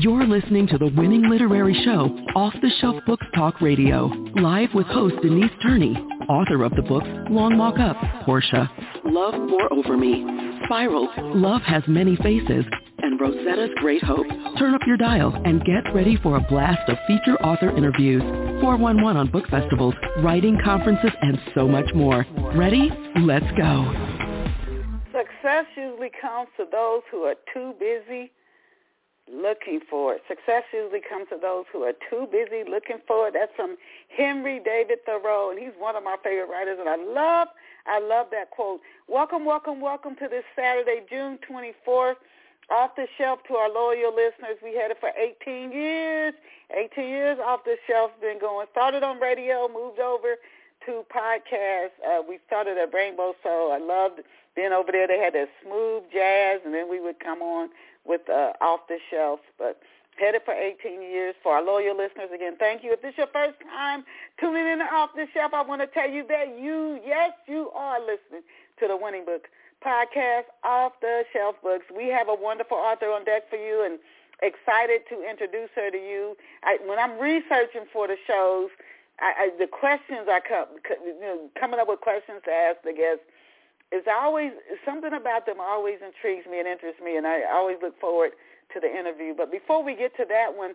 You're 0.00 0.26
listening 0.26 0.66
to 0.68 0.78
the 0.78 0.86
winning 0.96 1.28
literary 1.28 1.74
show, 1.84 2.08
Off 2.34 2.54
the 2.62 2.70
Shelf 2.80 2.96
Books 3.06 3.26
Talk 3.34 3.60
Radio, 3.60 4.06
live 4.36 4.70
with 4.72 4.86
host 4.86 5.16
Denise 5.20 5.50
Turney, 5.62 5.94
author 6.26 6.64
of 6.64 6.74
the 6.74 6.80
books 6.80 7.06
Long 7.28 7.58
Walk 7.58 7.78
Up, 7.78 7.98
Portia, 8.24 8.70
Love 9.04 9.34
Pour 9.34 9.70
Over 9.70 9.98
Me, 9.98 10.24
Spiral, 10.64 11.10
Love 11.34 11.60
Has 11.66 11.82
Many 11.86 12.16
Faces, 12.16 12.64
and 13.02 13.20
Rosetta's 13.20 13.72
Great 13.76 14.02
Hope. 14.02 14.26
Turn 14.58 14.74
up 14.74 14.80
your 14.86 14.96
dial 14.96 15.38
and 15.44 15.62
get 15.66 15.94
ready 15.94 16.16
for 16.22 16.38
a 16.38 16.40
blast 16.40 16.88
of 16.88 16.96
feature 17.06 17.36
author 17.42 17.68
interviews, 17.76 18.22
411 18.62 19.18
on 19.18 19.30
book 19.30 19.46
festivals, 19.50 19.92
writing 20.22 20.58
conferences, 20.64 21.12
and 21.20 21.38
so 21.54 21.68
much 21.68 21.92
more. 21.94 22.24
Ready? 22.54 22.90
Let's 23.18 23.44
go. 23.54 23.92
Success 25.12 25.66
usually 25.76 26.10
comes 26.22 26.48
to 26.56 26.64
those 26.72 27.02
who 27.10 27.24
are 27.24 27.34
too 27.52 27.74
busy 27.78 28.32
looking 29.32 29.80
for. 29.88 30.18
Success 30.28 30.64
usually 30.72 31.00
comes 31.00 31.28
to 31.30 31.38
those 31.40 31.64
who 31.72 31.82
are 31.82 31.92
too 32.08 32.28
busy 32.30 32.68
looking 32.68 32.98
for 33.06 33.28
it. 33.28 33.34
That's 33.34 33.52
from 33.54 33.76
Henry 34.08 34.60
David 34.64 35.04
Thoreau, 35.04 35.50
and 35.50 35.58
he's 35.58 35.72
one 35.78 35.96
of 35.96 36.04
my 36.04 36.16
favorite 36.22 36.48
writers, 36.48 36.78
and 36.80 36.88
I 36.88 36.96
love, 36.96 37.48
I 37.86 38.00
love 38.00 38.26
that 38.32 38.50
quote. 38.50 38.80
Welcome, 39.08 39.44
welcome, 39.44 39.80
welcome 39.80 40.16
to 40.16 40.28
this 40.28 40.44
Saturday, 40.56 41.02
June 41.08 41.38
24th. 41.48 42.16
Off 42.70 42.94
the 42.94 43.08
shelf 43.18 43.40
to 43.48 43.54
our 43.54 43.68
loyal 43.68 44.14
listeners. 44.14 44.56
We 44.62 44.76
had 44.76 44.92
it 44.92 44.98
for 45.00 45.10
18 45.18 45.72
years. 45.72 46.34
18 46.70 47.08
years 47.08 47.38
off 47.44 47.64
the 47.64 47.76
shelf 47.88 48.12
been 48.20 48.38
going. 48.38 48.68
Started 48.70 49.02
on 49.02 49.18
radio, 49.18 49.68
moved 49.68 49.98
over 49.98 50.36
to 50.86 51.04
podcast. 51.12 51.90
Uh, 52.06 52.22
we 52.28 52.38
started 52.46 52.78
at 52.78 52.94
Rainbow 52.94 53.34
Soul. 53.42 53.72
I 53.72 53.78
loved 53.78 54.20
being 54.54 54.72
over 54.72 54.92
there. 54.92 55.08
They 55.08 55.18
had 55.18 55.34
that 55.34 55.48
smooth 55.64 56.04
jazz, 56.12 56.60
and 56.64 56.72
then 56.72 56.88
we 56.88 57.00
would 57.00 57.18
come 57.18 57.42
on 57.42 57.70
with 58.04 58.22
uh, 58.28 58.52
Off 58.60 58.80
the 58.88 58.98
Shelf. 59.10 59.40
But 59.58 59.80
headed 60.20 60.42
for 60.44 60.54
18 60.54 61.02
years. 61.02 61.34
For 61.42 61.54
our 61.54 61.64
loyal 61.64 61.96
listeners, 61.96 62.28
again, 62.34 62.56
thank 62.58 62.84
you. 62.84 62.92
If 62.92 63.02
this 63.02 63.12
is 63.12 63.18
your 63.18 63.32
first 63.32 63.58
time 63.60 64.04
tuning 64.38 64.66
in 64.66 64.78
to 64.78 64.84
Off 64.84 65.10
the 65.16 65.26
Shelf, 65.32 65.52
I 65.54 65.62
want 65.62 65.80
to 65.80 65.88
tell 65.88 66.08
you 66.08 66.24
that 66.28 66.60
you, 66.60 67.00
yes, 67.04 67.32
you 67.48 67.70
are 67.74 67.98
listening 68.00 68.44
to 68.78 68.88
the 68.88 68.96
Winning 68.96 69.24
Book 69.24 69.48
podcast, 69.84 70.52
Off 70.62 70.92
the 71.00 71.24
Shelf 71.32 71.56
Books. 71.62 71.86
We 71.94 72.08
have 72.08 72.28
a 72.28 72.34
wonderful 72.34 72.76
author 72.76 73.06
on 73.06 73.24
deck 73.24 73.48
for 73.48 73.56
you 73.56 73.82
and 73.84 73.98
excited 74.42 75.02
to 75.08 75.24
introduce 75.28 75.70
her 75.74 75.90
to 75.90 75.96
you. 75.96 76.36
I, 76.62 76.78
when 76.86 76.98
I'm 76.98 77.18
researching 77.18 77.88
for 77.92 78.06
the 78.06 78.16
shows, 78.26 78.68
I, 79.20 79.32
I, 79.36 79.50
the 79.58 79.66
questions 79.66 80.28
I 80.28 80.40
come, 80.40 80.68
you 81.04 81.20
know, 81.20 81.48
coming 81.58 81.80
up 81.80 81.88
with 81.88 82.00
questions 82.00 82.40
to 82.44 82.52
ask 82.52 82.80
the 82.84 82.92
guests 82.92 83.24
is 83.92 84.04
always 84.06 84.52
something 84.84 85.12
about 85.12 85.46
them 85.46 85.56
always 85.60 85.98
intrigues 85.98 86.46
me 86.46 86.58
and 86.58 86.68
interests 86.68 87.00
me, 87.02 87.16
and 87.16 87.26
I 87.26 87.42
always 87.52 87.76
look 87.82 87.98
forward 88.00 88.32
to 88.72 88.80
the 88.80 88.86
interview. 88.86 89.34
But 89.36 89.50
before 89.50 89.82
we 89.82 89.96
get 89.96 90.16
to 90.16 90.24
that 90.28 90.54
one, 90.54 90.74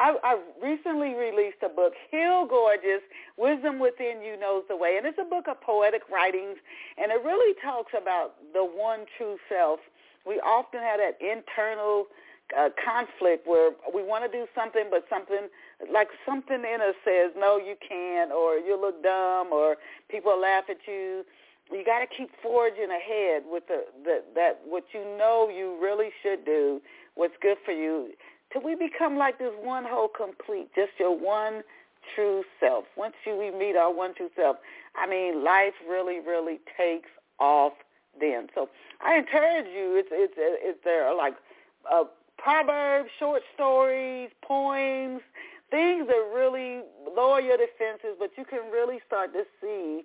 I, 0.00 0.16
I 0.24 0.38
recently 0.60 1.14
released 1.14 1.62
a 1.64 1.68
book, 1.68 1.92
Heal 2.10 2.46
Gorgeous, 2.50 3.02
Wisdom 3.38 3.78
Within 3.78 4.22
You 4.26 4.38
Knows 4.38 4.64
the 4.68 4.76
Way. 4.76 4.96
And 4.98 5.06
it's 5.06 5.18
a 5.20 5.28
book 5.28 5.46
of 5.46 5.60
poetic 5.60 6.02
writings, 6.10 6.58
and 6.98 7.12
it 7.12 7.22
really 7.24 7.54
talks 7.62 7.92
about 7.94 8.34
the 8.52 8.64
one 8.64 9.06
true 9.16 9.38
self. 9.48 9.78
We 10.26 10.40
often 10.40 10.80
have 10.80 10.98
that 10.98 11.22
internal 11.22 12.06
uh, 12.58 12.70
conflict 12.74 13.46
where 13.46 13.70
we 13.94 14.02
want 14.02 14.24
to 14.26 14.30
do 14.30 14.46
something, 14.52 14.84
but 14.90 15.06
something 15.08 15.46
like 15.92 16.08
something 16.26 16.58
in 16.66 16.80
us 16.82 16.98
says, 17.04 17.30
no, 17.38 17.56
you 17.56 17.76
can't, 17.78 18.32
or 18.32 18.56
you 18.58 18.74
look 18.74 19.00
dumb, 19.00 19.52
or 19.52 19.76
people 20.10 20.40
laugh 20.40 20.64
at 20.68 20.78
you 20.88 21.24
you 21.72 21.84
got 21.84 22.00
to 22.00 22.06
keep 22.06 22.30
forging 22.42 22.90
ahead 22.90 23.42
with 23.46 23.66
the, 23.66 23.84
the 24.04 24.22
that 24.34 24.60
what 24.64 24.84
you 24.92 25.00
know 25.18 25.48
you 25.48 25.78
really 25.82 26.10
should 26.22 26.44
do, 26.44 26.80
what's 27.14 27.34
good 27.40 27.56
for 27.64 27.72
you, 27.72 28.10
till 28.52 28.62
we 28.62 28.74
become 28.74 29.16
like 29.16 29.38
this 29.38 29.52
one 29.62 29.84
whole 29.84 30.08
complete, 30.08 30.70
just 30.74 30.92
your 30.98 31.16
one 31.16 31.62
true 32.14 32.44
self. 32.60 32.84
Once 32.96 33.14
you 33.26 33.36
we 33.36 33.50
meet 33.50 33.76
our 33.76 33.92
one 33.92 34.14
true 34.14 34.30
self, 34.36 34.56
I 34.94 35.08
mean, 35.08 35.42
life 35.42 35.74
really, 35.88 36.20
really 36.20 36.60
takes 36.76 37.08
off 37.40 37.72
then. 38.20 38.48
So 38.54 38.68
I 39.04 39.16
encourage 39.16 39.66
you. 39.66 39.96
It's 39.96 40.08
it's 40.12 40.34
it's 40.36 40.78
there 40.84 41.06
are 41.06 41.16
like 41.16 41.34
uh, 41.90 42.04
proverbs, 42.38 43.08
short 43.18 43.42
stories, 43.54 44.30
poems, 44.42 45.22
things 45.70 46.06
that 46.06 46.30
really 46.34 46.82
lower 47.16 47.40
your 47.40 47.56
defenses, 47.56 48.16
but 48.18 48.30
you 48.36 48.44
can 48.44 48.70
really 48.70 49.00
start 49.06 49.32
to 49.32 49.44
see 49.60 50.02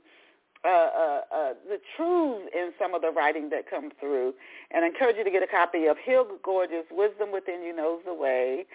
uh, 0.66 0.68
uh, 0.68 1.22
uh, 1.34 1.53
the 1.68 1.80
truths 1.96 2.50
in 2.53 2.72
some 2.78 2.94
of 2.94 3.02
the 3.02 3.12
writing 3.12 3.50
that 3.50 3.70
comes 3.70 3.94
through. 4.00 4.34
And 4.72 4.84
I 4.84 4.88
encourage 4.88 5.16
you 5.16 5.24
to 5.24 5.31
get 5.31 5.44
a 5.44 5.47
copy 5.47 5.86
of 5.86 5.97
Heal 6.03 6.28
Gorgeous, 6.44 6.86
Wisdom 6.92 7.31
Within 7.31 7.64
You 7.64 7.75
Knows 7.75 8.02
the 8.06 8.14
Way 8.14 8.66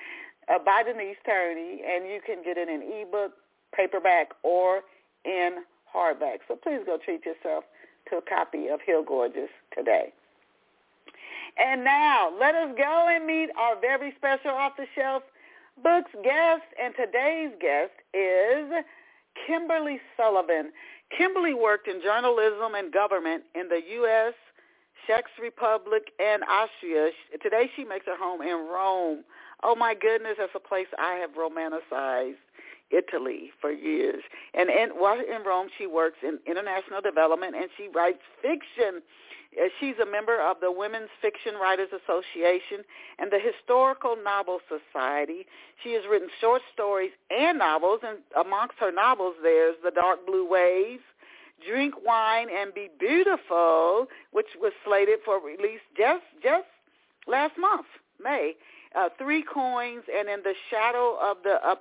uh, 0.49 0.59
by 0.59 0.83
Denise 0.83 1.17
Turney, 1.27 1.83
and 1.87 2.06
you 2.06 2.21
can 2.25 2.43
get 2.43 2.56
it 2.56 2.69
in 2.69 2.83
ebook, 2.83 3.33
paperback, 3.77 4.31
or 4.43 4.83
in 5.25 5.65
hardback. 5.94 6.39
So 6.49 6.56
please 6.56 6.81
go 6.87 6.99
treat 7.03 7.25
yourself 7.25 7.65
to 8.11 8.17
a 8.17 8.23
copy 8.23 8.69
of 8.69 8.81
Heal 8.81 9.03
Gorgeous 9.03 9.50
today. 9.77 10.12
And 11.56 11.84
now, 11.84 12.33
let 12.41 12.55
us 12.55 12.75
go 12.77 13.09
and 13.09 13.27
meet 13.27 13.50
our 13.56 13.81
very 13.81 14.12
special 14.17 14.50
off-the-shelf 14.50 15.23
books 15.83 16.11
guest. 16.25 16.62
And 16.83 16.94
today's 16.97 17.53
guest 17.61 17.93
is 18.12 18.84
Kimberly 19.47 20.00
Sullivan. 20.17 20.73
Kimberly 21.17 21.55
worked 21.55 21.89
in 21.89 22.03
journalism 22.03 22.75
and 22.75 22.93
government 22.93 23.45
in 23.55 23.69
the 23.69 23.81
U.S., 23.95 24.35
Czech 25.07 25.25
Republic, 25.41 26.11
and 26.19 26.43
Austria. 26.45 27.11
Today 27.43 27.71
she 27.77 27.85
makes 27.85 28.07
her 28.07 28.17
home 28.17 28.41
in 28.43 28.67
Rome. 28.73 29.25
Oh 29.63 29.75
my 29.75 29.95
goodness, 29.95 30.37
that's 30.39 30.53
a 30.55 30.61
place 30.61 30.87
I 30.99 31.15
have 31.15 31.31
romanticized. 31.33 32.37
Italy 32.91 33.51
for 33.61 33.73
years. 33.73 34.23
And 34.53 34.71
in, 34.71 34.91
while 34.91 35.19
in 35.19 35.43
Rome, 35.45 35.69
she 35.77 35.87
works 35.87 36.19
in 36.23 36.39
international 36.47 37.01
development 37.01 37.57
and 37.57 37.69
she 37.77 37.89
writes 37.89 38.21
fiction. 38.41 39.03
Uh, 39.57 39.69
she's 39.81 39.95
a 40.03 40.11
member 40.11 40.41
of 40.41 40.59
the 40.61 40.71
Women's 40.71 41.11
Fiction 41.23 41.55
Writers 41.55 41.89
Association 41.93 42.85
and 43.19 43.31
the 43.31 43.39
Historical 43.39 44.17
Novel 44.23 44.61
Society. 44.69 45.47
She 45.83 45.93
has 45.95 46.03
written 46.11 46.29
short 46.41 46.63
stories 46.73 47.13
and 47.31 47.59
novels, 47.59 48.01
and 48.03 48.19
amongst 48.39 48.75
her 48.79 48.93
novels 48.93 49.35
there's 49.43 49.77
The 49.85 49.91
Dark 49.91 50.27
Blue 50.27 50.49
Waves, 50.49 51.03
Drink 51.67 51.95
Wine 52.05 52.49
and 52.55 52.75
Be 52.75 52.89
Beautiful, 52.99 54.07
which 54.33 54.49
was 54.61 54.73
slated 54.85 55.21
for 55.25 55.41
release 55.41 55.81
just 55.97 56.25
just 56.43 56.67
last 57.27 57.55
month, 57.59 57.87
May. 58.23 58.55
Uh, 58.95 59.09
Three 59.19 59.43
Coins 59.43 60.05
and 60.15 60.29
In 60.29 60.41
the 60.45 60.55
Shadow 60.71 61.17
of 61.21 61.39
the 61.43 61.59
uh, 61.65 61.75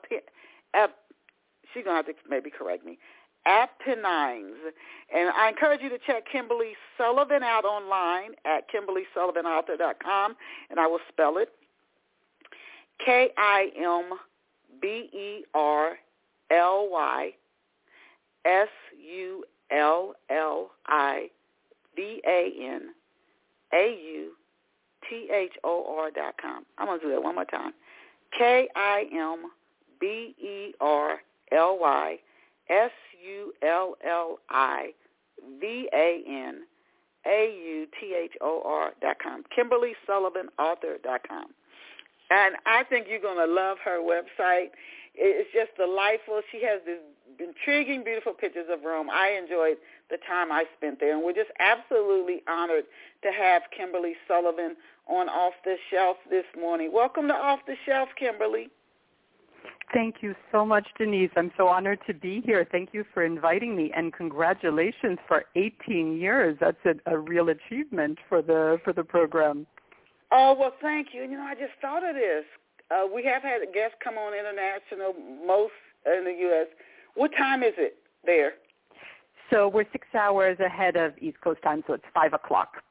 she's 1.73 1.83
going 1.83 1.93
to 1.93 1.97
have 1.97 2.05
to 2.05 2.13
maybe 2.29 2.49
correct 2.49 2.85
me. 2.85 2.97
Apennines. 3.45 4.55
And 5.13 5.29
I 5.35 5.49
encourage 5.49 5.81
you 5.81 5.89
to 5.89 5.99
check 6.05 6.23
Kimberly 6.31 6.73
Sullivan 6.97 7.43
out 7.43 7.65
online 7.65 8.31
at 8.45 8.65
KimberlySullivanAuthor.com, 8.69 10.35
and 10.69 10.79
I 10.79 10.87
will 10.87 11.01
spell 11.09 11.37
it 11.37 11.49
K-I-M-B-E-R-L-Y 13.05 14.13
S-U-L-L-I-V-A-N 18.45 19.33
A-U-T-H-O-R 23.73 24.31
dot 26.11 26.35
com. 26.41 26.65
I'm 26.77 26.87
going 26.87 26.99
to 26.99 27.05
do 27.05 27.11
that 27.11 27.23
one 27.23 27.35
more 27.35 27.45
time. 27.45 27.73
K-I-M-B-E-R 28.37 29.49
L 32.69 32.75
Y 32.75 32.85
S 32.85 32.91
U 33.25 33.53
L 33.61 33.95
L 34.05 34.39
I 34.49 34.93
V 35.59 35.89
A 35.93 36.23
N 36.27 36.61
A 37.25 37.55
U 37.65 37.87
T 37.99 38.15
H 38.23 38.33
O 38.41 38.61
R 38.65 38.93
dot 39.01 39.17
com. 39.23 39.43
Kimberly 39.55 39.93
Sullivan 40.05 40.49
Author 40.59 40.97
dot 41.03 41.21
com. 41.27 41.45
And 42.29 42.55
I 42.65 42.83
think 42.83 43.07
you're 43.09 43.19
going 43.19 43.37
to 43.37 43.53
love 43.53 43.77
her 43.85 43.99
website. 43.99 44.69
It's 45.15 45.49
just 45.53 45.77
delightful. 45.77 46.41
She 46.51 46.63
has 46.63 46.81
these 46.85 46.97
intriguing, 47.39 48.03
beautiful 48.03 48.33
pictures 48.33 48.67
of 48.71 48.83
Rome. 48.83 49.09
I 49.11 49.37
enjoyed 49.41 49.77
the 50.09 50.17
time 50.27 50.51
I 50.51 50.65
spent 50.77 50.99
there, 50.99 51.13
and 51.13 51.23
we're 51.23 51.33
just 51.33 51.51
absolutely 51.59 52.41
honored 52.47 52.85
to 53.23 53.31
have 53.31 53.63
Kimberly 53.75 54.13
Sullivan 54.27 54.75
on 55.07 55.29
Off 55.29 55.53
the 55.65 55.75
Shelf 55.91 56.17
this 56.29 56.45
morning. 56.59 56.91
Welcome 56.93 57.27
to 57.27 57.33
Off 57.33 57.59
the 57.67 57.75
Shelf, 57.85 58.09
Kimberly. 58.17 58.69
Thank 59.93 60.17
you 60.21 60.33
so 60.51 60.65
much, 60.65 60.87
Denise. 60.97 61.29
I'm 61.37 61.51
so 61.55 61.67
honored 61.67 61.99
to 62.07 62.15
be 62.15 62.41
here. 62.43 62.67
Thank 62.71 62.89
you 62.93 63.05
for 63.13 63.23
inviting 63.23 63.75
me, 63.75 63.91
and 63.95 64.11
congratulations 64.11 65.19
for 65.27 65.45
18 65.55 66.17
years. 66.17 66.57
That's 66.59 66.77
a, 66.85 67.11
a 67.11 67.17
real 67.19 67.49
achievement 67.49 68.17
for 68.27 68.41
the 68.41 68.79
for 68.83 68.91
the 68.91 69.03
program. 69.03 69.67
Oh 70.31 70.55
well, 70.59 70.73
thank 70.81 71.09
you. 71.13 71.21
You 71.21 71.37
know, 71.37 71.43
I 71.43 71.53
just 71.53 71.73
thought 71.79 72.03
of 72.07 72.15
this. 72.15 72.43
Uh, 72.89 73.03
we 73.13 73.23
have 73.25 73.43
had 73.43 73.61
guests 73.71 73.95
come 74.03 74.15
on 74.17 74.33
international, 74.33 75.13
most 75.45 75.73
in 76.05 76.23
the 76.25 76.35
U.S. 76.47 76.67
What 77.13 77.31
time 77.37 77.61
is 77.61 77.73
it 77.77 77.97
there? 78.25 78.53
So 79.51 79.67
we're 79.67 79.85
six 79.91 80.07
hours 80.15 80.59
ahead 80.59 80.95
of 80.95 81.13
East 81.21 81.39
Coast 81.41 81.61
time, 81.61 81.83
so 81.85 81.93
it's 81.93 82.03
five 82.15 82.33
o'clock. 82.33 82.81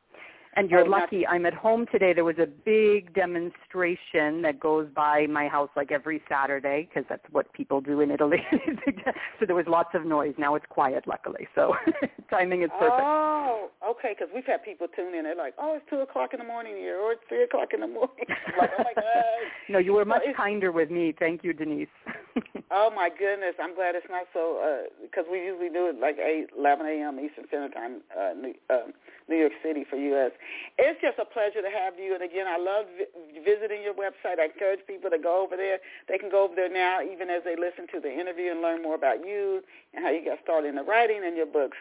And 0.54 0.70
you're 0.70 0.80
Oh, 0.84 0.88
lucky. 0.88 1.26
I'm 1.26 1.46
at 1.46 1.54
home 1.54 1.86
today. 1.90 2.12
There 2.12 2.24
was 2.24 2.38
a 2.38 2.46
big 2.46 3.14
demonstration 3.14 4.42
that 4.42 4.60
goes 4.60 4.86
by 4.94 5.26
my 5.26 5.48
house 5.48 5.70
like 5.76 5.90
every 5.90 6.22
Saturday 6.28 6.88
because 6.88 7.06
that's 7.08 7.24
what 7.30 7.50
people 7.54 7.80
do 7.80 8.00
in 8.00 8.10
Italy. 8.10 8.44
so 9.40 9.46
there 9.46 9.56
was 9.56 9.66
lots 9.66 9.90
of 9.94 10.04
noise. 10.04 10.34
Now 10.36 10.54
it's 10.54 10.66
quiet, 10.68 11.06
luckily. 11.06 11.48
So 11.54 11.74
timing 12.30 12.62
is 12.62 12.70
perfect. 12.78 13.00
Oh, 13.02 13.70
okay. 13.88 14.14
Because 14.18 14.28
we've 14.34 14.44
had 14.44 14.62
people 14.62 14.88
tune 14.94 15.14
in. 15.14 15.24
They're 15.24 15.34
like, 15.34 15.54
"Oh, 15.58 15.74
it's 15.76 15.86
two 15.88 16.00
o'clock 16.00 16.34
in 16.34 16.38
the 16.38 16.44
morning 16.44 16.76
here, 16.76 16.98
or 16.98 17.12
it's 17.12 17.22
three 17.28 17.44
o'clock 17.44 17.68
in 17.72 17.80
the 17.80 17.86
morning." 17.88 18.26
Like, 18.58 18.70
oh 18.78 18.84
my 18.84 18.92
god. 18.94 19.04
no, 19.70 19.78
you 19.78 19.94
were 19.94 20.04
much 20.04 20.22
kinder 20.36 20.72
with 20.72 20.90
me. 20.90 21.14
Thank 21.18 21.42
you, 21.42 21.54
Denise. 21.54 21.88
Oh 22.70 22.90
my 22.94 23.08
goodness, 23.08 23.54
I'm 23.60 23.74
glad 23.74 23.94
it's 23.94 24.06
not 24.10 24.24
so 24.32 24.84
because 25.00 25.24
we 25.30 25.38
usually 25.44 25.68
do 25.68 25.88
it 25.88 26.00
like 26.00 26.16
eight, 26.18 26.46
11 26.58 26.86
a.m. 26.86 27.20
Eastern 27.20 27.46
Standard 27.48 27.74
Time, 27.74 28.00
uh, 28.18 28.32
New, 28.34 28.54
uh, 28.70 28.88
New 29.28 29.36
York 29.36 29.52
City 29.62 29.84
for 29.88 29.96
U.S. 29.96 30.32
It's 30.78 31.00
just 31.00 31.18
a 31.18 31.24
pleasure 31.24 31.62
to 31.62 31.70
have 31.70 31.98
you. 31.98 32.14
And 32.14 32.22
again, 32.22 32.46
I 32.46 32.56
love 32.56 32.86
vi- 32.96 33.40
visiting 33.44 33.82
your 33.82 33.94
website. 33.94 34.38
I 34.38 34.46
encourage 34.46 34.80
people 34.86 35.10
to 35.10 35.18
go 35.18 35.42
over 35.42 35.56
there. 35.56 35.78
They 36.08 36.18
can 36.18 36.30
go 36.30 36.44
over 36.44 36.54
there 36.54 36.72
now, 36.72 37.02
even 37.02 37.30
as 37.30 37.42
they 37.44 37.56
listen 37.56 37.86
to 37.92 38.00
the 38.00 38.12
interview 38.12 38.50
and 38.50 38.62
learn 38.62 38.82
more 38.82 38.94
about 38.94 39.26
you 39.26 39.62
and 39.94 40.04
how 40.04 40.10
you 40.10 40.24
got 40.24 40.38
started 40.42 40.68
in 40.68 40.76
the 40.76 40.84
writing 40.84 41.22
and 41.24 41.36
your 41.36 41.46
books. 41.46 41.76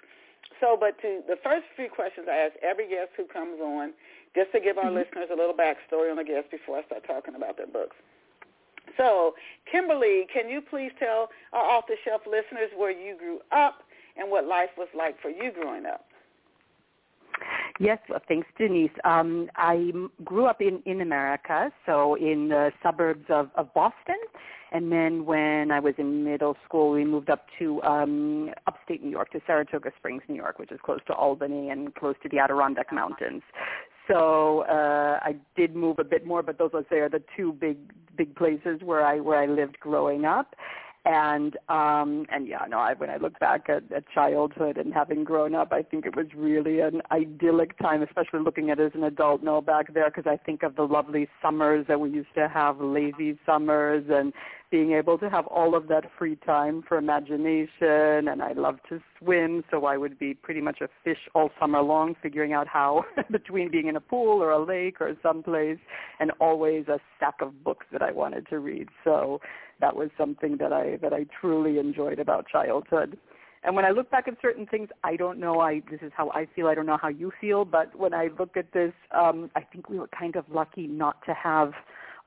So, 0.59 0.77
but 0.79 0.99
to 1.01 1.23
the 1.27 1.37
first 1.43 1.65
few 1.75 1.89
questions 1.89 2.27
I 2.29 2.37
ask 2.37 2.53
every 2.61 2.87
guest 2.87 3.11
who 3.17 3.25
comes 3.25 3.59
on, 3.61 3.93
just 4.35 4.51
to 4.53 4.59
give 4.59 4.77
our 4.77 4.85
Mhm. 4.91 4.95
listeners 4.95 5.29
a 5.31 5.35
little 5.35 5.55
backstory 5.55 6.09
on 6.09 6.17
the 6.17 6.23
guest 6.23 6.49
before 6.49 6.77
I 6.77 6.83
start 6.83 7.03
talking 7.03 7.35
about 7.35 7.57
their 7.57 7.67
books. 7.67 7.95
So, 8.97 9.35
Kimberly, 9.65 10.25
can 10.25 10.49
you 10.49 10.61
please 10.61 10.91
tell 10.99 11.31
our 11.53 11.63
off-the-shelf 11.63 12.27
listeners 12.27 12.71
where 12.75 12.91
you 12.91 13.15
grew 13.15 13.41
up 13.51 13.83
and 14.17 14.29
what 14.29 14.45
life 14.45 14.69
was 14.77 14.89
like 14.93 15.19
for 15.19 15.29
you 15.29 15.51
growing 15.51 15.85
up? 15.85 16.10
Yes, 17.81 17.97
well, 18.07 18.19
thanks, 18.27 18.47
Denise. 18.59 18.91
Um, 19.05 19.49
I 19.55 19.89
m- 19.91 20.11
grew 20.23 20.45
up 20.45 20.61
in, 20.61 20.83
in 20.85 21.01
America, 21.01 21.71
so 21.87 22.13
in 22.13 22.47
the 22.47 22.71
suburbs 22.83 23.25
of, 23.29 23.49
of 23.55 23.73
Boston. 23.73 24.17
And 24.71 24.91
then 24.91 25.25
when 25.25 25.71
I 25.71 25.79
was 25.79 25.95
in 25.97 26.23
middle 26.23 26.55
school, 26.63 26.91
we 26.91 27.03
moved 27.03 27.31
up 27.31 27.47
to 27.57 27.81
um, 27.81 28.51
upstate 28.67 29.03
New 29.03 29.09
York, 29.09 29.31
to 29.31 29.41
Saratoga 29.47 29.89
Springs, 29.97 30.21
New 30.29 30.35
York, 30.35 30.59
which 30.59 30.71
is 30.71 30.79
close 30.85 30.99
to 31.07 31.13
Albany 31.13 31.71
and 31.71 31.95
close 31.95 32.13
to 32.21 32.29
the 32.29 32.37
Adirondack 32.37 32.93
Mountains. 32.93 33.41
So 34.07 34.63
uh, 34.69 35.19
I 35.23 35.35
did 35.55 35.75
move 35.75 35.97
a 35.97 36.03
bit 36.03 36.23
more, 36.23 36.43
but 36.43 36.59
those 36.59 36.71
there 36.91 37.09
the 37.09 37.23
two 37.35 37.53
big 37.53 37.77
big 38.15 38.35
places 38.35 38.81
where 38.83 39.03
I 39.03 39.19
where 39.19 39.39
I 39.41 39.47
lived 39.47 39.79
growing 39.79 40.25
up 40.25 40.55
and 41.05 41.57
um 41.67 42.25
and 42.31 42.47
yeah 42.47 42.63
no 42.69 42.77
i 42.77 42.93
when 42.93 43.09
i 43.09 43.17
look 43.17 43.37
back 43.39 43.67
at, 43.69 43.81
at 43.91 44.03
childhood 44.13 44.77
and 44.77 44.93
having 44.93 45.23
grown 45.23 45.55
up 45.55 45.71
i 45.73 45.81
think 45.81 46.05
it 46.05 46.15
was 46.15 46.27
really 46.35 46.79
an 46.79 47.01
idyllic 47.11 47.75
time 47.79 48.03
especially 48.03 48.39
looking 48.39 48.69
at 48.69 48.79
it 48.79 48.85
as 48.85 48.91
an 48.93 49.03
adult 49.03 49.41
no 49.41 49.61
back 49.61 49.91
there 49.95 50.11
because 50.11 50.27
i 50.27 50.37
think 50.37 50.61
of 50.61 50.75
the 50.75 50.83
lovely 50.83 51.27
summers 51.41 51.85
that 51.87 51.99
we 51.99 52.09
used 52.11 52.33
to 52.35 52.47
have 52.47 52.79
lazy 52.79 53.37
summers 53.45 54.05
and 54.09 54.31
being 54.71 54.93
able 54.93 55.17
to 55.17 55.29
have 55.29 55.45
all 55.47 55.75
of 55.75 55.87
that 55.89 56.05
free 56.17 56.37
time 56.37 56.83
for 56.87 56.97
imagination 56.97 58.27
and 58.29 58.41
i 58.41 58.53
love 58.53 58.77
to 58.87 58.99
swim 59.19 59.63
so 59.69 59.85
i 59.85 59.97
would 59.97 60.17
be 60.17 60.33
pretty 60.33 60.61
much 60.61 60.79
a 60.81 60.87
fish 61.03 61.29
all 61.35 61.49
summer 61.59 61.81
long 61.81 62.15
figuring 62.23 62.53
out 62.53 62.67
how 62.67 63.03
between 63.31 63.69
being 63.69 63.87
in 63.87 63.95
a 63.97 64.01
pool 64.01 64.41
or 64.41 64.51
a 64.51 64.63
lake 64.63 65.01
or 65.01 65.15
someplace 65.21 65.79
and 66.19 66.31
always 66.39 66.87
a 66.87 66.99
stack 67.17 67.35
of 67.41 67.63
books 67.63 67.85
that 67.91 68.01
i 68.01 68.11
wanted 68.11 68.47
to 68.47 68.59
read 68.59 68.87
so 69.03 69.39
that 69.81 69.95
was 69.95 70.09
something 70.17 70.57
that 70.57 70.71
I 70.71 70.97
that 71.01 71.11
I 71.11 71.25
truly 71.41 71.77
enjoyed 71.77 72.19
about 72.19 72.47
childhood. 72.47 73.17
And 73.63 73.75
when 73.75 73.85
I 73.85 73.91
look 73.91 74.09
back 74.09 74.27
at 74.27 74.35
certain 74.41 74.65
things, 74.65 74.89
I 75.03 75.15
don't 75.15 75.39
know. 75.39 75.59
I 75.59 75.81
this 75.91 75.99
is 76.01 76.11
how 76.15 76.29
I 76.29 76.47
feel. 76.55 76.67
I 76.67 76.75
don't 76.75 76.85
know 76.85 76.97
how 77.01 77.09
you 77.09 77.31
feel, 77.41 77.65
but 77.65 77.93
when 77.95 78.13
I 78.13 78.29
look 78.39 78.55
at 78.55 78.71
this, 78.71 78.93
um, 79.11 79.51
I 79.55 79.61
think 79.61 79.89
we 79.89 79.99
were 79.99 80.07
kind 80.07 80.35
of 80.35 80.45
lucky 80.49 80.87
not 80.87 81.17
to 81.25 81.33
have 81.33 81.73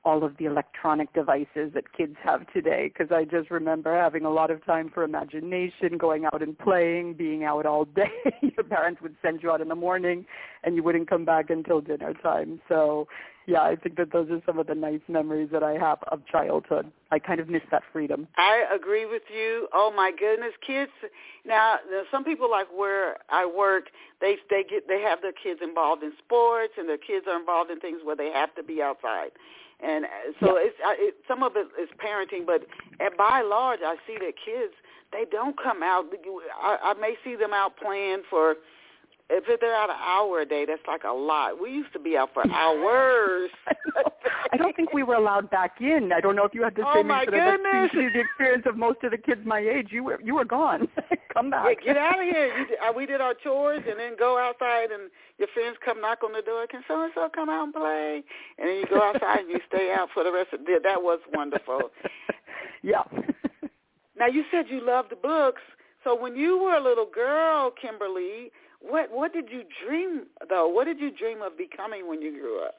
all 0.05 0.23
of 0.23 0.37
the 0.37 0.45
electronic 0.45 1.11
devices 1.13 1.71
that 1.73 1.91
kids 1.97 2.15
have 2.23 2.45
today 2.53 2.91
because 2.93 3.11
I 3.11 3.25
just 3.25 3.49
remember 3.49 3.97
having 3.97 4.23
a 4.23 4.29
lot 4.29 4.51
of 4.51 4.63
time 4.65 4.91
for 4.93 5.03
imagination, 5.03 5.97
going 5.97 6.25
out 6.25 6.41
and 6.41 6.57
playing, 6.57 7.15
being 7.15 7.43
out 7.43 7.65
all 7.65 7.85
day. 7.85 8.11
Your 8.41 8.63
parents 8.63 9.01
would 9.01 9.15
send 9.21 9.41
you 9.41 9.51
out 9.51 9.61
in 9.61 9.67
the 9.67 9.75
morning 9.75 10.25
and 10.63 10.75
you 10.75 10.83
wouldn't 10.83 11.09
come 11.09 11.25
back 11.25 11.49
until 11.49 11.81
dinner 11.81 12.13
time. 12.13 12.61
So 12.69 13.07
yeah, 13.47 13.61
I 13.61 13.75
think 13.75 13.97
that 13.97 14.11
those 14.11 14.29
are 14.31 14.41
some 14.45 14.57
of 14.57 14.67
the 14.67 14.73
nice 14.73 15.01
memories 15.07 15.49
that 15.51 15.61
I 15.61 15.73
have 15.73 15.99
of 16.07 16.25
childhood. 16.25 16.91
I 17.11 17.19
kind 17.19 17.39
of 17.39 17.47
miss 17.47 17.61
that 17.71 17.83
freedom. 17.93 18.27
I 18.37 18.65
agree 18.73 19.05
with 19.05 19.21
you. 19.33 19.67
Oh 19.71 19.93
my 19.95 20.11
goodness, 20.17 20.53
kids! 20.65 20.91
Now, 21.45 21.77
some 22.11 22.23
people 22.23 22.49
like 22.49 22.67
where 22.75 23.17
I 23.29 23.45
work, 23.45 23.85
they 24.19 24.37
they 24.49 24.63
get 24.67 24.87
they 24.87 25.01
have 25.01 25.21
their 25.21 25.31
kids 25.31 25.59
involved 25.61 26.01
in 26.01 26.13
sports, 26.25 26.73
and 26.77 26.89
their 26.89 26.97
kids 26.97 27.27
are 27.29 27.39
involved 27.39 27.69
in 27.69 27.79
things 27.79 27.99
where 28.03 28.15
they 28.15 28.31
have 28.31 28.53
to 28.55 28.63
be 28.63 28.81
outside. 28.81 29.29
And 29.81 30.05
uh, 30.05 30.09
so 30.39 30.57
Yeah. 30.57 30.65
it's 30.65 30.77
I, 30.85 30.95
it, 30.99 31.15
some 31.27 31.43
of 31.43 31.55
it 31.55 31.67
is 31.79 31.89
parenting, 31.97 32.45
but 32.45 32.65
and 32.99 33.15
by 33.17 33.39
and 33.41 33.49
large, 33.49 33.79
I 33.83 33.95
see 34.07 34.17
that 34.19 34.33
kids 34.43 34.73
they 35.11 35.25
don't 35.29 35.55
come 35.61 35.83
out. 35.83 36.05
I, 36.61 36.77
I 36.81 36.93
may 36.99 37.15
see 37.23 37.35
them 37.35 37.53
out 37.53 37.77
playing 37.77 38.23
for 38.29 38.55
if 39.29 39.59
they're 39.59 39.75
out 39.75 39.89
an 39.89 39.95
hour 39.99 40.41
a 40.41 40.45
day, 40.45 40.65
that's 40.67 40.81
like 40.87 41.03
a 41.03 41.11
lot. 41.11 41.59
We 41.59 41.71
used 41.71 41.91
to 41.93 41.99
be 41.99 42.15
out 42.15 42.29
for 42.33 42.43
hours. 42.51 43.49
I 44.51 44.57
don't 44.57 44.75
think 44.75 44.93
we 44.93 45.01
were 45.03 45.15
allowed 45.15 45.49
back 45.49 45.81
in. 45.81 46.11
I 46.15 46.21
don't 46.21 46.35
know 46.35 46.45
if 46.45 46.53
you 46.53 46.63
had 46.63 46.75
the 46.75 46.83
Oh, 46.85 46.93
same 46.95 47.07
my 47.07 47.25
sort 47.25 47.33
of 47.35 47.59
the, 47.61 48.19
experience 48.19 48.63
of 48.67 48.77
most 48.77 49.03
of 49.03 49.11
the 49.11 49.17
kids 49.17 49.41
my 49.43 49.59
age. 49.59 49.87
You 49.91 50.03
were 50.03 50.21
you 50.23 50.35
were 50.35 50.45
gone. 50.45 50.87
Come 51.33 51.49
Yeah, 51.51 51.63
back. 51.63 51.83
get 51.83 51.97
out 51.97 52.19
of 52.19 52.23
here. 52.25 52.55
You, 52.55 52.67
did- 52.67 52.77
uh, 52.79 52.93
we 52.95 53.05
did 53.05 53.19
our 53.19 53.33
chores 53.33 53.81
and 53.89 53.99
then 53.99 54.13
go 54.17 54.37
outside 54.37 54.91
and 54.91 55.09
your 55.39 55.47
friends 55.53 55.75
come 55.83 55.99
knock 55.99 56.19
on 56.23 56.31
the 56.31 56.41
door. 56.43 56.65
Can 56.67 56.81
so 56.87 57.01
and 57.03 57.11
so 57.15 57.27
come 57.33 57.49
out 57.49 57.63
and 57.65 57.73
play? 57.73 58.23
And 58.59 58.69
then 58.69 58.75
you 58.77 58.85
go 58.89 59.01
outside 59.01 59.39
and 59.39 59.49
you 59.49 59.59
stay 59.67 59.91
out 59.91 60.09
for 60.13 60.23
the 60.23 60.31
rest 60.31 60.53
of 60.53 60.59
the 60.59 60.65
day. 60.65 60.77
That 60.83 61.01
was 61.01 61.19
wonderful. 61.33 61.89
yeah. 62.83 63.03
Now 64.17 64.27
you 64.27 64.43
said 64.51 64.65
you 64.69 64.85
loved 64.85 65.13
books. 65.21 65.61
So 66.03 66.15
when 66.15 66.35
you 66.35 66.59
were 66.61 66.75
a 66.75 66.83
little 66.83 67.07
girl, 67.13 67.71
Kimberly, 67.81 68.51
what 68.87 69.11
what 69.11 69.33
did 69.33 69.49
you 69.49 69.63
dream 69.85 70.23
though? 70.49 70.67
What 70.67 70.85
did 70.85 70.99
you 70.99 71.11
dream 71.11 71.41
of 71.41 71.57
becoming 71.57 72.07
when 72.07 72.21
you 72.21 72.31
grew 72.31 72.63
up? 72.63 72.75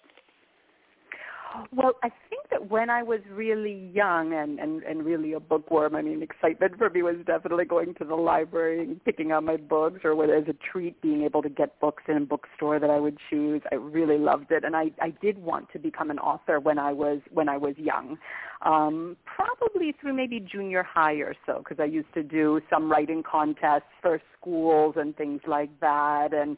Well, 1.73 1.93
I 2.03 2.11
think 2.31 2.49
that 2.51 2.71
when 2.71 2.91
I 2.91 3.03
was 3.03 3.21
really 3.31 3.91
young 3.93 4.33
and, 4.33 4.59
and, 4.59 4.83
and 4.83 5.05
really 5.05 5.33
a 5.33 5.41
bookworm, 5.41 5.95
I 5.95 6.03
mean, 6.03 6.23
excitement 6.23 6.79
for 6.79 6.91
me 6.91 7.03
was 7.03 7.17
definitely 7.27 7.65
going 7.65 7.95
to 7.95 8.05
the 8.05 8.15
library 8.15 8.81
and 8.81 9.05
picking 9.05 9.33
out 9.33 9.45
my 9.45 9.57
books 9.57 10.01
or 10.05 10.15
whether 10.15 10.35
as 10.35 10.45
a 10.49 10.55
treat 10.55 11.01
being 11.03 11.23
able 11.23 11.43
to 11.43 11.49
get 11.49 11.79
books 11.81 12.05
in 12.09 12.17
a 12.17 12.21
bookstore 12.21 12.79
that 12.79 12.91
I 12.91 12.99
would 12.99 13.19
choose. 13.31 13.63
I 13.71 13.77
really 13.77 14.19
loved 14.19 14.51
it. 14.51 14.65
And 14.65 14.77
I, 14.77 14.91
I 15.01 15.11
did 15.21 15.39
want 15.39 15.71
to 15.73 15.79
become 15.79 16.11
an 16.11 16.19
author 16.19 16.61
when 16.61 16.79
I 16.79 16.93
was, 16.93 17.21
when 17.31 17.49
I 17.49 17.57
was 17.57 17.75
young, 17.77 18.19
um, 18.63 19.17
probably 19.25 19.95
through 20.01 20.15
maybe 20.15 20.41
junior 20.41 20.83
high 20.83 21.15
or 21.15 21.35
so 21.45 21.59
because 21.59 21.81
I 21.81 21.87
used 21.87 22.13
to 22.15 22.23
do 22.23 22.61
some 22.71 22.91
writing 22.91 23.23
contests 23.23 23.93
for 24.01 24.21
schools 24.39 24.95
and 24.97 25.17
things 25.17 25.41
like 25.47 25.71
that. 25.81 26.33
And, 26.33 26.57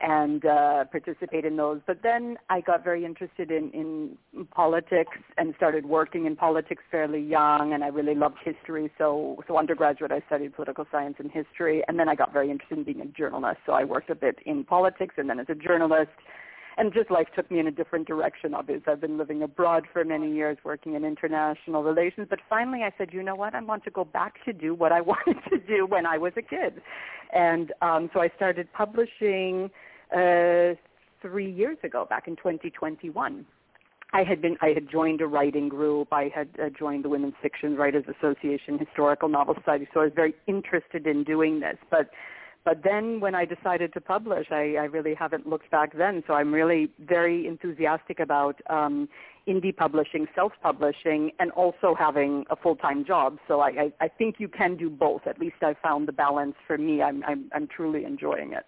and 0.00 0.44
uh, 0.44 0.84
participate 0.84 1.44
in 1.44 1.56
those. 1.56 1.80
But 1.86 2.02
then 2.02 2.36
I 2.48 2.60
got 2.60 2.84
very 2.84 3.04
interested 3.04 3.50
in, 3.50 3.70
in 3.72 4.46
politics 4.54 5.16
and 5.36 5.54
started 5.56 5.86
working 5.86 6.26
in 6.26 6.36
politics 6.36 6.82
fairly 6.90 7.20
young, 7.20 7.72
and 7.72 7.82
I 7.82 7.88
really 7.88 8.14
loved 8.14 8.36
history. 8.44 8.90
So, 8.96 9.42
so 9.48 9.58
undergraduate, 9.58 10.12
I 10.12 10.22
studied 10.26 10.54
political 10.54 10.86
science 10.92 11.16
and 11.18 11.30
history, 11.30 11.82
and 11.88 11.98
then 11.98 12.08
I 12.08 12.14
got 12.14 12.32
very 12.32 12.50
interested 12.50 12.78
in 12.78 12.84
being 12.84 13.00
a 13.00 13.06
journalist. 13.06 13.58
So 13.66 13.72
I 13.72 13.84
worked 13.84 14.10
a 14.10 14.14
bit 14.14 14.38
in 14.46 14.64
politics 14.64 15.14
and 15.18 15.28
then 15.28 15.40
as 15.40 15.46
a 15.48 15.54
journalist. 15.54 16.10
And 16.76 16.94
just 16.94 17.10
life 17.10 17.26
took 17.34 17.50
me 17.50 17.58
in 17.58 17.66
a 17.66 17.72
different 17.72 18.06
direction. 18.06 18.54
Obviously, 18.54 18.92
I've 18.92 19.00
been 19.00 19.18
living 19.18 19.42
abroad 19.42 19.86
for 19.92 20.04
many 20.04 20.32
years, 20.32 20.58
working 20.62 20.94
in 20.94 21.04
international 21.04 21.82
relations. 21.82 22.28
But 22.30 22.38
finally, 22.48 22.84
I 22.84 22.92
said, 22.96 23.08
you 23.12 23.20
know 23.20 23.34
what? 23.34 23.56
I 23.56 23.60
want 23.60 23.82
to 23.82 23.90
go 23.90 24.04
back 24.04 24.44
to 24.44 24.52
do 24.52 24.74
what 24.74 24.92
I 24.92 25.00
wanted 25.12 25.38
to 25.50 25.58
do 25.58 25.86
when 25.86 26.06
I 26.06 26.18
was 26.18 26.34
a 26.36 26.42
kid. 26.42 26.80
And 27.34 27.72
um, 27.82 28.10
so 28.14 28.20
I 28.20 28.30
started 28.36 28.72
publishing 28.72 29.70
uh, 30.14 30.74
three 31.20 31.50
years 31.50 31.78
ago, 31.82 32.06
back 32.08 32.28
in 32.28 32.36
2021. 32.36 33.44
I 34.12 34.22
had 34.24 34.40
been 34.40 34.56
I 34.62 34.68
had 34.68 34.90
joined 34.90 35.20
a 35.20 35.26
writing 35.26 35.68
group. 35.68 36.08
I 36.12 36.30
had 36.34 36.48
uh, 36.62 36.70
joined 36.78 37.04
the 37.04 37.10
Women's 37.10 37.34
Fiction 37.42 37.76
Writers 37.76 38.04
Association 38.08 38.78
Historical 38.78 39.28
Novel 39.28 39.54
Society. 39.54 39.86
So 39.92 40.00
I 40.00 40.04
was 40.04 40.12
very 40.14 40.34
interested 40.46 41.06
in 41.06 41.24
doing 41.24 41.60
this. 41.60 41.76
But 41.90 42.10
but 42.64 42.82
then 42.82 43.20
when 43.20 43.34
I 43.34 43.44
decided 43.44 43.92
to 43.94 44.00
publish, 44.00 44.48
I, 44.50 44.74
I 44.78 44.84
really 44.84 45.14
haven't 45.14 45.46
looked 45.46 45.70
back 45.70 45.96
then. 45.96 46.22
So 46.26 46.34
I'm 46.34 46.52
really 46.52 46.90
very 46.98 47.46
enthusiastic 47.46 48.20
about 48.20 48.60
um, 48.68 49.08
indie 49.46 49.74
publishing, 49.74 50.26
self-publishing, 50.34 51.30
and 51.38 51.50
also 51.52 51.94
having 51.98 52.44
a 52.50 52.56
full-time 52.56 53.06
job. 53.06 53.38
So 53.48 53.60
I, 53.60 53.68
I, 53.68 53.92
I 54.02 54.08
think 54.08 54.36
you 54.38 54.48
can 54.48 54.76
do 54.76 54.90
both. 54.90 55.22
At 55.26 55.38
least 55.38 55.56
I 55.62 55.76
found 55.82 56.08
the 56.08 56.12
balance 56.12 56.56
for 56.66 56.76
me. 56.76 57.00
I'm, 57.00 57.24
I'm, 57.24 57.50
I'm 57.54 57.68
truly 57.68 58.04
enjoying 58.04 58.52
it. 58.52 58.66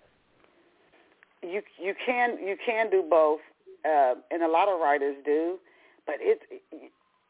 You 1.43 1.63
you 1.79 1.95
can 2.05 2.39
you 2.39 2.57
can 2.65 2.91
do 2.91 3.03
both, 3.09 3.41
uh, 3.85 4.15
and 4.31 4.43
a 4.43 4.49
lot 4.49 4.69
of 4.69 4.81
writers 4.81 5.17
do. 5.25 5.59
But 6.07 6.17
it's 6.21 6.43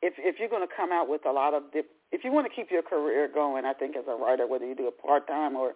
if 0.03 0.15
if 0.19 0.39
you're 0.39 0.49
going 0.49 0.67
to 0.67 0.75
come 0.75 0.93
out 0.93 1.09
with 1.09 1.27
a 1.27 1.33
lot 1.33 1.55
of 1.55 1.65
dip, 1.73 1.91
if 2.13 2.25
you 2.25 2.33
want 2.33 2.47
to 2.49 2.55
keep 2.55 2.71
your 2.71 2.83
career 2.83 3.29
going, 3.33 3.65
I 3.65 3.73
think 3.73 3.97
as 3.97 4.05
a 4.09 4.17
writer, 4.17 4.47
whether 4.47 4.67
you 4.67 4.75
do 4.75 4.89
it 4.89 5.01
part 5.01 5.27
time 5.27 5.55
or 5.57 5.75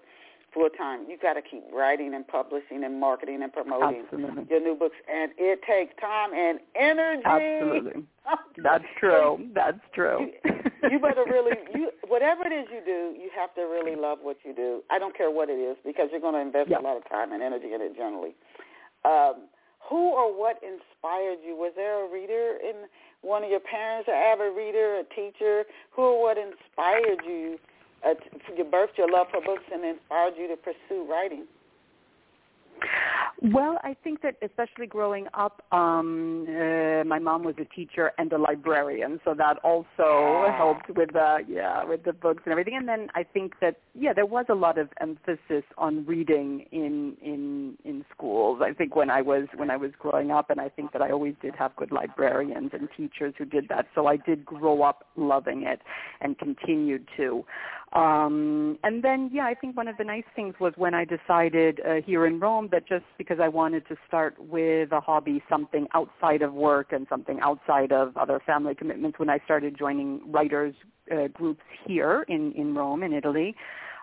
full 0.54 0.68
time. 0.70 1.04
You 1.08 1.18
got 1.20 1.34
to 1.34 1.42
keep 1.42 1.64
writing 1.72 2.14
and 2.14 2.26
publishing 2.26 2.84
and 2.84 2.98
marketing 3.00 3.42
and 3.42 3.52
promoting 3.52 4.04
Absolutely. 4.04 4.44
your 4.48 4.60
new 4.60 4.76
books, 4.76 4.96
and 5.12 5.32
it 5.36 5.60
takes 5.66 5.92
time 6.00 6.30
and 6.32 6.60
energy. 6.76 7.22
Absolutely, 7.24 8.04
that's 8.62 8.84
true. 8.98 9.48
That's 9.52 9.80
true. 9.94 10.30
You, 10.90 10.98
better 10.98 11.24
really 11.26 11.56
you 11.74 11.90
whatever 12.08 12.46
it 12.46 12.52
is 12.52 12.66
you 12.72 12.80
do, 12.84 13.14
you 13.20 13.30
have 13.34 13.54
to 13.54 13.62
really 13.62 13.96
love 13.96 14.18
what 14.22 14.38
you 14.44 14.54
do. 14.54 14.82
I 14.90 14.98
don't 14.98 15.16
care 15.16 15.30
what 15.30 15.48
it 15.48 15.58
is 15.58 15.76
because 15.84 16.08
you're 16.10 16.20
going 16.20 16.34
to 16.34 16.40
invest 16.40 16.70
yeah. 16.70 16.80
a 16.80 16.84
lot 16.84 16.96
of 16.96 17.08
time 17.08 17.32
and 17.32 17.42
energy 17.42 17.72
in 17.72 17.80
it 17.80 17.96
generally. 17.96 18.34
Um, 19.04 19.48
who 19.88 20.16
or 20.16 20.32
what 20.32 20.56
inspired 20.62 21.38
you? 21.44 21.56
Was 21.56 21.72
there 21.76 22.04
a 22.04 22.10
reader 22.10 22.56
in 22.62 22.88
one 23.20 23.44
of 23.44 23.50
your 23.50 23.60
parents, 23.60 24.08
an 24.08 24.14
avid 24.14 24.56
reader, 24.56 25.00
a 25.00 25.04
teacher? 25.14 25.64
Who 25.92 26.02
or 26.02 26.22
what 26.22 26.38
inspired 26.38 27.20
you? 27.26 27.58
Uh, 28.04 28.14
you 28.56 28.64
birthed 28.64 28.96
your 28.96 29.10
love 29.10 29.26
for 29.30 29.40
books 29.40 29.64
and 29.72 29.84
inspired 29.84 30.34
you 30.38 30.48
to 30.48 30.56
pursue 30.56 31.06
writing. 31.08 31.44
Well, 33.52 33.78
I 33.84 33.94
think 34.02 34.22
that 34.22 34.36
especially 34.40 34.86
growing 34.86 35.26
up, 35.34 35.62
um, 35.70 36.46
uh, 36.48 37.04
my 37.04 37.18
mom 37.18 37.44
was 37.44 37.54
a 37.58 37.66
teacher 37.66 38.12
and 38.16 38.32
a 38.32 38.38
librarian, 38.38 39.20
so 39.22 39.34
that 39.34 39.58
also 39.62 39.84
ah. 39.98 40.56
helped 40.56 40.88
with 40.96 41.12
the 41.12 41.40
yeah 41.46 41.84
with 41.84 42.04
the 42.04 42.14
books 42.14 42.44
and 42.46 42.52
everything. 42.52 42.74
And 42.74 42.88
then 42.88 43.08
I 43.14 43.22
think 43.22 43.60
that 43.60 43.76
yeah, 43.94 44.14
there 44.14 44.24
was 44.24 44.46
a 44.48 44.54
lot 44.54 44.78
of 44.78 44.88
emphasis 44.98 45.64
on 45.76 46.06
reading 46.06 46.64
in 46.72 47.18
in 47.20 47.76
in 47.84 48.06
schools. 48.16 48.62
I 48.64 48.72
think 48.72 48.96
when 48.96 49.10
I 49.10 49.20
was 49.20 49.46
when 49.54 49.70
I 49.70 49.76
was 49.76 49.90
growing 49.98 50.30
up, 50.30 50.48
and 50.48 50.58
I 50.58 50.70
think 50.70 50.92
that 50.94 51.02
I 51.02 51.10
always 51.10 51.34
did 51.42 51.54
have 51.54 51.76
good 51.76 51.92
librarians 51.92 52.70
and 52.72 52.88
teachers 52.96 53.34
who 53.36 53.44
did 53.44 53.68
that. 53.68 53.88
So 53.94 54.06
I 54.06 54.16
did 54.16 54.46
grow 54.46 54.80
up 54.80 55.04
loving 55.16 55.64
it 55.64 55.82
and 56.22 56.38
continued 56.38 57.08
to. 57.18 57.44
Um, 57.92 58.78
and 58.82 59.04
then 59.04 59.30
yeah, 59.32 59.46
I 59.46 59.54
think 59.54 59.76
one 59.76 59.86
of 59.86 59.96
the 59.96 60.04
nice 60.04 60.24
things 60.34 60.54
was 60.58 60.72
when 60.76 60.94
I 60.94 61.04
decided 61.04 61.80
uh, 61.80 61.94
here 62.04 62.26
in 62.26 62.40
Rome 62.40 62.68
that 62.72 62.88
just 62.88 63.04
because 63.18 63.38
I 63.40 63.48
wanted 63.48 63.86
to 63.88 63.96
start 64.08 64.34
with 64.38 64.90
a 64.90 65.00
hobby, 65.00 65.42
something 65.48 65.86
outside 65.94 66.42
of 66.42 66.52
work 66.54 66.92
and 66.92 67.06
something 67.08 67.38
outside 67.40 67.92
of 67.92 68.16
other 68.16 68.40
family 68.44 68.74
commitments 68.74 69.18
when 69.18 69.30
I 69.30 69.38
started 69.44 69.78
joining 69.78 70.20
writers 70.30 70.74
uh, 71.12 71.28
groups 71.28 71.62
here 71.86 72.24
in, 72.28 72.52
in 72.52 72.74
Rome, 72.74 73.02
in 73.02 73.12
Italy. 73.12 73.54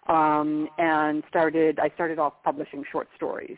Um, 0.07 0.67
and 0.77 1.23
started, 1.29 1.79
I 1.79 1.89
started 1.93 2.17
off 2.17 2.33
publishing 2.43 2.83
short 2.91 3.07
stories 3.15 3.57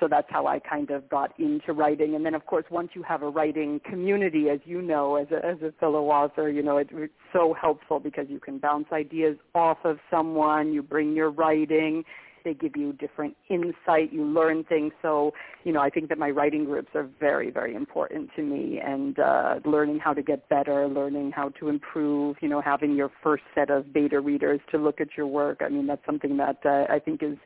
so 0.00 0.08
that's 0.08 0.26
how 0.30 0.46
I 0.46 0.58
kind 0.58 0.90
of 0.90 1.08
got 1.08 1.38
into 1.38 1.72
writing. 1.72 2.14
And 2.14 2.24
then, 2.24 2.34
of 2.34 2.46
course, 2.46 2.64
once 2.70 2.90
you 2.94 3.02
have 3.02 3.22
a 3.22 3.28
writing 3.28 3.80
community, 3.88 4.48
as 4.50 4.60
you 4.64 4.82
know, 4.82 5.16
as 5.16 5.28
a, 5.30 5.44
as 5.44 5.62
a 5.62 5.72
fellow 5.80 6.06
author, 6.10 6.50
you 6.50 6.62
know, 6.62 6.76
it, 6.76 6.88
it's 6.92 7.12
so 7.32 7.54
helpful 7.58 8.00
because 8.00 8.26
you 8.28 8.40
can 8.40 8.58
bounce 8.58 8.86
ideas 8.92 9.36
off 9.54 9.78
of 9.84 9.98
someone. 10.10 10.72
You 10.72 10.82
bring 10.82 11.14
your 11.14 11.30
writing. 11.30 12.04
They 12.44 12.54
give 12.54 12.76
you 12.76 12.92
different 12.92 13.36
insight. 13.48 14.12
You 14.12 14.24
learn 14.24 14.62
things. 14.64 14.92
So, 15.02 15.32
you 15.64 15.72
know, 15.72 15.80
I 15.80 15.90
think 15.90 16.08
that 16.10 16.18
my 16.18 16.30
writing 16.30 16.64
groups 16.64 16.90
are 16.94 17.08
very, 17.18 17.50
very 17.50 17.74
important 17.74 18.30
to 18.36 18.42
me. 18.42 18.78
And 18.78 19.18
uh, 19.18 19.56
learning 19.64 19.98
how 19.98 20.14
to 20.14 20.22
get 20.22 20.48
better, 20.48 20.86
learning 20.86 21.32
how 21.32 21.48
to 21.58 21.68
improve. 21.68 22.36
You 22.40 22.48
know, 22.48 22.60
having 22.60 22.94
your 22.94 23.10
first 23.22 23.42
set 23.54 23.68
of 23.70 23.92
beta 23.92 24.20
readers 24.20 24.60
to 24.70 24.78
look 24.78 25.00
at 25.00 25.08
your 25.16 25.26
work. 25.26 25.60
I 25.60 25.68
mean, 25.68 25.88
that's 25.88 26.06
something 26.06 26.36
that 26.36 26.58
uh, 26.64 26.84
I 26.88 27.00
think 27.00 27.22
is 27.22 27.36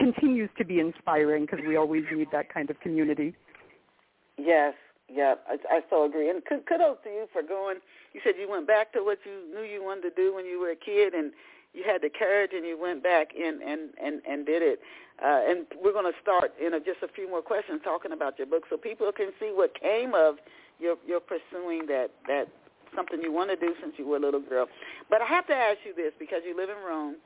continues 0.00 0.50
to 0.58 0.64
be 0.64 0.80
inspiring 0.80 1.44
because 1.44 1.60
we 1.66 1.76
always 1.76 2.04
need 2.12 2.28
that 2.32 2.52
kind 2.52 2.70
of 2.70 2.80
community. 2.80 3.34
Yes, 4.38 4.74
yeah, 5.08 5.34
I, 5.48 5.56
I 5.68 5.80
so 5.90 6.04
agree. 6.04 6.30
And 6.30 6.42
kudos 6.44 6.98
to 7.04 7.10
you 7.10 7.26
for 7.32 7.42
going. 7.42 7.76
You 8.14 8.20
said 8.24 8.34
you 8.40 8.50
went 8.50 8.66
back 8.66 8.92
to 8.94 9.00
what 9.00 9.18
you 9.24 9.54
knew 9.54 9.62
you 9.62 9.82
wanted 9.84 10.02
to 10.02 10.10
do 10.10 10.34
when 10.34 10.46
you 10.46 10.58
were 10.58 10.70
a 10.70 10.76
kid, 10.76 11.14
and 11.14 11.32
you 11.74 11.84
had 11.84 12.02
the 12.02 12.10
courage 12.10 12.50
and 12.54 12.64
you 12.64 12.80
went 12.80 13.02
back 13.02 13.28
and 13.36 13.62
and 13.62 13.90
and 14.02 14.22
and 14.28 14.46
did 14.46 14.62
it. 14.62 14.80
Uh, 15.22 15.40
and 15.46 15.66
we're 15.82 15.92
going 15.92 16.10
to 16.10 16.18
start 16.22 16.52
in 16.58 16.72
a, 16.72 16.80
just 16.80 17.02
a 17.02 17.08
few 17.08 17.28
more 17.28 17.42
questions 17.42 17.80
talking 17.84 18.12
about 18.12 18.38
your 18.38 18.46
book, 18.46 18.64
so 18.70 18.76
people 18.76 19.12
can 19.12 19.30
see 19.38 19.52
what 19.52 19.78
came 19.78 20.14
of 20.14 20.36
your 20.78 20.96
your 21.06 21.20
pursuing 21.20 21.86
that 21.86 22.10
that 22.26 22.48
something 22.96 23.20
you 23.22 23.32
want 23.32 23.50
to 23.50 23.56
do 23.56 23.74
since 23.80 23.94
you 23.98 24.06
were 24.06 24.16
a 24.16 24.20
little 24.20 24.40
girl. 24.40 24.66
But 25.08 25.22
I 25.22 25.26
have 25.26 25.46
to 25.48 25.54
ask 25.54 25.78
you 25.84 25.94
this 25.94 26.12
because 26.18 26.42
you 26.46 26.56
live 26.56 26.70
in 26.70 26.82
Rome. 26.86 27.16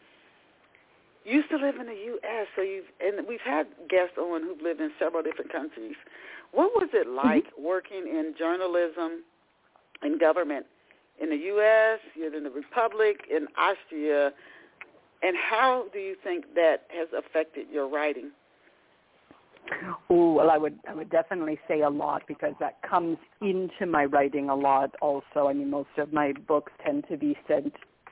Used 1.24 1.48
to 1.50 1.56
live 1.56 1.76
in 1.76 1.86
the 1.86 1.94
U.S., 1.94 2.46
so 2.54 2.62
you've 2.62 2.84
and 3.00 3.26
we've 3.26 3.40
had 3.40 3.66
guests 3.88 4.18
on 4.18 4.42
who've 4.42 4.60
lived 4.60 4.80
in 4.80 4.90
several 4.98 5.22
different 5.22 5.50
countries. 5.50 5.96
What 6.52 6.72
was 6.74 6.90
it 6.92 7.06
mm-hmm. 7.06 7.16
like 7.16 7.44
mm-hmm. 7.46 7.64
working 7.64 8.06
in 8.08 8.34
journalism 8.38 9.24
and 10.02 10.20
government 10.20 10.66
in 11.20 11.30
the 11.30 11.36
U.S., 11.36 12.00
you're 12.14 12.34
in 12.34 12.44
the 12.44 12.50
Republic, 12.50 13.26
in 13.30 13.46
Austria, 13.56 14.32
and 15.22 15.36
how 15.36 15.86
do 15.92 15.98
you 15.98 16.16
think 16.22 16.54
that 16.54 16.82
has 16.88 17.08
affected 17.16 17.66
your 17.72 17.88
writing? 17.88 18.30
Oh 20.10 20.32
well, 20.34 20.50
I 20.50 20.58
would 20.58 20.78
I 20.86 20.94
would 20.94 21.10
definitely 21.10 21.58
say 21.66 21.80
a 21.80 21.88
lot 21.88 22.22
because 22.28 22.52
that 22.60 22.82
comes 22.82 23.16
into 23.40 23.86
my 23.86 24.04
writing 24.04 24.50
a 24.50 24.54
lot. 24.54 24.94
Also, 25.00 25.48
I 25.48 25.54
mean, 25.54 25.70
most 25.70 25.88
of 25.96 26.12
my 26.12 26.32
books 26.46 26.72
tend 26.84 27.04
to 27.08 27.16
be 27.16 27.36
set 27.48 27.64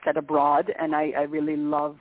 set 0.05 0.17
abroad, 0.17 0.73
and 0.79 0.95
I, 0.95 1.13
I 1.17 1.23
really 1.23 1.57
love 1.57 1.97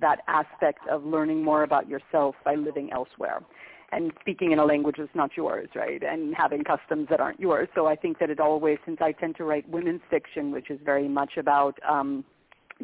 that 0.00 0.20
aspect 0.28 0.80
of 0.90 1.04
learning 1.04 1.42
more 1.42 1.62
about 1.62 1.88
yourself 1.88 2.34
by 2.44 2.54
living 2.54 2.90
elsewhere 2.92 3.42
and 3.90 4.12
speaking 4.20 4.52
in 4.52 4.58
a 4.58 4.64
language 4.64 4.96
that's 4.98 5.14
not 5.14 5.30
yours, 5.36 5.68
right? 5.74 6.02
And 6.02 6.34
having 6.34 6.62
customs 6.62 7.06
that 7.10 7.20
aren't 7.20 7.40
yours. 7.40 7.68
So 7.74 7.86
I 7.86 7.96
think 7.96 8.18
that 8.18 8.28
it 8.28 8.38
always, 8.38 8.78
since 8.84 8.98
I 9.00 9.12
tend 9.12 9.36
to 9.36 9.44
write 9.44 9.68
women's 9.68 10.02
fiction, 10.10 10.52
which 10.52 10.70
is 10.70 10.78
very 10.84 11.08
much 11.08 11.32
about 11.38 11.78
um, 11.88 12.24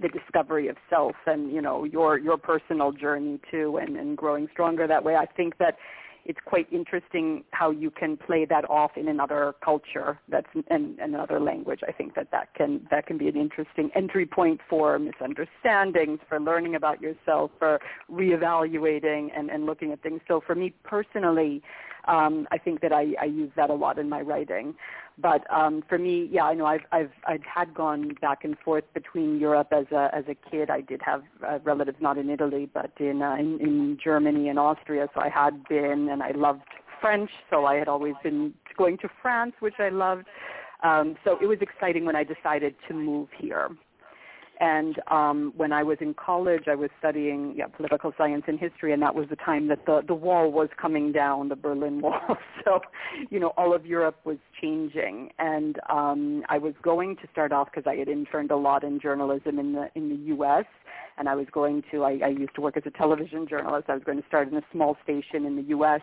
the 0.00 0.09
discovery 0.09 0.68
of 0.68 0.76
self 0.90 1.14
and 1.26 1.52
you 1.52 1.62
know 1.62 1.85
your 1.85 2.18
your 2.18 2.37
personal 2.37 2.90
journey 2.90 3.38
too, 3.50 3.78
and, 3.80 3.97
and 3.97 4.16
growing 4.16 4.49
stronger 4.52 4.87
that 4.87 5.04
way. 5.04 5.14
I 5.14 5.26
think 5.26 5.59
that 5.59 5.76
it's 6.25 6.38
quite 6.45 6.66
interesting 6.73 7.45
how 7.50 7.71
you 7.71 7.90
can 7.90 8.16
play 8.16 8.45
that 8.47 8.69
off 8.71 8.93
in 8.97 9.09
another 9.09 9.54
culture 9.64 10.19
that's 10.28 10.47
in 10.71 10.97
another 11.00 11.40
language. 11.40 11.81
I 11.87 11.93
think 11.93 12.14
that 12.14 12.31
that 12.33 12.54
can 12.54 12.87
that 12.90 13.07
can 13.07 13.19
be 13.19 13.28
an 13.28 13.37
interesting 13.37 13.90
entry 13.95 14.26
point 14.26 14.61
for 14.69 14.99
misunderstandings, 14.99 16.21
for 16.28 16.40
learning 16.40 16.75
about 16.75 17.00
yourself, 17.00 17.50
for 17.59 17.81
reevaluating 18.11 19.28
and, 19.37 19.50
and 19.50 19.66
looking 19.66 19.93
at 19.93 20.02
things. 20.02 20.21
So 20.26 20.40
for 20.47 20.54
me 20.54 20.73
personally, 20.83 21.62
um, 22.07 22.47
I 22.50 22.59
think 22.59 22.81
that 22.81 22.93
I, 22.93 23.14
I 23.21 23.25
use 23.25 23.50
that 23.57 23.71
a 23.71 23.75
lot 23.75 23.99
in 23.99 24.09
my 24.09 24.21
writing. 24.21 24.75
But 25.18 25.49
um, 25.50 25.83
for 25.88 25.97
me, 25.97 26.28
yeah, 26.30 26.44
I 26.44 26.54
know 26.54 26.66
I've 26.66 26.87
I've 26.90 27.12
I've 27.26 27.44
had 27.44 27.73
gone 27.73 28.14
back 28.21 28.44
and 28.44 28.59
forth 28.59 28.85
between 28.94 29.38
Europe 29.38 29.68
as 29.71 29.87
a 29.92 30.11
as 30.12 30.25
a 30.28 30.35
kid. 30.50 30.71
I 30.71 30.80
did 30.80 31.00
have 31.02 31.23
uh, 31.47 31.61
relatives 31.62 31.99
not 32.00 32.18
in 32.18 32.28
Italy, 32.30 32.68
but 32.73 32.90
in, 32.99 33.23
uh, 33.23 33.37
in 33.37 33.61
in 33.61 33.99
Germany 34.02 34.49
and 34.49 34.59
Austria. 34.59 35.09
So 35.14 35.21
I 35.21 35.28
had 35.28 35.62
been, 35.68 36.09
and 36.11 36.21
I 36.23 36.33
loved 36.33 36.62
French, 37.00 37.30
so 37.49 37.64
I 37.64 37.76
had 37.76 37.87
always 37.87 38.14
been 38.23 38.54
going 38.76 38.99
to 38.99 39.09
France, 39.23 39.54
which 39.61 39.75
I 39.78 39.88
loved. 39.88 40.26
Um, 40.83 41.16
so 41.25 41.38
it 41.40 41.47
was 41.47 41.59
exciting 41.61 42.04
when 42.04 42.16
I 42.16 42.25
decided 42.25 42.75
to 42.88 42.94
move 42.94 43.28
here. 43.38 43.71
And 44.61 45.01
um, 45.11 45.53
when 45.57 45.73
I 45.73 45.83
was 45.83 45.99
in 46.01 46.15
college, 46.15 46.65
I 46.69 46.75
was 46.75 46.91
studying 46.99 47.55
yeah, 47.57 47.67
political 47.67 48.13
science 48.17 48.45
and 48.47 48.59
history, 48.59 48.93
and 48.93 49.03
that 49.03 49.15
was 49.15 49.29
the 49.29 49.37
time 49.37 49.69
that 49.69 49.85
the, 49.87 50.03
the 50.07 50.15
wall 50.15 50.51
was 50.51 50.69
coming 50.81 51.13
down, 51.13 51.49
the 51.49 51.57
Berlin 51.57 52.01
Wall. 52.03 52.37
so, 52.65 52.81
you 53.31 53.41
know, 53.41 53.53
all 53.57 53.75
of 53.75 53.85
Europe 53.87 54.19
was 54.25 54.39
changing. 54.61 55.31
And 55.39 55.79
um, 55.91 56.45
I 56.49 56.59
was 56.59 56.75
going 56.83 57.17
to 57.17 57.23
start 57.33 57.53
off 57.53 57.69
because 57.73 57.89
I 57.91 57.97
had 57.97 58.09
interned 58.09 58.51
a 58.51 58.57
lot 58.57 58.85
in 58.85 59.01
journalism 59.01 59.59
in 59.59 59.73
the 59.73 59.91
in 59.95 60.09
the 60.09 60.17
U.S. 60.27 60.65
And 61.17 61.29
I 61.29 61.35
was 61.35 61.47
going 61.53 61.83
to, 61.93 62.03
I, 62.03 62.19
I 62.25 62.29
used 62.29 62.55
to 62.57 62.61
work 62.61 62.77
as 62.77 62.83
a 62.87 62.91
television 62.91 63.47
journalist. 63.47 63.89
I 63.89 63.95
was 63.95 64.03
going 64.03 64.21
to 64.21 64.27
start 64.27 64.51
in 64.51 64.57
a 64.57 64.63
small 64.73 64.97
station 65.05 65.45
in 65.47 65.55
the 65.55 65.63
U.S. 65.69 66.01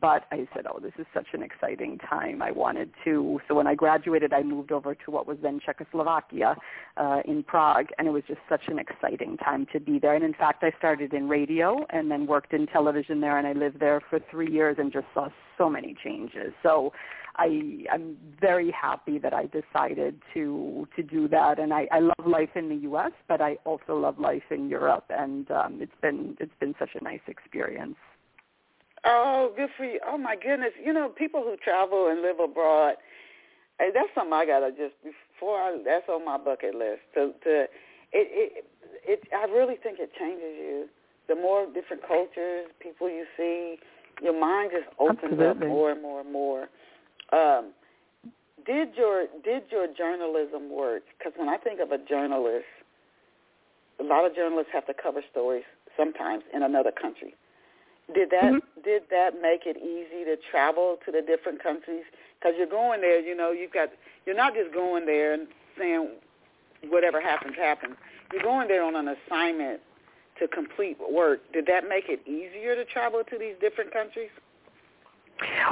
But 0.00 0.24
I 0.32 0.48
said, 0.54 0.66
oh, 0.68 0.80
this 0.80 0.92
is 0.98 1.06
such 1.14 1.28
an 1.34 1.42
exciting 1.42 1.98
time. 1.98 2.42
I 2.42 2.50
wanted 2.50 2.90
to. 3.04 3.40
So 3.46 3.54
when 3.54 3.66
I 3.66 3.74
graduated, 3.74 4.32
I 4.32 4.42
moved 4.42 4.72
over 4.72 4.94
to 4.94 5.10
what 5.10 5.26
was 5.26 5.38
then 5.40 5.60
Czechoslovakia 5.64 6.56
uh, 6.96 7.20
in 7.24 7.44
Prague, 7.44 7.86
and 7.98 8.08
it 8.08 8.10
was 8.10 8.24
just 8.26 8.40
such 8.48 8.62
an 8.68 8.78
exciting 8.78 9.36
time 9.36 9.66
to 9.72 9.78
be 9.78 10.00
there. 10.00 10.14
And 10.14 10.24
in 10.24 10.34
fact, 10.34 10.64
I 10.64 10.72
started 10.78 11.14
in 11.14 11.28
radio 11.28 11.86
and 11.90 12.10
then 12.10 12.26
worked 12.26 12.52
in 12.52 12.66
television 12.66 13.20
there, 13.20 13.38
and 13.38 13.46
I 13.46 13.52
lived 13.52 13.78
there 13.78 14.00
for 14.10 14.18
three 14.30 14.50
years 14.50 14.76
and 14.78 14.92
just 14.92 15.06
saw 15.14 15.28
so 15.56 15.70
many 15.70 15.94
changes. 16.02 16.52
So 16.62 16.92
I, 17.36 17.84
I'm 17.92 18.16
very 18.40 18.70
happy 18.70 19.18
that 19.18 19.34
I 19.34 19.46
decided 19.46 20.20
to 20.34 20.86
to 20.96 21.02
do 21.02 21.28
that, 21.28 21.58
and 21.58 21.72
I, 21.72 21.88
I 21.90 22.00
love 22.00 22.26
life 22.26 22.50
in 22.54 22.68
the 22.68 22.76
U.S., 22.76 23.12
but 23.28 23.40
I 23.40 23.56
also 23.64 23.96
love 23.96 24.18
life 24.18 24.50
in 24.50 24.68
Europe, 24.68 25.06
and 25.10 25.50
um, 25.50 25.78
it's 25.80 25.92
been 26.00 26.36
it's 26.38 26.54
been 26.60 26.74
such 26.78 26.90
a 27.00 27.02
nice 27.02 27.20
experience. 27.26 27.96
Oh, 29.04 29.52
good 29.56 29.68
for 29.76 29.84
you. 29.84 30.00
Oh 30.06 30.16
my 30.18 30.36
goodness. 30.36 30.72
You 30.82 30.92
know, 30.92 31.08
people 31.08 31.42
who 31.42 31.56
travel 31.62 32.08
and 32.10 32.22
live 32.22 32.40
abroad, 32.40 32.94
hey, 33.78 33.90
that's 33.92 34.08
something 34.14 34.32
I 34.32 34.46
gotta 34.46 34.70
just 34.70 34.94
before 35.02 35.60
I 35.60 35.78
that's 35.84 36.08
on 36.08 36.24
my 36.24 36.38
bucket 36.38 36.74
list. 36.74 37.02
To 37.14 37.32
to 37.44 37.62
it 38.12 38.26
it 38.32 38.64
it 39.04 39.20
I 39.34 39.44
really 39.50 39.76
think 39.82 39.98
it 40.00 40.10
changes 40.18 40.56
you. 40.56 40.88
The 41.28 41.34
more 41.34 41.66
different 41.66 42.06
cultures, 42.06 42.68
people 42.80 43.08
you 43.08 43.24
see, 43.36 43.76
your 44.22 44.38
mind 44.38 44.70
just 44.72 44.88
opens 44.98 45.32
Absolutely. 45.32 45.46
up 45.46 45.58
more 45.60 45.90
and 45.90 46.02
more 46.02 46.20
and 46.20 46.32
more. 46.32 46.68
Um, 47.32 47.72
did 48.66 48.94
your 48.96 49.26
did 49.42 49.64
your 49.70 49.86
journalism 49.86 50.70
work? 50.70 51.02
Because 51.18 51.32
when 51.36 51.48
I 51.48 51.56
think 51.56 51.80
of 51.80 51.92
a 51.92 51.98
journalist, 51.98 52.64
a 54.00 54.04
lot 54.04 54.24
of 54.24 54.34
journalists 54.34 54.70
have 54.72 54.86
to 54.86 54.94
cover 54.94 55.20
stories 55.30 55.64
sometimes 55.96 56.42
in 56.54 56.62
another 56.62 56.90
country. 56.90 57.34
Did 58.12 58.30
that 58.30 58.44
mm-hmm. 58.44 58.82
did 58.82 59.04
that 59.10 59.40
make 59.40 59.62
it 59.64 59.78
easy 59.78 60.24
to 60.24 60.36
travel 60.50 60.98
to 61.06 61.12
the 61.12 61.22
different 61.22 61.62
countries? 61.62 62.04
Because 62.38 62.54
you're 62.58 62.66
going 62.66 63.00
there, 63.00 63.18
you 63.20 63.34
know, 63.34 63.50
you've 63.50 63.72
got 63.72 63.90
you're 64.26 64.36
not 64.36 64.54
just 64.54 64.74
going 64.74 65.06
there 65.06 65.32
and 65.32 65.46
saying 65.78 66.10
whatever 66.88 67.20
happens 67.20 67.56
happens. 67.56 67.96
You're 68.32 68.42
going 68.42 68.68
there 68.68 68.82
on 68.82 68.94
an 68.96 69.08
assignment 69.08 69.80
to 70.38 70.48
complete 70.48 70.98
work. 71.10 71.40
Did 71.52 71.66
that 71.66 71.88
make 71.88 72.08
it 72.08 72.20
easier 72.26 72.74
to 72.74 72.84
travel 72.84 73.22
to 73.30 73.38
these 73.38 73.54
different 73.60 73.92
countries? 73.92 74.30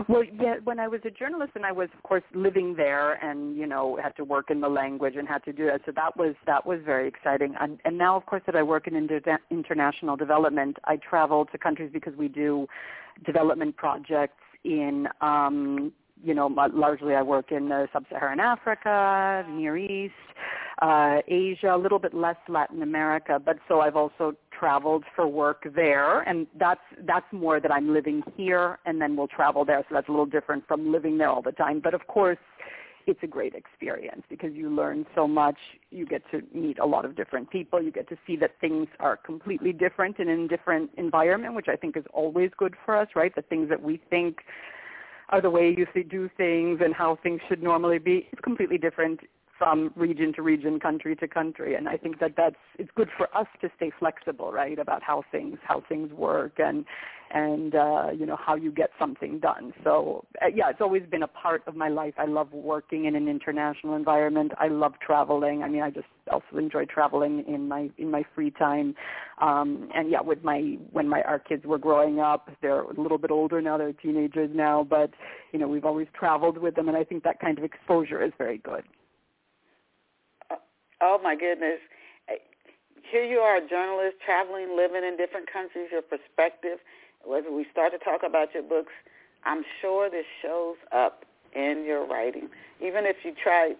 Well, 0.08 0.24
yeah, 0.24 0.56
when 0.64 0.78
I 0.78 0.88
was 0.88 1.00
a 1.04 1.10
journalist 1.10 1.52
and 1.54 1.64
I 1.64 1.72
was 1.72 1.88
of 1.96 2.02
course 2.02 2.22
living 2.34 2.74
there 2.74 3.12
and, 3.24 3.56
you 3.56 3.66
know, 3.66 3.98
had 4.02 4.16
to 4.16 4.24
work 4.24 4.50
in 4.50 4.60
the 4.60 4.68
language 4.68 5.14
and 5.16 5.28
had 5.28 5.44
to 5.44 5.52
do 5.52 5.66
that. 5.66 5.82
So 5.86 5.92
that 5.92 6.16
was 6.16 6.34
that 6.46 6.66
was 6.66 6.80
very 6.84 7.08
exciting. 7.08 7.54
And, 7.60 7.78
and 7.84 7.96
now 7.96 8.16
of 8.16 8.26
course 8.26 8.42
that 8.46 8.56
I 8.56 8.62
work 8.62 8.86
in 8.86 8.94
inter- 8.96 9.38
international 9.50 10.16
development, 10.16 10.78
I 10.84 10.96
travel 10.96 11.46
to 11.46 11.58
countries 11.58 11.90
because 11.92 12.14
we 12.16 12.28
do 12.28 12.66
development 13.24 13.76
projects 13.76 14.42
in 14.64 15.08
um 15.20 15.92
you 16.22 16.34
know, 16.34 16.46
largely 16.72 17.14
I 17.14 17.22
work 17.22 17.52
in 17.52 17.72
uh, 17.72 17.86
sub-Saharan 17.92 18.40
Africa, 18.40 19.44
Near 19.50 19.76
East, 19.76 20.14
uh, 20.80 21.18
Asia, 21.28 21.74
a 21.74 21.76
little 21.76 21.98
bit 21.98 22.14
less 22.14 22.36
Latin 22.48 22.82
America, 22.82 23.40
but 23.44 23.56
so 23.68 23.80
I've 23.80 23.96
also 23.96 24.34
traveled 24.58 25.04
for 25.14 25.26
work 25.26 25.66
there, 25.74 26.20
and 26.22 26.46
that's 26.58 26.80
that's 27.06 27.26
more 27.32 27.60
that 27.60 27.70
I'm 27.70 27.92
living 27.92 28.22
here, 28.36 28.78
and 28.86 29.00
then 29.00 29.16
we'll 29.16 29.28
travel 29.28 29.64
there. 29.64 29.84
So 29.88 29.94
that's 29.94 30.08
a 30.08 30.10
little 30.10 30.26
different 30.26 30.66
from 30.66 30.90
living 30.90 31.18
there 31.18 31.28
all 31.28 31.42
the 31.42 31.52
time. 31.52 31.80
But 31.80 31.94
of 31.94 32.06
course, 32.06 32.38
it's 33.06 33.20
a 33.22 33.26
great 33.26 33.54
experience 33.54 34.22
because 34.28 34.52
you 34.54 34.70
learn 34.70 35.06
so 35.14 35.26
much. 35.26 35.56
You 35.90 36.06
get 36.06 36.22
to 36.30 36.42
meet 36.54 36.78
a 36.78 36.86
lot 36.86 37.04
of 37.04 37.16
different 37.16 37.50
people. 37.50 37.82
You 37.82 37.90
get 37.90 38.08
to 38.08 38.16
see 38.26 38.36
that 38.36 38.52
things 38.60 38.88
are 39.00 39.16
completely 39.16 39.72
different 39.72 40.18
and 40.18 40.28
in 40.28 40.40
a 40.42 40.48
different 40.48 40.90
environment, 40.96 41.54
which 41.54 41.68
I 41.68 41.76
think 41.76 41.96
is 41.96 42.04
always 42.12 42.50
good 42.56 42.74
for 42.84 42.96
us, 42.96 43.08
right? 43.14 43.34
The 43.34 43.42
things 43.42 43.68
that 43.68 43.82
we 43.82 44.00
think 44.10 44.38
are 45.32 45.40
the 45.40 45.50
way 45.50 45.74
you 45.76 45.86
do 46.02 46.30
things 46.36 46.80
and 46.84 46.94
how 46.94 47.18
things 47.22 47.40
should 47.48 47.62
normally 47.62 47.98
be. 47.98 48.28
It's 48.30 48.40
completely 48.42 48.78
different 48.78 49.20
from 49.58 49.92
region 49.96 50.32
to 50.34 50.42
region, 50.42 50.78
country 50.78 51.14
to 51.16 51.28
country, 51.28 51.74
and 51.74 51.88
I 51.88 51.96
think 51.96 52.18
that 52.20 52.32
that's 52.36 52.56
it's 52.78 52.90
good 52.94 53.08
for 53.16 53.34
us 53.36 53.46
to 53.60 53.70
stay 53.76 53.92
flexible, 53.98 54.52
right, 54.52 54.78
about 54.78 55.02
how 55.02 55.24
things 55.30 55.58
how 55.62 55.82
things 55.88 56.12
work 56.12 56.58
and 56.58 56.84
and 57.32 57.74
uh, 57.74 58.08
you 58.16 58.26
know 58.26 58.36
how 58.36 58.54
you 58.54 58.70
get 58.70 58.90
something 58.98 59.38
done. 59.38 59.72
So 59.82 60.24
uh, 60.42 60.46
yeah, 60.54 60.68
it's 60.68 60.80
always 60.80 61.02
been 61.10 61.22
a 61.22 61.28
part 61.28 61.62
of 61.66 61.74
my 61.74 61.88
life. 61.88 62.14
I 62.18 62.26
love 62.26 62.52
working 62.52 63.06
in 63.06 63.16
an 63.16 63.28
international 63.28 63.96
environment. 63.96 64.52
I 64.58 64.68
love 64.68 64.94
traveling. 65.04 65.62
I 65.62 65.68
mean, 65.68 65.82
I 65.82 65.90
just 65.90 66.06
also 66.30 66.58
enjoy 66.58 66.84
traveling 66.84 67.44
in 67.48 67.68
my 67.68 67.90
in 67.98 68.10
my 68.10 68.24
free 68.34 68.50
time. 68.50 68.94
Um, 69.40 69.88
and 69.94 70.10
yeah, 70.10 70.20
with 70.20 70.44
my 70.44 70.76
when 70.92 71.08
my 71.08 71.22
our 71.22 71.38
kids 71.38 71.64
were 71.64 71.78
growing 71.78 72.20
up, 72.20 72.50
they're 72.60 72.82
a 72.82 73.00
little 73.00 73.18
bit 73.18 73.30
older 73.30 73.62
now. 73.62 73.78
They're 73.78 73.92
teenagers 73.92 74.50
now, 74.54 74.84
but 74.88 75.10
you 75.52 75.58
know 75.58 75.68
we've 75.68 75.86
always 75.86 76.08
traveled 76.12 76.58
with 76.58 76.74
them, 76.74 76.88
and 76.88 76.96
I 76.96 77.04
think 77.04 77.24
that 77.24 77.40
kind 77.40 77.56
of 77.58 77.64
exposure 77.64 78.22
is 78.22 78.32
very 78.36 78.58
good. 78.58 78.84
Oh 81.00 81.18
my 81.22 81.34
goodness. 81.34 81.80
Here 83.10 83.24
you 83.24 83.38
are, 83.38 83.56
a 83.56 83.68
journalist 83.68 84.16
traveling, 84.24 84.76
living 84.76 85.02
in 85.04 85.16
different 85.16 85.50
countries, 85.52 85.88
your 85.90 86.00
perspective. 86.00 86.78
As 87.24 87.44
we 87.50 87.66
start 87.70 87.92
to 87.92 87.98
talk 87.98 88.22
about 88.26 88.52
your 88.54 88.62
books, 88.62 88.92
I'm 89.44 89.64
sure 89.80 90.10
this 90.10 90.26
shows 90.42 90.76
up 90.92 91.24
in 91.54 91.84
your 91.86 92.06
writing. 92.06 92.48
Even 92.80 93.06
if 93.06 93.16
you 93.24 93.32
try 93.40 93.74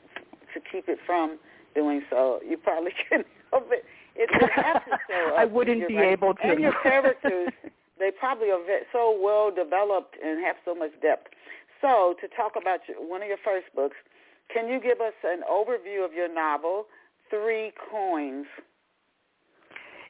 to 0.54 0.60
keep 0.60 0.88
it 0.88 0.98
from 1.04 1.38
doing 1.74 2.02
so, 2.10 2.40
you 2.46 2.56
probably 2.56 2.92
can 3.08 3.24
help 3.50 3.68
it. 3.70 3.84
It, 4.14 4.28
has 4.52 4.82
to 4.84 4.98
show 5.08 5.28
up. 5.32 5.38
I 5.38 5.44
wouldn't 5.44 5.88
be 5.88 5.96
writing. 5.96 6.12
able 6.12 6.34
to. 6.34 6.42
And 6.42 6.60
your 6.60 6.74
characters, 6.82 7.48
they 7.98 8.10
probably 8.10 8.50
are 8.50 8.60
so 8.92 9.18
well 9.18 9.50
developed 9.50 10.16
and 10.22 10.44
have 10.44 10.56
so 10.64 10.74
much 10.74 10.90
depth. 11.00 11.28
So 11.80 12.14
to 12.20 12.28
talk 12.28 12.52
about 12.60 12.80
your, 12.88 12.98
one 12.98 13.22
of 13.22 13.28
your 13.28 13.40
first 13.42 13.66
books, 13.74 13.96
can 14.52 14.68
you 14.68 14.80
give 14.80 15.00
us 15.00 15.14
an 15.24 15.40
overview 15.50 16.04
of 16.04 16.12
your 16.12 16.32
novel, 16.32 16.86
three 17.30 17.72
coins? 17.90 18.46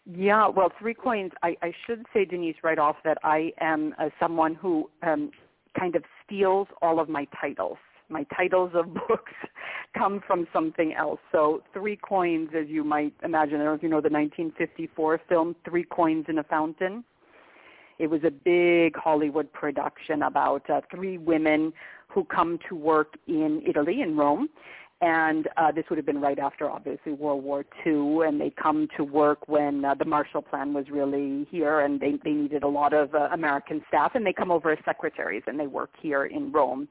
Yeah, 0.05 0.49
well, 0.49 0.73
three 0.79 0.95
coins. 0.95 1.33
I, 1.43 1.57
I 1.63 1.73
should 1.87 2.07
say, 2.13 2.25
Denise, 2.25 2.57
right 2.63 2.79
off 2.79 2.97
that 3.05 3.19
I 3.23 3.53
am 3.61 3.95
uh, 3.99 4.09
someone 4.19 4.55
who 4.55 4.91
um, 5.03 5.31
kind 5.79 5.95
of 5.95 6.03
steals 6.25 6.67
all 6.81 6.99
of 6.99 7.09
my 7.09 7.27
titles. 7.41 7.79
My 8.09 8.25
titles 8.37 8.73
of 8.75 8.93
books 9.09 9.33
come 9.97 10.21
from 10.27 10.49
something 10.53 10.93
else. 10.95 11.21
So, 11.31 11.63
Three 11.73 11.97
Coins, 11.97 12.51
as 12.57 12.69
you 12.69 12.83
might 12.83 13.15
imagine, 13.23 13.57
I 13.57 13.59
don't 13.59 13.67
know 13.67 13.75
if 13.75 13.83
you 13.83 13.89
know 13.89 14.01
the 14.01 14.11
1954 14.11 15.21
film 15.29 15.55
Three 15.65 15.85
Coins 15.85 16.27
in 16.29 16.39
a 16.39 16.45
Fountain. 16.45 17.05
It 17.99 18.11
was 18.11 18.23
a 18.25 18.31
big 18.31 18.97
Hollywood 18.97 19.53
production 19.53 20.23
about 20.23 20.69
uh, 20.69 20.81
three 20.91 21.19
women 21.19 21.73
who 22.09 22.25
come 22.25 22.59
to 22.69 22.75
work 22.75 23.15
in 23.29 23.63
Italy, 23.67 24.01
in 24.01 24.17
Rome, 24.17 24.49
and 25.03 25.49
uh, 25.57 25.73
this 25.73 25.85
would 25.91 25.97
have 25.97 26.07
been 26.07 26.21
right 26.21 26.39
after, 26.39 26.71
obviously, 26.71 27.13
World 27.13 27.43
War 27.43 27.65
II, 27.85 28.21
and 28.25 28.41
they 28.41 28.51
come 28.51 28.87
to 28.97 29.03
work 29.03 29.49
when 29.49 29.85
uh, 29.85 29.95
the 29.97 30.05
Marshall 30.05 30.43
Plan 30.43 30.73
was 30.73 30.87
really 30.91 31.45
here, 31.51 31.81
and 31.81 31.99
they, 31.99 32.13
they 32.25 32.31
needed 32.31 32.63
a 32.63 32.69
lot 32.69 32.95
of 32.95 33.13
uh, 33.13 33.29
American 33.33 33.83
staff, 33.89 34.13
and 34.15 34.25
they 34.25 34.33
come 34.33 34.53
over 34.53 34.71
as 34.71 34.79
secretaries, 34.85 35.43
and 35.49 35.59
they 35.59 35.67
work 35.67 35.91
here 36.01 36.27
in 36.27 36.53
Rome. 36.53 36.89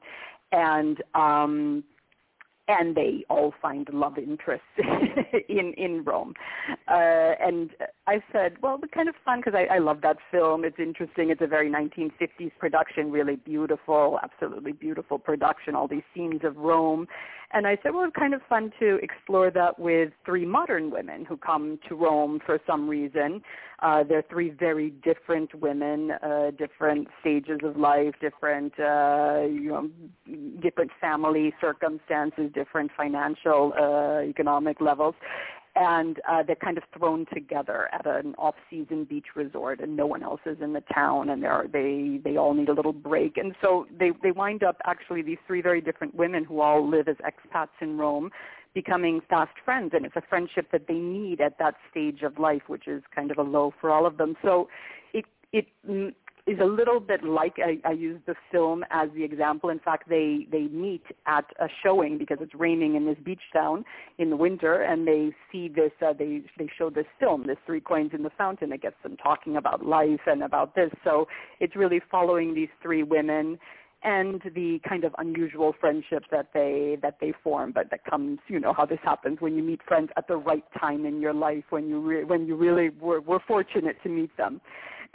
And 0.52 1.02
um, 1.14 1.84
and 2.80 2.96
they 2.96 3.24
all 3.28 3.52
find 3.60 3.88
love 3.92 4.18
interests 4.18 4.66
in 5.48 5.74
in 5.76 6.04
Rome. 6.04 6.34
Uh, 6.88 7.34
and 7.40 7.70
I 8.06 8.22
said, 8.32 8.56
well, 8.62 8.78
it's 8.82 8.92
kind 8.92 9.08
of 9.08 9.14
fun 9.24 9.40
because 9.40 9.54
I, 9.54 9.76
I 9.76 9.78
love 9.78 10.00
that 10.02 10.16
film. 10.30 10.64
It's 10.64 10.78
interesting. 10.78 11.30
It's 11.30 11.42
a 11.42 11.46
very 11.46 11.70
1950s 11.70 12.52
production, 12.58 13.10
really 13.10 13.36
beautiful, 13.36 14.18
absolutely 14.22 14.72
beautiful 14.72 15.18
production. 15.18 15.74
All 15.74 15.88
these 15.88 16.02
scenes 16.14 16.40
of 16.44 16.56
Rome, 16.56 17.06
and 17.52 17.66
I 17.66 17.76
said, 17.82 17.94
well, 17.94 18.04
it's 18.04 18.16
kind 18.16 18.34
of 18.34 18.40
fun 18.48 18.72
to 18.80 18.98
explore 19.02 19.50
that 19.50 19.78
with 19.78 20.12
three 20.24 20.46
modern 20.46 20.90
women 20.90 21.24
who 21.24 21.36
come 21.36 21.78
to 21.88 21.94
Rome 21.94 22.40
for 22.44 22.58
some 22.66 22.88
reason. 22.88 23.42
Uh, 23.82 24.04
they're 24.04 24.24
three 24.30 24.50
very 24.50 24.90
different 24.90 25.52
women, 25.56 26.12
uh, 26.12 26.52
different 26.56 27.08
stages 27.20 27.58
of 27.64 27.76
life, 27.76 28.14
different, 28.20 28.72
uh, 28.78 29.40
you 29.44 29.70
know, 29.70 29.90
different 30.62 30.92
family 31.00 31.52
circumstances, 31.60 32.48
different 32.54 32.92
financial, 32.96 33.72
uh, 33.76 34.20
economic 34.22 34.80
levels. 34.80 35.16
And 35.74 36.20
uh, 36.28 36.42
they're 36.42 36.54
kind 36.54 36.76
of 36.76 36.84
thrown 36.96 37.24
together 37.32 37.88
at 37.92 38.06
an 38.06 38.34
off-season 38.36 39.04
beach 39.04 39.28
resort, 39.34 39.80
and 39.80 39.96
no 39.96 40.06
one 40.06 40.22
else 40.22 40.42
is 40.44 40.58
in 40.60 40.74
the 40.74 40.82
town, 40.94 41.30
and 41.30 41.42
they're, 41.42 41.64
they 41.72 42.20
they 42.22 42.36
all 42.36 42.52
need 42.52 42.68
a 42.68 42.74
little 42.74 42.92
break, 42.92 43.38
and 43.38 43.54
so 43.62 43.86
they 43.98 44.10
they 44.22 44.32
wind 44.32 44.62
up 44.62 44.76
actually 44.84 45.22
these 45.22 45.38
three 45.46 45.62
very 45.62 45.80
different 45.80 46.14
women 46.14 46.44
who 46.44 46.60
all 46.60 46.86
live 46.86 47.08
as 47.08 47.16
expats 47.24 47.70
in 47.80 47.96
Rome, 47.96 48.30
becoming 48.74 49.20
fast 49.28 49.52
friends, 49.64 49.92
and 49.94 50.04
it's 50.06 50.16
a 50.16 50.22
friendship 50.28 50.70
that 50.72 50.86
they 50.88 50.94
need 50.94 51.40
at 51.40 51.58
that 51.58 51.74
stage 51.90 52.22
of 52.22 52.38
life, 52.38 52.62
which 52.68 52.86
is 52.86 53.02
kind 53.14 53.30
of 53.30 53.38
a 53.38 53.42
low 53.42 53.72
for 53.80 53.90
all 53.90 54.06
of 54.06 54.16
them. 54.16 54.36
So 54.42 54.68
it 55.12 55.24
it 55.52 55.66
mm, 55.88 56.12
a 56.60 56.64
little 56.64 56.98
bit 56.98 57.22
like 57.22 57.54
I, 57.58 57.78
I 57.88 57.92
use 57.92 58.20
the 58.26 58.34
film 58.50 58.84
as 58.90 59.08
the 59.14 59.22
example. 59.22 59.70
In 59.70 59.78
fact, 59.78 60.08
they 60.08 60.46
they 60.50 60.62
meet 60.62 61.04
at 61.26 61.44
a 61.60 61.68
showing 61.82 62.18
because 62.18 62.38
it's 62.40 62.54
raining 62.54 62.96
in 62.96 63.06
this 63.06 63.16
beach 63.24 63.42
town 63.52 63.84
in 64.18 64.30
the 64.30 64.36
winter, 64.36 64.82
and 64.82 65.06
they 65.06 65.30
see 65.50 65.68
this. 65.68 65.92
Uh, 66.04 66.12
they 66.12 66.42
they 66.58 66.68
show 66.76 66.90
this 66.90 67.06
film, 67.20 67.46
this 67.46 67.58
Three 67.64 67.80
Coins 67.80 68.10
in 68.12 68.22
the 68.22 68.30
Fountain. 68.36 68.72
It 68.72 68.82
gets 68.82 68.96
them 69.02 69.16
talking 69.16 69.56
about 69.56 69.84
life 69.84 70.20
and 70.26 70.42
about 70.42 70.74
this. 70.74 70.90
So 71.04 71.28
it's 71.60 71.76
really 71.76 72.00
following 72.10 72.54
these 72.54 72.70
three 72.82 73.02
women 73.02 73.58
and 74.04 74.42
the 74.54 74.80
kind 74.88 75.04
of 75.04 75.14
unusual 75.18 75.74
friendship 75.80 76.24
that 76.30 76.48
they 76.52 76.96
that 77.02 77.16
they 77.20 77.32
form 77.42 77.72
but 77.72 77.90
that 77.90 78.04
comes 78.04 78.38
you 78.48 78.58
know 78.58 78.72
how 78.72 78.84
this 78.84 78.98
happens 79.02 79.40
when 79.40 79.56
you 79.56 79.62
meet 79.62 79.80
friends 79.86 80.10
at 80.16 80.26
the 80.28 80.36
right 80.36 80.64
time 80.78 81.06
in 81.06 81.20
your 81.20 81.34
life 81.34 81.64
when 81.70 81.88
you 81.88 82.00
re- 82.00 82.24
when 82.24 82.46
you 82.46 82.56
really 82.56 82.90
were, 83.00 83.20
were 83.20 83.40
fortunate 83.46 83.96
to 84.02 84.08
meet 84.08 84.34
them 84.36 84.60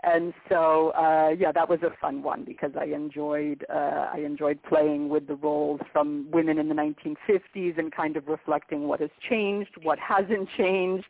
and 0.03 0.33
so 0.47 0.91
uh, 0.91 1.29
yeah, 1.37 1.51
that 1.51 1.67
was 1.67 1.79
a 1.81 1.89
fun 1.99 2.21
one 2.21 2.43
because 2.43 2.71
I 2.79 2.85
enjoyed 2.85 3.65
uh, 3.67 4.09
I 4.13 4.21
enjoyed 4.23 4.61
playing 4.61 5.09
with 5.09 5.25
the 5.27 5.35
roles 5.35 5.81
from 5.91 6.27
women 6.31 6.59
in 6.59 6.69
the 6.69 6.75
1950s 6.75 7.79
and 7.79 7.91
kind 7.91 8.15
of 8.15 8.27
reflecting 8.27 8.87
what 8.87 8.99
has 8.99 9.09
changed, 9.27 9.71
what 9.81 9.97
hasn't 9.97 10.49
changed, 10.55 11.07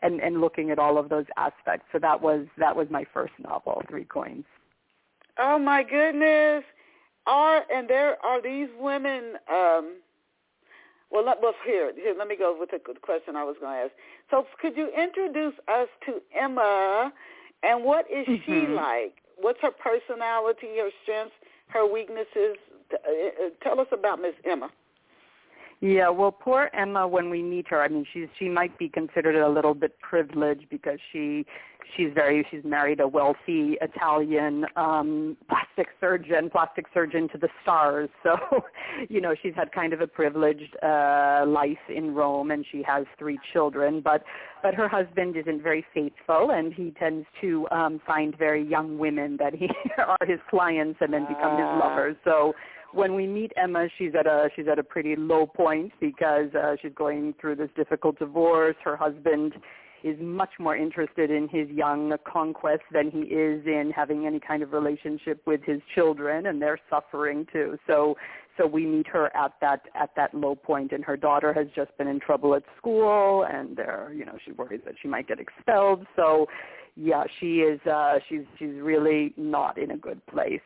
and 0.00 0.20
and 0.20 0.40
looking 0.40 0.70
at 0.70 0.78
all 0.78 0.96
of 0.96 1.10
those 1.10 1.26
aspects. 1.36 1.86
So 1.92 1.98
that 1.98 2.22
was 2.22 2.46
that 2.56 2.74
was 2.74 2.88
my 2.90 3.04
first 3.12 3.34
novel, 3.38 3.82
Three 3.90 4.04
Coins. 4.04 4.44
Oh 5.38 5.58
my 5.58 5.82
goodness! 5.82 6.64
Are 7.26 7.62
and 7.72 7.88
there 7.88 8.16
are 8.24 8.42
these 8.42 8.68
women. 8.78 9.34
Um, 9.50 9.96
well, 11.10 11.26
let, 11.26 11.42
well, 11.42 11.54
here, 11.66 11.92
here, 11.94 12.14
let 12.16 12.28
me 12.28 12.36
go 12.36 12.56
with 12.58 12.70
the 12.70 12.78
question 13.02 13.34
I 13.34 13.42
was 13.42 13.56
going 13.60 13.72
to 13.72 13.84
ask. 13.84 13.92
So, 14.30 14.46
could 14.62 14.76
you 14.76 14.88
introduce 14.96 15.54
us 15.66 15.88
to 16.06 16.20
Emma? 16.38 17.12
And 17.62 17.84
what 17.84 18.06
is 18.10 18.26
mm-hmm. 18.26 18.68
she 18.68 18.72
like? 18.72 19.14
What's 19.36 19.58
her 19.62 19.72
personality, 19.72 20.78
her 20.78 20.90
strengths, 21.02 21.34
her 21.68 21.90
weaknesses? 21.90 22.56
Uh, 22.92 22.96
uh, 22.96 23.50
tell 23.62 23.80
us 23.80 23.88
about 23.92 24.20
Miss 24.20 24.34
Emma. 24.44 24.70
Yeah, 25.80 26.10
well, 26.10 26.30
poor 26.30 26.68
Emma. 26.74 27.08
When 27.08 27.30
we 27.30 27.42
meet 27.42 27.68
her, 27.68 27.82
I 27.82 27.88
mean, 27.88 28.04
she's 28.12 28.28
she 28.38 28.50
might 28.50 28.76
be 28.78 28.88
considered 28.88 29.36
a 29.36 29.48
little 29.48 29.72
bit 29.74 29.98
privileged 30.00 30.68
because 30.68 30.98
she 31.10 31.46
she's 31.96 32.10
very 32.14 32.46
she's 32.50 32.64
married 32.64 33.00
a 33.00 33.08
wealthy 33.08 33.78
Italian 33.80 34.66
um, 34.76 35.38
plastic 35.48 35.88
surgeon, 35.98 36.50
plastic 36.50 36.84
surgeon 36.92 37.30
to 37.30 37.38
the 37.38 37.48
stars. 37.62 38.10
So, 38.22 38.36
you 39.08 39.22
know, 39.22 39.34
she's 39.42 39.54
had 39.54 39.72
kind 39.72 39.94
of 39.94 40.02
a 40.02 40.06
privileged 40.06 40.76
uh, 40.82 41.44
life 41.46 41.78
in 41.88 42.14
Rome, 42.14 42.50
and 42.50 42.66
she 42.70 42.82
has 42.86 43.06
three 43.18 43.38
children. 43.50 44.02
But 44.02 44.22
but 44.62 44.74
her 44.74 44.86
husband 44.86 45.34
isn't 45.38 45.62
very 45.62 45.84
faithful, 45.94 46.50
and 46.50 46.74
he 46.74 46.90
tends 46.98 47.26
to 47.40 47.66
um, 47.70 48.02
find 48.06 48.36
very 48.36 48.62
young 48.62 48.98
women 48.98 49.38
that 49.38 49.54
he 49.54 49.70
are 49.98 50.26
his 50.26 50.40
clients 50.50 50.98
and 51.00 51.10
then 51.10 51.26
become 51.26 51.56
his 51.56 51.66
Ah. 51.66 51.78
lovers. 51.78 52.16
So 52.22 52.54
when 52.92 53.14
we 53.14 53.26
meet 53.26 53.52
Emma, 53.56 53.88
she's 53.98 54.12
at 54.18 54.26
a 54.26 54.48
she's 54.56 54.66
at 54.70 54.78
a 54.78 54.82
pretty 54.82 55.16
low 55.16 55.46
point 55.46 55.92
because 56.00 56.54
uh, 56.54 56.76
she's 56.80 56.92
going 56.94 57.34
through 57.40 57.56
this 57.56 57.70
difficult 57.76 58.18
divorce. 58.18 58.76
Her 58.84 58.96
husband 58.96 59.54
is 60.02 60.16
much 60.20 60.50
more 60.58 60.76
interested 60.76 61.30
in 61.30 61.48
his 61.48 61.68
young 61.68 62.14
conquest 62.30 62.82
than 62.92 63.10
he 63.10 63.20
is 63.20 63.64
in 63.66 63.92
having 63.94 64.26
any 64.26 64.40
kind 64.40 64.62
of 64.62 64.72
relationship 64.72 65.42
with 65.46 65.60
his 65.64 65.80
children, 65.94 66.46
and 66.46 66.60
they're 66.60 66.78
suffering 66.88 67.46
too. 67.52 67.78
So 67.86 68.16
so 68.58 68.66
we 68.66 68.86
meet 68.86 69.06
her 69.08 69.34
at 69.36 69.52
that 69.60 69.82
at 69.94 70.10
that 70.16 70.34
low 70.34 70.54
point, 70.54 70.92
and 70.92 71.04
her 71.04 71.16
daughter 71.16 71.52
has 71.52 71.66
just 71.74 71.96
been 71.98 72.08
in 72.08 72.20
trouble 72.20 72.54
at 72.54 72.62
school, 72.76 73.44
and 73.44 73.76
they're 73.76 74.12
you 74.14 74.24
know 74.24 74.36
she 74.44 74.52
worries 74.52 74.80
that 74.84 74.94
she 75.00 75.08
might 75.08 75.28
get 75.28 75.38
expelled. 75.38 76.06
So 76.16 76.46
yeah, 76.96 77.24
she 77.38 77.60
is 77.60 77.80
uh, 77.86 78.18
she's 78.28 78.44
she's 78.58 78.74
really 78.80 79.32
not 79.36 79.78
in 79.78 79.92
a 79.92 79.96
good 79.96 80.24
place. 80.26 80.60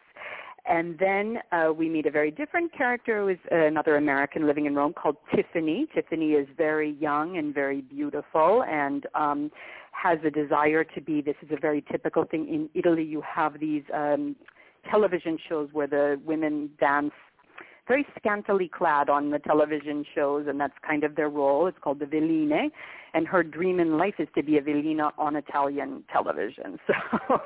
And 0.67 0.99
then 0.99 1.39
uh, 1.53 1.73
we 1.77 1.89
meet 1.89 2.07
a 2.07 2.11
very 2.11 2.31
different 2.31 2.73
character 2.73 3.21
who 3.21 3.29
is 3.29 3.39
another 3.51 3.97
American 3.97 4.47
living 4.47 4.65
in 4.65 4.75
Rome 4.75 4.95
called 4.95 5.17
Tiffany. 5.35 5.87
Tiffany 5.95 6.33
is 6.33 6.49
very 6.57 6.93
young 6.93 7.37
and 7.37 7.55
very 7.55 7.83
beautiful 7.83 8.65
and 8.65 9.07
um, 9.15 9.51
has 9.93 10.19
a 10.25 10.31
desire 10.31 10.83
to 10.83 11.01
be, 11.01 11.21
this 11.21 11.37
is 11.43 11.51
a 11.51 11.61
very 11.61 11.85
typical 11.93 12.25
thing 12.25 12.49
in 12.49 12.71
Italy, 12.75 13.05
you 13.05 13.23
have 13.23 13.61
these 13.61 13.83
um, 13.93 14.37
television 14.91 15.39
shows 15.49 15.69
where 15.73 15.87
the 15.87 16.21
women 16.25 16.71
dance 16.81 17.13
very 17.87 18.07
scantily 18.19 18.69
clad 18.69 19.09
on 19.09 19.31
the 19.31 19.39
television 19.39 20.05
shows, 20.15 20.47
and 20.49 20.59
that's 20.59 20.75
kind 20.87 21.05
of 21.05 21.17
their 21.17 21.29
role. 21.29 21.67
It's 21.67 21.79
called 21.83 21.99
the 21.99 22.07
Veline, 22.07 22.71
and 23.13 23.29
her 23.29 23.43
dream 23.43 23.79
in 23.79 23.99
life 23.99 24.15
is 24.19 24.29
to 24.35 24.43
be 24.43 24.57
a 24.57 24.63
Velina 24.63 25.11
on 25.19 25.37
Italian 25.37 26.05
television. 26.13 26.79
So, 27.29 27.41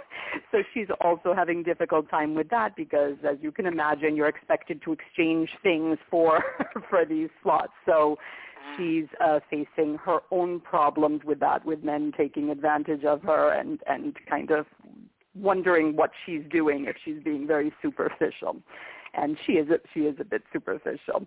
so 0.53 0.59
she's 0.75 0.89
also 1.01 1.35
having 1.35 1.63
difficult 1.63 2.11
time 2.11 2.35
with 2.35 2.49
that 2.51 2.77
because, 2.77 3.15
as 3.29 3.37
you 3.41 3.51
can 3.51 3.67
imagine, 3.67 4.17
you're 4.17 4.29
expected 4.29 4.83
to 4.83 4.93
exchange 4.93 5.51
things 5.63 5.99
for 6.11 6.43
for 6.91 7.05
these 7.05 7.29
slots. 7.43 7.73
So 7.87 8.19
she's 8.77 9.07
uh, 9.25 9.41
facing 9.51 9.97
her 10.05 10.19
own 10.31 10.61
problems 10.61 11.23
with 11.25 11.41
that, 11.41 11.65
with 11.65 11.83
men 11.83 12.13
taking 12.17 12.51
advantage 12.51 13.05
of 13.05 13.23
her 13.23 13.53
and 13.53 13.81
and 13.87 14.17
kind 14.29 14.51
of 14.51 14.67
wondering 15.35 15.97
what 15.97 16.11
she's 16.27 16.43
doing 16.51 16.87
if 16.87 16.97
she's 17.05 17.23
being 17.23 17.47
very 17.47 17.73
superficial 17.81 18.57
and 19.15 19.37
she 19.45 19.53
is 19.53 19.69
a, 19.71 19.79
she 19.93 20.01
is 20.01 20.17
a 20.21 20.25
bit 20.25 20.43
superficial. 20.53 21.27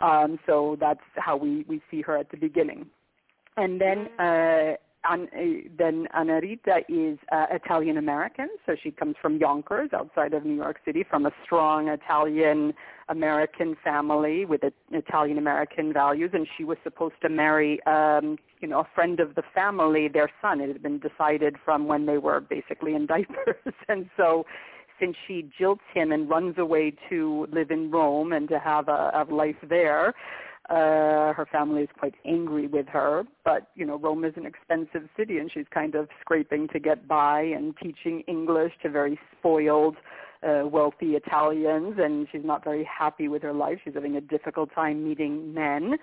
Um, 0.00 0.38
so 0.46 0.76
that's 0.80 1.00
how 1.16 1.36
we 1.36 1.64
we 1.68 1.80
see 1.90 2.02
her 2.02 2.16
at 2.16 2.30
the 2.30 2.36
beginning, 2.36 2.86
and 3.56 3.80
then. 3.80 4.08
Uh, 4.18 4.76
An, 5.08 5.28
uh, 5.32 5.68
then 5.78 6.08
Anarita 6.20 6.76
is 6.88 7.16
uh, 7.30 7.46
Italian 7.60 7.96
American, 7.96 8.48
so 8.64 8.74
she 8.82 8.90
comes 8.90 9.14
from 9.22 9.38
Yonkers, 9.38 9.90
outside 9.92 10.34
of 10.34 10.44
New 10.44 10.56
York 10.56 10.78
City, 10.84 11.04
from 11.08 11.26
a 11.26 11.32
strong 11.44 11.86
Italian 11.86 12.74
American 13.08 13.76
family 13.84 14.44
with 14.44 14.62
a, 14.64 14.72
Italian 14.90 15.38
American 15.38 15.92
values, 15.92 16.30
and 16.34 16.44
she 16.56 16.64
was 16.64 16.78
supposed 16.82 17.14
to 17.22 17.28
marry, 17.28 17.78
um, 17.86 18.36
you 18.60 18.66
know, 18.66 18.80
a 18.80 18.88
friend 18.96 19.20
of 19.20 19.36
the 19.36 19.44
family, 19.54 20.08
their 20.08 20.30
son. 20.42 20.60
It 20.60 20.68
had 20.72 20.82
been 20.82 20.98
decided 20.98 21.54
from 21.64 21.86
when 21.86 22.06
they 22.06 22.18
were 22.18 22.40
basically 22.40 22.96
in 22.96 23.06
diapers, 23.14 23.74
and 23.86 24.10
so 24.16 24.44
since 25.00 25.16
she 25.26 25.48
jilts 25.60 25.80
him 25.94 26.12
and 26.12 26.28
runs 26.28 26.56
away 26.58 26.94
to 27.08 27.46
live 27.52 27.70
in 27.70 27.90
Rome 27.90 28.32
and 28.32 28.48
to 28.48 28.58
have 28.58 28.88
a, 28.88 29.10
a 29.14 29.26
life 29.32 29.56
there, 29.68 30.14
uh, 30.68 31.32
her 31.32 31.46
family 31.50 31.82
is 31.82 31.88
quite 31.98 32.14
angry 32.24 32.66
with 32.66 32.86
her. 32.88 33.24
But, 33.44 33.68
you 33.74 33.86
know, 33.86 33.98
Rome 33.98 34.24
is 34.24 34.34
an 34.36 34.46
expensive 34.46 35.08
city 35.16 35.38
and 35.38 35.50
she's 35.52 35.66
kind 35.72 35.94
of 35.94 36.08
scraping 36.20 36.68
to 36.72 36.80
get 36.80 37.06
by 37.06 37.42
and 37.42 37.74
teaching 37.82 38.22
English 38.26 38.72
to 38.82 38.90
very 38.90 39.18
spoiled, 39.38 39.96
uh, 40.46 40.66
wealthy 40.66 41.14
Italians 41.14 41.94
and 41.98 42.26
she's 42.32 42.44
not 42.44 42.64
very 42.64 42.84
happy 42.84 43.28
with 43.28 43.42
her 43.42 43.52
life. 43.52 43.78
She's 43.84 43.94
having 43.94 44.16
a 44.16 44.20
difficult 44.20 44.70
time 44.74 45.06
meeting 45.06 45.54
men 45.54 45.96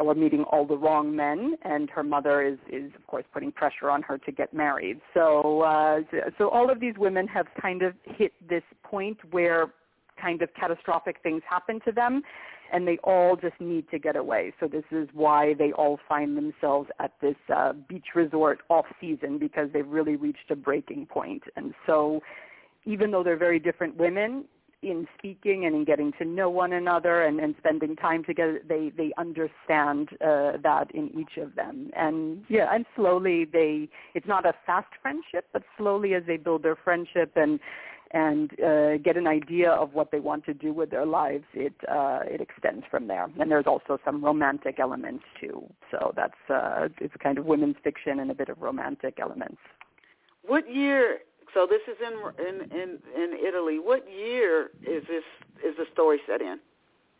or 0.00 0.14
meeting 0.14 0.44
all 0.44 0.66
the 0.66 0.76
wrong 0.76 1.14
men 1.14 1.56
and 1.62 1.90
her 1.90 2.02
mother 2.02 2.42
is, 2.42 2.58
is 2.68 2.92
of 2.94 3.06
course 3.06 3.24
putting 3.32 3.52
pressure 3.52 3.90
on 3.90 4.02
her 4.02 4.18
to 4.18 4.32
get 4.32 4.52
married. 4.52 5.00
So, 5.14 5.62
uh, 5.62 6.00
so 6.38 6.48
all 6.48 6.70
of 6.70 6.80
these 6.80 6.94
women 6.98 7.26
have 7.28 7.46
kind 7.60 7.82
of 7.82 7.94
hit 8.04 8.32
this 8.48 8.62
point 8.82 9.18
where 9.30 9.72
kind 10.20 10.42
of 10.42 10.48
catastrophic 10.54 11.16
things 11.22 11.42
happen 11.48 11.80
to 11.84 11.92
them 11.92 12.22
and 12.72 12.86
they 12.86 12.98
all 13.04 13.36
just 13.36 13.60
need 13.60 13.90
to 13.90 13.98
get 13.98 14.16
away. 14.16 14.52
So 14.60 14.68
this 14.68 14.84
is 14.90 15.08
why 15.12 15.54
they 15.54 15.72
all 15.72 15.98
find 16.08 16.36
themselves 16.36 16.88
at 17.00 17.12
this 17.20 17.34
uh, 17.54 17.72
beach 17.88 18.06
resort 18.14 18.60
off 18.68 18.86
season 19.00 19.38
because 19.38 19.68
they've 19.72 19.86
really 19.86 20.16
reached 20.16 20.50
a 20.50 20.56
breaking 20.56 21.06
point. 21.06 21.42
And 21.56 21.74
so 21.86 22.20
even 22.84 23.10
though 23.10 23.22
they're 23.22 23.36
very 23.36 23.58
different 23.58 23.96
women, 23.96 24.44
in 24.82 25.06
speaking 25.18 25.66
and 25.66 25.74
in 25.74 25.84
getting 25.84 26.12
to 26.18 26.24
know 26.24 26.48
one 26.48 26.72
another 26.72 27.22
and, 27.22 27.38
and 27.40 27.54
spending 27.58 27.96
time 27.96 28.24
together, 28.24 28.60
they 28.68 28.90
they 28.96 29.12
understand 29.18 30.08
uh, 30.14 30.52
that 30.62 30.86
in 30.94 31.10
each 31.18 31.36
of 31.36 31.54
them. 31.54 31.90
And 31.96 32.44
yeah, 32.48 32.74
and 32.74 32.86
slowly 32.96 33.44
they 33.44 33.88
it's 34.14 34.26
not 34.26 34.46
a 34.46 34.54
fast 34.64 34.88
friendship, 35.02 35.46
but 35.52 35.62
slowly 35.76 36.14
as 36.14 36.22
they 36.26 36.36
build 36.36 36.62
their 36.62 36.76
friendship 36.76 37.32
and 37.36 37.60
and 38.12 38.58
uh, 38.60 38.96
get 38.98 39.16
an 39.16 39.26
idea 39.26 39.70
of 39.70 39.94
what 39.94 40.10
they 40.10 40.18
want 40.18 40.44
to 40.44 40.54
do 40.54 40.72
with 40.72 40.90
their 40.90 41.06
lives, 41.06 41.44
it 41.54 41.74
uh, 41.88 42.20
it 42.24 42.40
extends 42.40 42.84
from 42.90 43.06
there. 43.06 43.28
And 43.38 43.50
there's 43.50 43.66
also 43.66 43.98
some 44.04 44.24
romantic 44.24 44.80
elements 44.80 45.24
too. 45.40 45.64
So 45.90 46.12
that's 46.16 46.34
uh, 46.48 46.88
it's 47.00 47.14
kind 47.22 47.38
of 47.38 47.44
women's 47.44 47.76
fiction 47.84 48.18
and 48.18 48.30
a 48.30 48.34
bit 48.34 48.48
of 48.48 48.60
romantic 48.60 49.18
elements. 49.20 49.58
What 50.42 50.72
year? 50.72 51.18
So 51.54 51.66
this 51.68 51.80
is 51.88 51.96
in 52.00 52.46
in 52.46 52.70
in, 52.70 52.98
in 53.14 53.46
Italy. 53.46 53.78
What 53.78 54.04
year 54.10 54.70
is 54.82 55.02
this 55.08 55.24
is 55.64 55.76
the 55.76 55.86
story 55.92 56.18
set 56.26 56.40
in? 56.40 56.58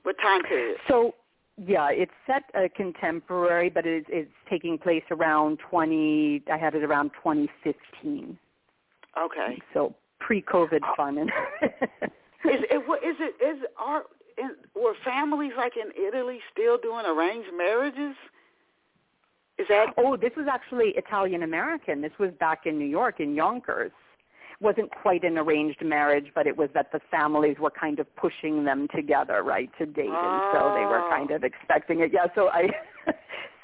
What 0.03 0.17
time 0.23 0.43
period? 0.43 0.79
So 0.89 1.15
yeah, 1.57 1.91
it's 1.91 2.13
set 2.27 2.45
uh, 2.55 2.69
contemporary, 2.75 3.69
but 3.69 3.85
it's, 3.85 4.07
it's 4.09 4.31
taking 4.49 4.79
place 4.79 5.03
around 5.11 5.59
20. 5.69 6.43
I 6.51 6.57
had 6.57 6.75
it 6.75 6.83
around 6.83 7.11
2015. 7.23 8.39
Okay. 9.19 9.59
So 9.75 9.95
pre-COVID 10.21 10.81
fun. 10.97 11.19
And 11.19 11.31
is 11.63 12.63
it 12.71 13.05
is 13.05 13.17
it 13.21 13.45
is 13.45 13.63
are 13.79 14.05
in, 14.39 14.51
were 14.75 14.95
families 15.05 15.53
like 15.57 15.75
in 15.77 15.91
Italy 16.03 16.39
still 16.53 16.79
doing 16.79 17.05
arranged 17.05 17.51
marriages? 17.57 18.17
Is 19.59 19.67
that 19.69 19.93
oh, 19.99 20.17
this 20.17 20.33
was 20.37 20.47
actually 20.51 20.95
Italian 20.97 21.43
American. 21.43 22.01
This 22.01 22.13
was 22.19 22.31
back 22.41 22.61
in 22.65 22.79
New 22.79 22.87
York 22.87 23.21
in 23.21 23.35
Yonkers. 23.35 23.93
Wasn't 24.61 24.91
quite 24.91 25.25
an 25.25 25.39
arranged 25.39 25.83
marriage, 25.83 26.27
but 26.35 26.47
it 26.47 26.57
was 26.57 26.69
that 26.75 26.93
the 26.93 27.01
families 27.11 27.57
were 27.59 27.71
kind 27.71 27.99
of 27.99 28.15
pushing 28.17 28.65
them 28.65 28.89
together, 28.95 29.43
right, 29.43 29.71
to 29.79 29.87
date, 29.87 30.11
and 30.11 30.43
so 30.53 30.75
they 30.75 30.85
were 30.85 31.07
kind 31.09 31.31
of 31.31 31.45
expecting 31.45 32.01
it. 32.01 32.11
Yeah, 32.13 32.27
so 32.35 32.49
I 32.49 32.69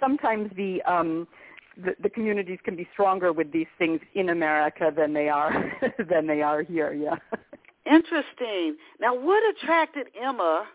sometimes 0.01 0.51
the 0.57 0.83
um 0.83 1.29
the, 1.77 1.95
the 2.03 2.09
communities 2.09 2.59
can 2.65 2.77
be 2.77 2.89
stronger 2.93 3.33
with 3.33 3.53
these 3.53 3.67
things 3.79 4.01
in 4.15 4.31
America 4.31 4.91
than 4.97 5.13
they 5.13 5.29
are 5.29 5.73
than 6.11 6.27
they 6.27 6.41
are 6.43 6.63
here. 6.63 6.93
Yeah. 6.93 7.17
Interesting. 7.85 8.77
Now, 9.01 9.15
what 9.15 9.43
attracted 9.55 10.09
Emma? 10.21 10.67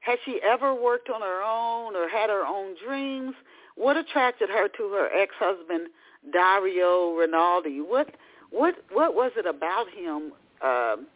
Had 0.00 0.18
she 0.24 0.38
ever 0.42 0.74
worked 0.74 1.08
on 1.08 1.22
her 1.22 1.42
own 1.42 1.96
or 1.96 2.08
had 2.08 2.28
her 2.28 2.44
own 2.46 2.74
dreams? 2.86 3.34
What 3.74 3.96
attracted 3.96 4.50
her 4.50 4.68
to 4.68 4.88
her 4.90 5.08
ex-husband 5.10 5.88
Dario 6.30 7.14
Rinaldi? 7.14 7.80
What 7.80 8.14
what 8.54 8.74
what 8.92 9.14
was 9.14 9.32
it 9.36 9.46
about 9.46 9.86
him? 9.90 10.32
Um, 10.62 11.06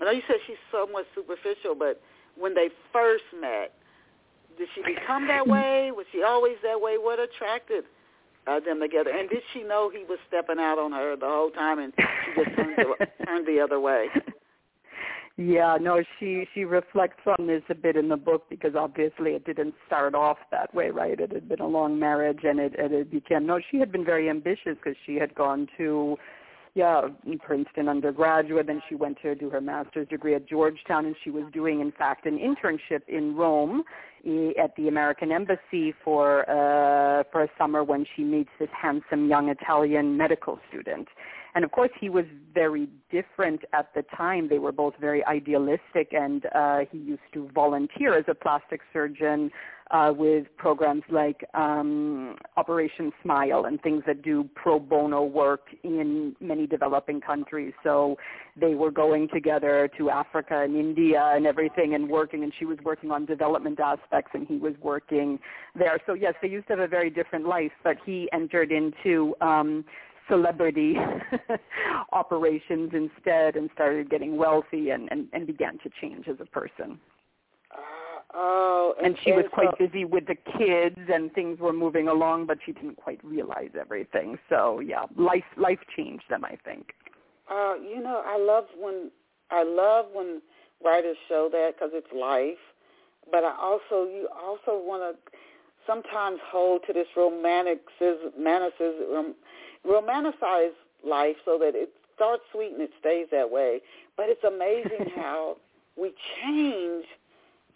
I 0.00 0.04
know 0.04 0.10
you 0.10 0.22
said 0.26 0.36
she's 0.46 0.56
somewhat 0.72 1.06
superficial, 1.14 1.74
but 1.78 2.00
when 2.36 2.54
they 2.54 2.68
first 2.92 3.24
met, 3.38 3.72
did 4.58 4.68
she 4.74 4.82
become 4.82 5.26
that 5.28 5.46
way? 5.54 5.90
Was 5.94 6.06
she 6.12 6.22
always 6.22 6.56
that 6.62 6.80
way? 6.80 6.96
What 6.98 7.18
attracted 7.18 7.84
uh, 8.46 8.60
them 8.60 8.80
together? 8.80 9.10
And 9.10 9.28
did 9.28 9.42
she 9.52 9.62
know 9.62 9.90
he 9.90 10.04
was 10.08 10.18
stepping 10.28 10.58
out 10.58 10.78
on 10.78 10.92
her 10.92 11.16
the 11.16 11.26
whole 11.26 11.50
time, 11.50 11.78
and 11.78 11.92
she 11.96 12.42
just 12.42 12.56
turned 12.56 12.76
the, 12.76 13.06
turned 13.26 13.46
the 13.46 13.60
other 13.60 13.78
way? 13.80 14.08
Yeah, 15.38 15.76
no, 15.78 16.02
she 16.18 16.48
she 16.54 16.64
reflects 16.64 17.20
on 17.38 17.46
this 17.46 17.62
a 17.68 17.74
bit 17.74 17.96
in 17.96 18.08
the 18.08 18.16
book 18.16 18.44
because 18.48 18.74
obviously 18.74 19.32
it 19.32 19.44
didn't 19.44 19.74
start 19.86 20.14
off 20.14 20.38
that 20.50 20.74
way, 20.74 20.88
right? 20.88 21.20
It 21.20 21.30
had 21.30 21.46
been 21.46 21.60
a 21.60 21.66
long 21.66 21.98
marriage, 21.98 22.40
and 22.44 22.58
it 22.58 22.74
and 22.78 22.94
it 22.94 23.10
became 23.10 23.44
no. 23.44 23.60
She 23.70 23.76
had 23.76 23.92
been 23.92 24.04
very 24.04 24.30
ambitious 24.30 24.76
because 24.82 24.96
she 25.04 25.16
had 25.16 25.34
gone 25.34 25.68
to, 25.76 26.16
yeah, 26.76 27.08
Princeton 27.40 27.88
undergraduate, 27.88 28.66
then 28.66 28.82
she 28.86 28.94
went 28.94 29.16
to 29.22 29.34
do 29.34 29.48
her 29.48 29.62
master's 29.62 30.06
degree 30.08 30.34
at 30.34 30.46
Georgetown, 30.46 31.06
and 31.06 31.16
she 31.24 31.30
was 31.30 31.44
doing, 31.50 31.80
in 31.80 31.90
fact, 31.90 32.26
an 32.26 32.38
internship 32.38 33.00
in 33.08 33.34
Rome 33.34 33.82
at 34.62 34.76
the 34.76 34.86
American 34.86 35.32
Embassy 35.32 35.94
for 36.04 36.40
uh, 36.50 37.22
for 37.32 37.44
a 37.44 37.48
summer 37.56 37.82
when 37.82 38.04
she 38.14 38.24
meets 38.24 38.50
this 38.58 38.68
handsome 38.78 39.26
young 39.26 39.48
Italian 39.48 40.18
medical 40.18 40.58
student. 40.68 41.08
And 41.54 41.64
of 41.64 41.70
course, 41.70 41.92
he 41.98 42.10
was 42.10 42.26
very 42.52 42.90
different 43.10 43.62
at 43.72 43.94
the 43.94 44.02
time. 44.14 44.50
They 44.50 44.58
were 44.58 44.72
both 44.72 44.94
very 45.00 45.24
idealistic, 45.24 46.12
and 46.12 46.44
uh, 46.54 46.80
he 46.92 46.98
used 46.98 47.22
to 47.32 47.48
volunteer 47.54 48.18
as 48.18 48.26
a 48.28 48.34
plastic 48.34 48.82
surgeon 48.92 49.50
uh, 49.90 50.12
with 50.16 50.46
programs 50.56 51.02
like 51.10 51.44
um, 51.54 52.36
Operation 52.56 53.12
Smile 53.22 53.66
and 53.66 53.80
things 53.82 54.02
that 54.06 54.22
do 54.22 54.48
pro 54.54 54.78
bono 54.78 55.22
work 55.22 55.66
in 55.84 56.34
many 56.40 56.66
developing 56.66 57.20
countries. 57.20 57.72
So 57.84 58.16
they 58.56 58.74
were 58.74 58.90
going 58.90 59.28
together 59.32 59.88
to 59.98 60.10
Africa 60.10 60.62
and 60.62 60.76
India 60.76 61.32
and 61.34 61.46
everything 61.46 61.94
and 61.94 62.08
working, 62.08 62.42
and 62.42 62.52
she 62.58 62.64
was 62.64 62.78
working 62.84 63.10
on 63.10 63.26
development 63.26 63.78
aspects 63.80 64.32
and 64.34 64.46
he 64.46 64.56
was 64.56 64.74
working 64.82 65.38
there. 65.78 65.98
So 66.06 66.14
yes, 66.14 66.34
they 66.42 66.48
used 66.48 66.66
to 66.68 66.74
have 66.74 66.80
a 66.80 66.88
very 66.88 67.10
different 67.10 67.46
life, 67.46 67.72
but 67.84 67.96
he 68.04 68.28
entered 68.32 68.72
into 68.72 69.34
um, 69.40 69.84
celebrity 70.28 70.96
operations 72.12 72.90
instead 72.92 73.56
and 73.56 73.70
started 73.74 74.10
getting 74.10 74.36
wealthy 74.36 74.90
and, 74.90 75.08
and, 75.10 75.28
and 75.32 75.46
began 75.46 75.78
to 75.78 75.90
change 76.00 76.26
as 76.28 76.36
a 76.40 76.46
person. 76.46 76.98
Oh, 78.34 78.94
and, 78.98 79.08
and 79.08 79.16
she 79.22 79.32
was 79.32 79.44
quite 79.52 79.70
so, 79.78 79.86
busy 79.86 80.04
with 80.04 80.26
the 80.26 80.34
kids, 80.58 80.98
and 81.12 81.32
things 81.32 81.58
were 81.58 81.72
moving 81.72 82.08
along, 82.08 82.46
but 82.46 82.58
she 82.64 82.72
didn't 82.72 82.96
quite 82.96 83.22
realize 83.24 83.70
everything. 83.78 84.38
So 84.48 84.80
yeah, 84.80 85.04
life 85.16 85.44
life 85.56 85.78
changed 85.96 86.24
them, 86.28 86.44
I 86.44 86.56
think. 86.64 86.92
Uh, 87.50 87.74
you 87.76 88.02
know, 88.02 88.22
I 88.26 88.38
love 88.38 88.64
when 88.76 89.10
I 89.50 89.62
love 89.62 90.06
when 90.12 90.42
writers 90.84 91.16
show 91.28 91.48
that 91.52 91.74
because 91.74 91.90
it's 91.94 92.12
life, 92.12 92.58
but 93.30 93.44
I 93.44 93.54
also 93.60 94.10
you 94.10 94.28
also 94.36 94.82
want 94.84 95.16
to 95.16 95.32
sometimes 95.86 96.40
hold 96.50 96.82
to 96.88 96.92
this 96.92 97.06
romantic 97.16 97.80
romanticism, 98.00 99.34
romanticize 99.86 100.72
life 101.06 101.36
so 101.44 101.58
that 101.58 101.72
it 101.74 101.90
starts 102.14 102.42
sweet 102.52 102.72
and 102.72 102.82
it 102.82 102.90
stays 102.98 103.26
that 103.30 103.50
way. 103.50 103.80
But 104.16 104.26
it's 104.28 104.44
amazing 104.44 105.12
how 105.16 105.56
we 105.96 106.12
change 106.42 107.04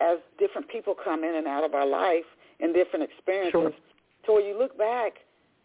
as 0.01 0.19
different 0.39 0.69
people 0.69 0.95
come 0.95 1.25
in 1.25 1.35
and 1.35 1.47
out 1.47 1.65
of 1.65 1.75
our 1.75 1.87
life 1.87 2.25
and 2.61 2.75
different 2.75 3.05
experiences. 3.05 3.53
Sure. 3.53 3.73
So 4.27 4.35
when 4.35 4.45
you 4.45 4.59
look 4.59 4.77
back 4.77 5.15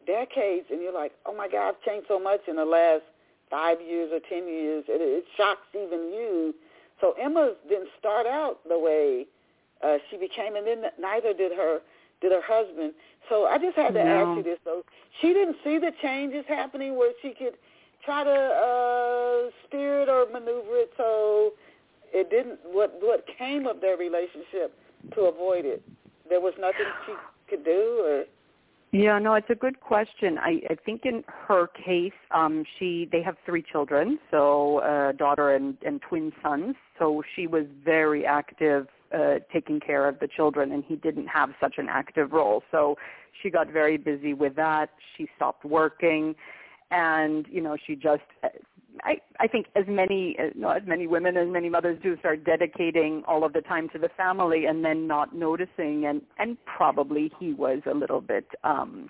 decades 0.06 0.68
and 0.72 0.82
you're 0.82 0.94
like, 0.94 1.14
oh 1.26 1.36
my 1.36 1.48
God, 1.48 1.70
I've 1.70 1.82
changed 1.82 2.08
so 2.08 2.20
much 2.20 2.42
in 2.48 2.56
the 2.56 2.66
last 2.66 3.04
five 3.50 3.82
years 3.82 4.12
or 4.14 4.20
ten 4.30 4.48
years. 4.48 4.86
It, 4.88 5.02
it 5.02 5.26
shocks 5.38 5.68
even 5.74 6.12
you. 6.14 6.54
So 7.02 7.14
Emma 7.20 7.54
didn't 7.68 7.90
start 8.00 8.26
out 8.26 8.60
the 8.68 8.80
way 8.80 9.26
uh, 9.84 9.98
she 10.10 10.18
became, 10.18 10.56
and 10.56 10.66
then 10.66 10.84
neither 11.00 11.34
did 11.34 11.52
her 11.52 11.80
did 12.22 12.32
her 12.32 12.42
husband. 12.42 12.94
So 13.30 13.46
I 13.46 13.58
just 13.58 13.76
had 13.76 13.94
to 13.96 14.04
no. 14.04 14.32
ask 14.32 14.38
you 14.38 14.44
this 14.44 14.60
though. 14.64 14.84
She 15.22 15.34
didn't 15.34 15.58
see 15.64 15.78
the 15.78 15.92
changes 16.02 16.46
happening 16.48 16.98
where 16.98 17.12
she 17.22 17.34
could 17.34 17.58
try 18.04 18.24
to 18.24 18.30
uh, 18.30 19.50
steer 19.68 20.02
it 20.02 20.10
or 20.10 20.28
maneuver 20.32 20.78
it 20.78 20.94
so 20.96 21.54
it 22.16 22.30
didn't. 22.30 22.60
What 22.64 22.98
what 23.02 23.26
came 23.38 23.68
of 23.68 23.82
their 23.82 23.98
relationship 23.98 24.74
to 25.14 25.22
avoid 25.22 25.66
it? 25.66 25.84
There 26.30 26.42
was 26.42 26.54
nothing 26.58 26.88
she 27.06 27.14
could 27.50 27.64
do, 27.64 28.04
or 28.04 28.24
yeah, 28.92 29.20
no, 29.20 29.34
it's 29.34 29.50
a 29.50 29.56
good 29.56 29.82
question. 29.82 30.38
I, 30.38 30.62
I 30.70 30.76
think 30.86 31.02
in 31.04 31.26
her 31.28 31.68
case, 31.68 32.14
um, 32.34 32.64
she 32.80 33.10
they 33.12 33.22
have 33.24 33.36
three 33.46 33.62
children, 33.62 34.18
so 34.32 34.80
a 34.80 35.10
uh, 35.10 35.12
daughter 35.12 35.54
and, 35.54 35.76
and 35.86 36.02
twin 36.02 36.32
sons. 36.42 36.76
So 36.98 37.22
she 37.36 37.46
was 37.46 37.66
very 37.84 38.26
active 38.26 38.88
uh, 39.14 39.40
taking 39.52 39.82
care 39.82 40.08
of 40.08 40.20
the 40.20 40.30
children, 40.30 40.72
and 40.72 40.82
he 40.82 40.96
didn't 40.96 41.28
have 41.28 41.50
such 41.60 41.76
an 41.78 41.88
active 41.90 42.32
role. 42.32 42.64
So 42.72 42.96
she 43.44 43.50
got 43.50 43.70
very 43.70 43.98
busy 43.98 44.34
with 44.34 44.56
that. 44.56 44.92
She 45.18 45.28
stopped 45.36 45.66
working, 45.66 46.34
and 46.90 47.46
you 47.50 47.60
know 47.60 47.76
she 47.86 47.96
just 47.96 48.24
I, 49.04 49.18
I 49.40 49.48
think 49.48 49.68
as 49.76 49.86
many 49.88 50.36
uh, 50.40 50.50
not 50.56 50.78
as 50.78 50.84
many 50.88 51.08
women 51.08 51.38
as 51.38 51.48
many 51.50 51.70
mothers 51.70 52.00
do 52.02 52.18
start 52.20 52.44
dedicating 52.44 53.24
all 53.28 53.44
of 53.44 53.54
the 53.54 53.62
time 53.62 53.90
to 53.90 54.00
the 54.00 54.10
family 54.16 54.66
and 54.66 54.84
then 54.84 55.08
not 55.08 55.36
noticing. 55.36 56.06
And 56.06 56.22
and 56.38 56.58
probably 56.66 57.32
he 57.40 57.54
was 57.54 57.82
a 57.90 57.94
little 57.94 58.22
bit 58.22 58.48
um 58.64 59.10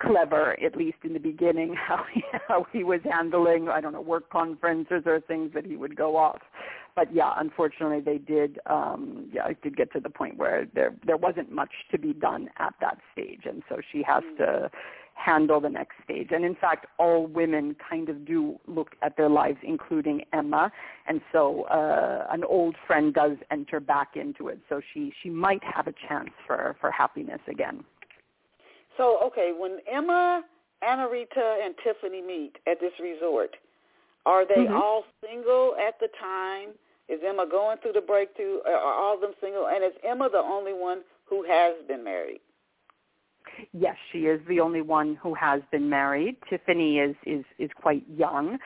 clever 0.00 0.56
at 0.64 0.76
least 0.76 0.96
in 1.04 1.12
the 1.12 1.20
beginning 1.20 1.74
how 1.88 2.04
he, 2.12 2.22
how 2.48 2.66
he 2.72 2.84
was 2.84 3.00
handling 3.08 3.68
I 3.68 3.80
don't 3.80 3.92
know 3.92 4.00
work 4.00 4.30
conferences 4.30 5.02
or 5.06 5.20
things 5.20 5.52
that 5.54 5.66
he 5.66 5.76
would 5.76 5.96
go 5.96 6.16
off. 6.16 6.40
But 6.94 7.14
yeah 7.14 7.32
unfortunately 7.36 8.00
they 8.00 8.18
did 8.18 8.58
um 8.66 9.30
yeah 9.32 9.48
it 9.48 9.62
did 9.62 9.76
get 9.76 9.92
to 9.92 10.00
the 10.00 10.10
point 10.10 10.38
where 10.38 10.66
there 10.74 10.94
there 11.06 11.16
wasn't 11.16 11.50
much 11.52 11.72
to 11.90 11.98
be 11.98 12.12
done 12.12 12.48
at 12.58 12.74
that 12.80 12.98
stage. 13.12 13.42
And 13.44 13.62
so 13.68 13.80
she 13.92 14.02
has 14.06 14.22
to 14.38 14.70
handle 15.14 15.60
the 15.60 15.68
next 15.68 15.94
stage. 16.04 16.28
And 16.32 16.44
in 16.44 16.54
fact, 16.54 16.86
all 16.98 17.26
women 17.26 17.76
kind 17.88 18.08
of 18.08 18.24
do 18.24 18.58
look 18.66 18.96
at 19.02 19.16
their 19.16 19.28
lives, 19.28 19.58
including 19.62 20.22
Emma. 20.32 20.70
And 21.06 21.20
so 21.32 21.62
uh, 21.64 22.26
an 22.30 22.44
old 22.44 22.76
friend 22.86 23.14
does 23.14 23.36
enter 23.50 23.80
back 23.80 24.16
into 24.16 24.48
it. 24.48 24.58
So 24.68 24.80
she, 24.92 25.12
she 25.22 25.30
might 25.30 25.62
have 25.62 25.86
a 25.86 25.94
chance 26.08 26.30
for, 26.46 26.76
for 26.80 26.90
happiness 26.90 27.40
again. 27.48 27.84
So, 28.96 29.18
okay, 29.24 29.52
when 29.56 29.78
Emma, 29.90 30.42
Anarita, 30.82 31.64
and 31.64 31.74
Tiffany 31.82 32.20
meet 32.20 32.58
at 32.66 32.80
this 32.80 32.92
resort, 33.00 33.56
are 34.26 34.46
they 34.46 34.62
mm-hmm. 34.62 34.74
all 34.74 35.04
single 35.26 35.74
at 35.76 35.98
the 35.98 36.08
time? 36.20 36.70
Is 37.08 37.20
Emma 37.26 37.46
going 37.50 37.78
through 37.78 37.92
the 37.92 38.00
breakthrough? 38.00 38.58
Are 38.66 38.76
all 38.76 39.14
of 39.14 39.20
them 39.20 39.32
single? 39.40 39.68
And 39.68 39.84
is 39.84 39.92
Emma 40.06 40.28
the 40.30 40.38
only 40.38 40.72
one 40.72 41.02
who 41.26 41.44
has 41.44 41.74
been 41.88 42.04
married? 42.04 42.40
Yes, 43.72 43.96
she 44.10 44.20
is 44.20 44.40
the 44.48 44.60
only 44.60 44.82
one 44.82 45.16
who 45.22 45.34
has 45.34 45.62
been 45.70 45.88
married. 45.88 46.36
Tiffany 46.48 46.98
is 46.98 47.16
is 47.26 47.44
is 47.58 47.70
quite 47.80 48.04
young 48.08 48.58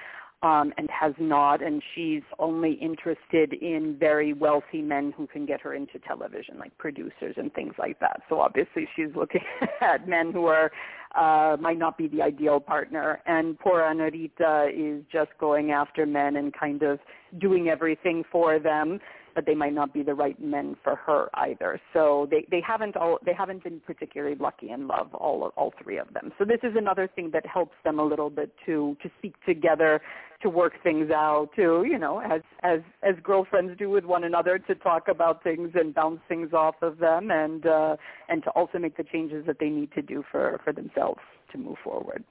um, 0.42 0.72
and 0.76 0.88
has 0.90 1.14
not, 1.18 1.62
and 1.62 1.82
she's 1.94 2.22
only 2.38 2.72
interested 2.74 3.54
in 3.54 3.96
very 3.98 4.32
wealthy 4.32 4.82
men 4.82 5.12
who 5.16 5.26
can 5.26 5.46
get 5.46 5.60
her 5.62 5.74
into 5.74 5.98
television, 6.00 6.58
like 6.58 6.76
producers 6.78 7.34
and 7.36 7.52
things 7.54 7.74
like 7.78 7.98
that. 8.00 8.20
So 8.28 8.40
obviously, 8.40 8.86
she's 8.94 9.14
looking 9.16 9.40
at 9.80 10.06
men 10.06 10.32
who 10.32 10.46
are 10.46 10.70
uh, 11.16 11.56
might 11.58 11.78
not 11.78 11.96
be 11.96 12.08
the 12.08 12.22
ideal 12.22 12.60
partner. 12.60 13.20
And 13.26 13.58
poor 13.58 13.80
Anarita 13.80 14.70
is 14.74 15.02
just 15.10 15.30
going 15.40 15.70
after 15.70 16.04
men 16.04 16.36
and 16.36 16.52
kind 16.52 16.82
of 16.82 16.98
doing 17.40 17.68
everything 17.68 18.22
for 18.30 18.58
them 18.58 19.00
but 19.36 19.44
they 19.44 19.54
might 19.54 19.74
not 19.74 19.92
be 19.92 20.02
the 20.02 20.14
right 20.14 20.40
men 20.42 20.76
for 20.82 20.96
her 20.96 21.28
either. 21.34 21.78
So 21.92 22.26
they, 22.30 22.46
they 22.50 22.62
haven't 22.66 22.96
all 22.96 23.18
they 23.24 23.34
haven't 23.34 23.62
been 23.62 23.80
particularly 23.80 24.34
lucky 24.34 24.70
in 24.70 24.88
love, 24.88 25.14
all 25.14 25.52
all 25.56 25.72
three 25.80 25.98
of 25.98 26.12
them. 26.14 26.32
So 26.38 26.44
this 26.44 26.58
is 26.64 26.72
another 26.74 27.06
thing 27.06 27.30
that 27.34 27.46
helps 27.46 27.76
them 27.84 28.00
a 28.00 28.04
little 28.04 28.30
bit 28.30 28.50
to 28.64 28.96
to 29.02 29.10
speak 29.18 29.34
together, 29.44 30.00
to 30.40 30.48
work 30.48 30.72
things 30.82 31.10
out, 31.10 31.50
to 31.56 31.84
you 31.86 31.98
know 31.98 32.20
as 32.20 32.40
as 32.62 32.80
as 33.02 33.14
girlfriends 33.22 33.78
do 33.78 33.90
with 33.90 34.04
one 34.04 34.24
another, 34.24 34.58
to 34.58 34.74
talk 34.74 35.06
about 35.06 35.44
things 35.44 35.70
and 35.74 35.94
bounce 35.94 36.20
things 36.26 36.54
off 36.54 36.76
of 36.80 36.98
them, 36.98 37.30
and 37.30 37.66
uh, 37.66 37.96
and 38.30 38.42
to 38.42 38.50
also 38.50 38.78
make 38.78 38.96
the 38.96 39.04
changes 39.04 39.44
that 39.46 39.58
they 39.60 39.68
need 39.68 39.92
to 39.92 40.00
do 40.00 40.24
for 40.32 40.58
for 40.64 40.72
themselves 40.72 41.20
to 41.52 41.58
move 41.58 41.76
forward. 41.84 42.24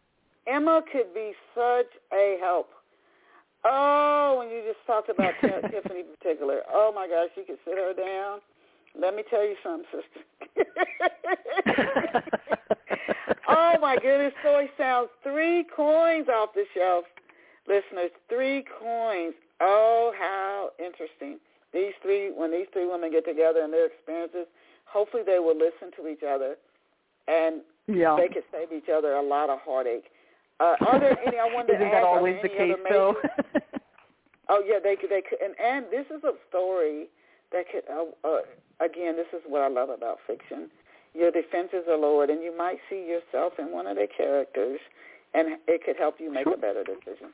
Emma 0.48 0.82
could 0.91 1.13
be 1.13 1.34
such 1.54 1.91
a 2.12 2.38
help 2.41 2.70
Oh, 3.67 4.36
when 4.38 4.49
you 4.49 4.62
just 4.65 4.86
talked 4.86 5.10
about 5.10 5.34
Tiffany 5.41 6.01
in 6.01 6.06
particular. 6.17 6.62
Oh 6.71 6.91
my 6.93 7.08
gosh, 7.08 7.30
you 7.36 7.43
could 7.45 7.58
sit 7.65 7.78
her 7.78 7.93
down. 7.93 8.39
Let 8.99 9.15
me 9.15 9.23
tell 9.30 9.43
you 9.43 9.56
something, 9.63 9.86
sister. 9.91 10.21
oh 13.49 13.73
my 13.82 13.97
goodness, 13.97 14.34
Soy 14.43 14.69
sounds 14.78 15.10
three 15.23 15.65
coins 15.75 16.28
off 16.30 16.49
the 16.54 16.65
shelf. 16.73 17.06
Listeners, 17.67 18.12
three 18.30 18.63
coins. 18.80 19.34
Oh, 19.60 20.13
how 20.17 20.69
interesting. 20.80 21.39
These 21.73 21.93
three, 22.01 22.32
when 22.32 22.51
these 22.51 22.67
three 22.71 22.88
women 22.88 23.12
get 23.12 23.25
together 23.25 23.62
and 23.62 23.73
their 23.73 23.88
experiences, 23.88 24.47
hopefully 24.86 25.23
they 25.25 25.39
will 25.39 25.58
listen 25.58 25.91
to 25.97 26.08
each 26.08 26.23
other 26.23 26.56
and 27.28 27.62
yeah. 27.88 28.15
they 28.15 28.28
could 28.28 28.43
save 28.51 28.71
each 28.71 28.89
other 28.89 29.13
a 29.13 29.21
lot 29.21 29.49
of 29.49 29.60
heartache. 29.65 30.06
Uh, 30.60 30.76
are 30.88 31.00
there 31.00 31.20
any? 31.28 31.38
I 31.38 31.54
wonder. 31.54 31.74
Isn't 31.76 31.91
that 31.91 32.04
always 32.04 32.38
the 32.41 32.50
case, 32.50 32.76
though? 32.89 33.15
oh 34.50 34.63
yeah, 34.65 34.80
they 34.82 34.96
could. 34.96 35.10
They 35.10 35.22
could, 35.22 35.39
and 35.41 35.56
and 35.60 35.86
this 35.91 36.06
is 36.15 36.24
a 36.24 36.34
story 36.50 37.08
that 37.52 37.65
could. 37.72 37.84
Uh, 37.91 38.06
uh, 38.28 38.39
again, 38.80 39.15
this 39.15 39.28
is 39.34 39.41
what 39.48 39.62
I 39.62 39.68
love 39.68 39.89
about 39.89 40.20
fiction. 40.26 40.70
Your 41.13 41.32
defenses 41.32 41.88
are 41.89 41.98
lowered, 41.98 42.30
and 42.30 42.44
you 42.44 42.56
might 42.56 42.80
see 42.89 43.08
yourself 43.08 43.54
in 43.60 43.72
one 43.72 43.88
of 43.88 43.96
the 43.96 44.08
characters, 44.08 44.80
and 45.34 45.58
it 45.68 45.84
could 45.86 45.98
help 45.98 46.15
you 46.20 46.32
make 46.32 46.44
sure. 46.46 46.56
a 46.56 46.58
better 46.58 46.84
decision. 46.84 47.32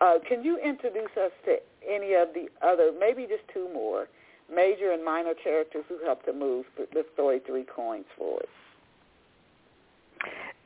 Uh, 0.00 0.14
can 0.28 0.44
you 0.44 0.58
introduce 0.58 1.16
us 1.16 1.32
to 1.46 1.56
any 1.88 2.12
of 2.12 2.28
the 2.34 2.48
other, 2.60 2.92
maybe 2.98 3.22
just 3.22 3.42
two 3.52 3.72
more, 3.72 4.08
major 4.54 4.92
and 4.92 5.02
minor 5.02 5.32
characters 5.32 5.84
who 5.88 5.98
helped 6.04 6.26
to 6.26 6.32
move 6.32 6.66
the 6.76 7.04
story 7.14 7.40
Three 7.46 7.64
Coins 7.64 8.04
forward? 8.16 8.46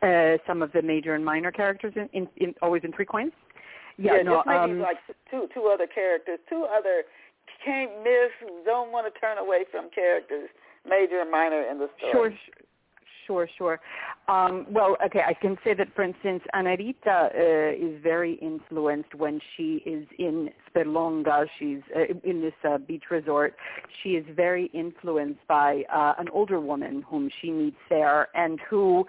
Uh, 0.03 0.39
some 0.47 0.63
of 0.63 0.73
the 0.73 0.83
major 0.83 1.15
and 1.15 1.25
minor 1.25 1.53
characters 1.53 1.93
in, 1.97 2.09
in, 2.13 2.29
in 2.37 2.55
always 2.63 2.83
in 2.85 2.93
three 2.93 3.05
coins. 3.05 3.33
Yeah, 3.99 4.17
yeah 4.17 4.23
no, 4.23 4.37
just 4.37 4.47
maybe 4.47 4.73
um, 4.73 4.79
like 4.81 4.97
two 5.31 5.49
two 5.53 5.71
other 5.73 5.87
characters, 5.87 6.39
two 6.49 6.65
other 6.65 7.05
can't 7.65 7.91
miss, 8.03 8.31
don't 8.65 8.93
want 8.93 9.13
to 9.13 9.21
turn 9.21 9.39
away 9.39 9.65
from 9.71 9.91
characters 9.95 10.49
major 10.89 11.21
and 11.21 11.31
minor 11.31 11.63
in 11.63 11.79
the 11.79 11.89
story. 11.99 12.13
Sure, 12.13 12.33
sure, 13.27 13.49
sure. 13.59 13.81
Um, 14.29 14.67
well, 14.71 14.97
okay, 15.05 15.21
I 15.27 15.35
can 15.35 15.57
say 15.63 15.75
that, 15.75 15.89
for 15.95 16.03
instance, 16.03 16.43
Anarita 16.55 17.31
uh, 17.35 17.75
is 17.75 18.03
very 18.03 18.35
influenced 18.35 19.15
when 19.15 19.41
she 19.57 19.83
is 19.85 20.07
in 20.19 20.51
Sperlonga. 20.69 21.47
She's 21.59 21.81
uh, 21.95 22.15
in 22.25 22.41
this 22.41 22.55
uh, 22.67 22.79
beach 22.79 23.05
resort. 23.11 23.57
She 24.03 24.11
is 24.11 24.25
very 24.35 24.67
influenced 24.73 25.47
by 25.49 25.83
uh, 25.95 26.15
an 26.19 26.29
older 26.33 26.61
woman 26.61 27.05
whom 27.09 27.31
she 27.41 27.51
meets 27.51 27.81
there 27.89 28.29
and 28.35 28.59
who 28.69 29.07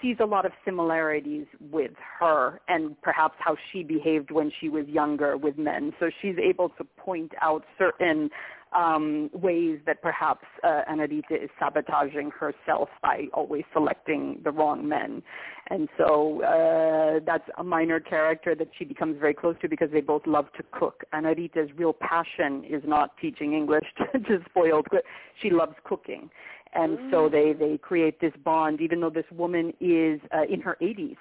sees 0.00 0.16
a 0.20 0.24
lot 0.24 0.46
of 0.46 0.52
similarities 0.64 1.46
with 1.70 1.92
her 2.18 2.60
and 2.68 3.00
perhaps 3.02 3.34
how 3.38 3.56
she 3.72 3.82
behaved 3.82 4.30
when 4.30 4.50
she 4.60 4.68
was 4.68 4.86
younger 4.86 5.36
with 5.36 5.58
men. 5.58 5.92
So 6.00 6.10
she's 6.20 6.36
able 6.38 6.70
to 6.70 6.84
point 6.84 7.32
out 7.40 7.64
certain 7.78 8.30
um, 8.76 9.30
ways 9.32 9.80
that 9.86 10.00
perhaps 10.00 10.44
uh, 10.62 10.82
Anarita 10.90 11.42
is 11.42 11.50
sabotaging 11.58 12.30
herself 12.38 12.88
by 13.02 13.26
always 13.34 13.64
selecting 13.72 14.40
the 14.44 14.50
wrong 14.52 14.88
men. 14.88 15.22
And 15.70 15.88
so 15.98 16.42
uh, 16.42 17.20
that's 17.24 17.48
a 17.58 17.64
minor 17.64 18.00
character 18.00 18.54
that 18.54 18.68
she 18.78 18.84
becomes 18.84 19.18
very 19.18 19.34
close 19.34 19.56
to 19.62 19.68
because 19.68 19.88
they 19.92 20.00
both 20.00 20.26
love 20.26 20.46
to 20.56 20.64
cook. 20.72 21.04
Anarita's 21.12 21.70
real 21.76 21.92
passion 21.92 22.64
is 22.68 22.82
not 22.86 23.16
teaching 23.20 23.54
English 23.54 23.86
to, 24.12 24.18
to 24.20 24.38
spoiled. 24.48 24.86
She 25.42 25.50
loves 25.50 25.74
cooking. 25.84 26.30
And 26.72 26.98
mm. 26.98 27.10
so 27.10 27.28
they, 27.28 27.52
they 27.52 27.78
create 27.78 28.20
this 28.20 28.32
bond, 28.44 28.80
even 28.80 29.00
though 29.00 29.10
this 29.10 29.24
woman 29.32 29.72
is 29.80 30.20
uh, 30.32 30.44
in 30.48 30.60
her 30.60 30.76
80s 30.80 31.16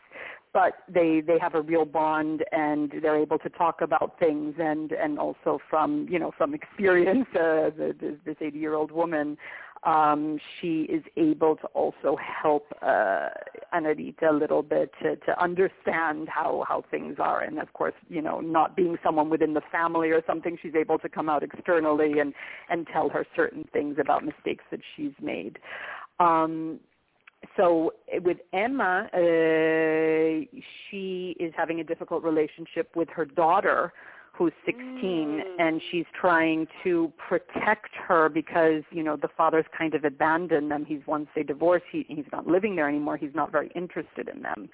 but 0.53 0.73
they 0.87 1.21
they 1.25 1.37
have 1.39 1.55
a 1.55 1.61
real 1.61 1.85
bond 1.85 2.43
and 2.51 2.93
they're 3.01 3.19
able 3.19 3.37
to 3.39 3.49
talk 3.49 3.81
about 3.81 4.17
things 4.19 4.55
and 4.59 4.91
and 4.91 5.19
also 5.19 5.59
from 5.69 6.07
you 6.09 6.19
know 6.19 6.31
from 6.37 6.53
experience 6.53 7.27
uh, 7.35 7.69
the, 7.77 7.95
the, 7.99 8.17
this 8.25 8.35
80 8.41 8.57
year 8.57 8.73
old 8.73 8.91
woman 8.91 9.37
um 9.83 10.39
she 10.59 10.81
is 10.81 11.03
able 11.15 11.55
to 11.55 11.67
also 11.67 12.17
help 12.17 12.67
uh 12.81 13.29
Anarita 13.73 14.29
a 14.29 14.33
little 14.33 14.63
bit 14.63 14.91
to 15.01 15.15
to 15.17 15.41
understand 15.41 16.27
how 16.27 16.65
how 16.67 16.83
things 16.89 17.17
are. 17.19 17.41
And 17.41 17.59
of 17.59 17.71
course 17.73 17.93
you 18.09 18.21
know 18.21 18.41
not 18.41 18.75
being 18.75 18.97
someone 19.03 19.29
within 19.29 19.53
the 19.53 19.61
family 19.71 20.09
or 20.09 20.21
something 20.25 20.57
she's 20.61 20.75
able 20.75 20.97
to 20.99 21.09
come 21.09 21.29
out 21.29 21.43
externally 21.43 22.19
and 22.19 22.33
and 22.69 22.87
tell 22.91 23.09
her 23.09 23.25
certain 23.35 23.65
things 23.71 23.97
about 23.99 24.25
mistakes 24.25 24.65
that 24.71 24.81
she's 24.95 25.13
made. 25.21 25.59
Um 26.19 26.79
so 27.55 27.93
with 28.23 28.37
Emma, 28.53 29.09
uh, 29.13 30.45
she 30.89 31.35
is 31.39 31.53
having 31.55 31.79
a 31.79 31.83
difficult 31.83 32.23
relationship 32.23 32.95
with 32.95 33.09
her 33.09 33.25
daughter, 33.25 33.93
who's 34.39 34.53
16 34.65 34.79
mm. 34.95 35.41
and 35.59 35.81
she's 35.91 36.05
trying 36.19 36.65
to 36.81 37.11
protect 37.17 37.89
her 38.07 38.29
because 38.29 38.83
you 38.89 39.03
know 39.03 39.17
the 39.17 39.27
father's 39.35 39.65
kind 39.77 39.93
of 39.93 40.05
abandoned 40.05 40.71
them. 40.71 40.85
He's 40.85 41.01
once 41.05 41.27
they 41.35 41.43
divorce 41.43 41.81
he 41.91 42.05
he's 42.07 42.25
not 42.31 42.47
living 42.47 42.73
there 42.77 42.87
anymore. 42.87 43.17
He's 43.17 43.35
not 43.35 43.51
very 43.51 43.69
interested 43.75 44.29
in 44.29 44.41
them. 44.41 44.69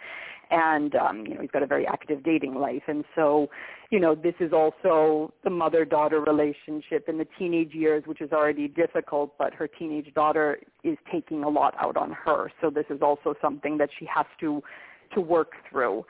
And 0.51 0.95
um 0.95 1.25
you 1.25 1.33
know 1.33 1.41
he's 1.41 1.49
got 1.49 1.63
a 1.63 1.65
very 1.65 1.87
active 1.87 2.23
dating 2.23 2.53
life. 2.53 2.83
And 2.87 3.03
so 3.15 3.49
you 3.89 3.99
know 3.99 4.13
this 4.13 4.35
is 4.39 4.53
also 4.53 5.33
the 5.43 5.49
mother 5.49 5.83
daughter 5.83 6.19
relationship 6.21 7.09
in 7.09 7.17
the 7.17 7.27
teenage 7.39 7.73
years 7.73 8.03
which 8.05 8.21
is 8.21 8.31
already 8.31 8.67
difficult 8.67 9.35
but 9.39 9.51
her 9.55 9.67
teenage 9.67 10.13
daughter 10.13 10.59
is 10.83 10.97
taking 11.11 11.43
a 11.43 11.49
lot 11.49 11.73
out 11.79 11.97
on 11.97 12.11
her. 12.11 12.51
So 12.61 12.69
this 12.69 12.85
is 12.91 13.01
also 13.01 13.33
something 13.41 13.79
that 13.79 13.89
she 13.97 14.05
has 14.13 14.27
to 14.41 14.61
to 15.15 15.21
work 15.21 15.53
through 15.71 16.05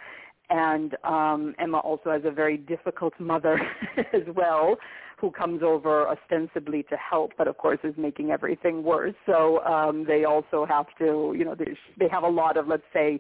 and 0.50 0.96
um, 1.04 1.56
Emma 1.60 1.80
also 1.80 2.12
has 2.12 2.22
a 2.26 2.32
very 2.32 2.58
difficult 2.58 3.14
mother 3.20 3.60
as 4.14 4.24
well, 4.36 4.78
who 5.20 5.32
comes 5.32 5.64
over 5.64 6.08
ostensibly 6.08 6.84
to 6.84 6.98
help, 6.98 7.32
but 7.38 7.48
of 7.48 7.58
course 7.58 7.80
is 7.84 7.94
making 7.98 8.32
everything 8.32 8.84
worse. 8.84 9.16
So 9.26 9.64
um, 9.64 10.06
they 10.06 10.26
also 10.26 10.66
have 10.66 10.88
to, 11.00 11.34
you 11.38 11.46
know, 11.46 11.56
they, 11.56 11.78
they 11.98 12.10
have 12.10 12.24
a 12.24 12.30
lot 12.30 12.58
of, 12.58 12.68
let's 12.68 12.84
say, 12.94 13.20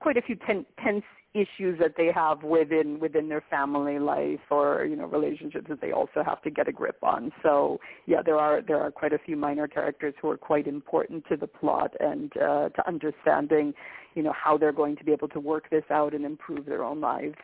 quite 0.00 0.16
a 0.16 0.22
few 0.22 0.36
ten, 0.36 0.64
tense 0.82 1.04
issues 1.32 1.78
that 1.78 1.94
they 1.96 2.10
have 2.12 2.42
within 2.42 2.98
within 2.98 3.28
their 3.28 3.42
family 3.48 4.00
life 4.00 4.40
or 4.50 4.84
you 4.84 4.96
know 4.96 5.06
relationships 5.06 5.66
that 5.68 5.80
they 5.80 5.92
also 5.92 6.24
have 6.24 6.42
to 6.42 6.50
get 6.50 6.66
a 6.66 6.72
grip 6.72 6.98
on. 7.02 7.30
So 7.42 7.78
yeah 8.06 8.20
there 8.24 8.36
are 8.36 8.62
there 8.62 8.80
are 8.80 8.90
quite 8.90 9.12
a 9.12 9.18
few 9.18 9.36
minor 9.36 9.68
characters 9.68 10.14
who 10.20 10.28
are 10.30 10.36
quite 10.36 10.66
important 10.66 11.24
to 11.28 11.36
the 11.36 11.46
plot 11.46 11.94
and 12.00 12.32
uh, 12.36 12.68
to 12.70 12.88
understanding 12.88 13.72
you 14.14 14.24
know 14.24 14.32
how 14.32 14.58
they're 14.58 14.72
going 14.72 14.96
to 14.96 15.04
be 15.04 15.12
able 15.12 15.28
to 15.28 15.40
work 15.40 15.70
this 15.70 15.84
out 15.90 16.14
and 16.14 16.24
improve 16.24 16.66
their 16.66 16.82
own 16.82 17.00
lives. 17.00 17.36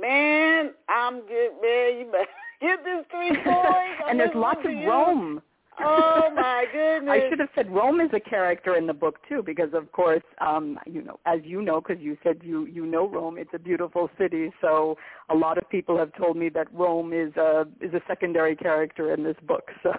Man 0.00 0.72
i'm 0.88 1.20
good 1.20 1.50
man 1.62 1.98
you 2.00 2.08
better 2.10 2.26
get 2.60 2.82
this 2.82 3.04
three 3.10 3.30
boys 3.44 4.08
and 4.08 4.18
there's 4.18 4.34
lots 4.34 4.60
of 4.64 4.72
rome 4.84 5.40
Oh 5.80 6.28
my 6.34 6.64
goodness! 6.72 7.10
I 7.10 7.28
should 7.28 7.40
have 7.40 7.48
said 7.54 7.70
Rome 7.70 8.00
is 8.00 8.10
a 8.12 8.20
character 8.20 8.76
in 8.76 8.86
the 8.86 8.92
book 8.92 9.16
too, 9.28 9.42
because 9.44 9.70
of 9.72 9.90
course, 9.92 10.22
um, 10.40 10.78
you 10.86 11.02
know, 11.02 11.18
as 11.26 11.40
you 11.44 11.62
know, 11.62 11.80
because 11.80 12.02
you 12.02 12.16
said 12.22 12.40
you 12.42 12.66
you 12.66 12.84
know 12.86 13.08
Rome, 13.08 13.36
it's 13.38 13.50
a 13.54 13.58
beautiful 13.58 14.10
city. 14.18 14.50
So 14.60 14.96
a 15.30 15.34
lot 15.34 15.58
of 15.58 15.68
people 15.70 15.96
have 15.98 16.12
told 16.16 16.36
me 16.36 16.48
that 16.50 16.72
Rome 16.72 17.12
is 17.12 17.34
a 17.36 17.66
is 17.80 17.94
a 17.94 18.00
secondary 18.06 18.56
character 18.56 19.12
in 19.14 19.22
this 19.22 19.36
book. 19.46 19.70
So 19.82 19.90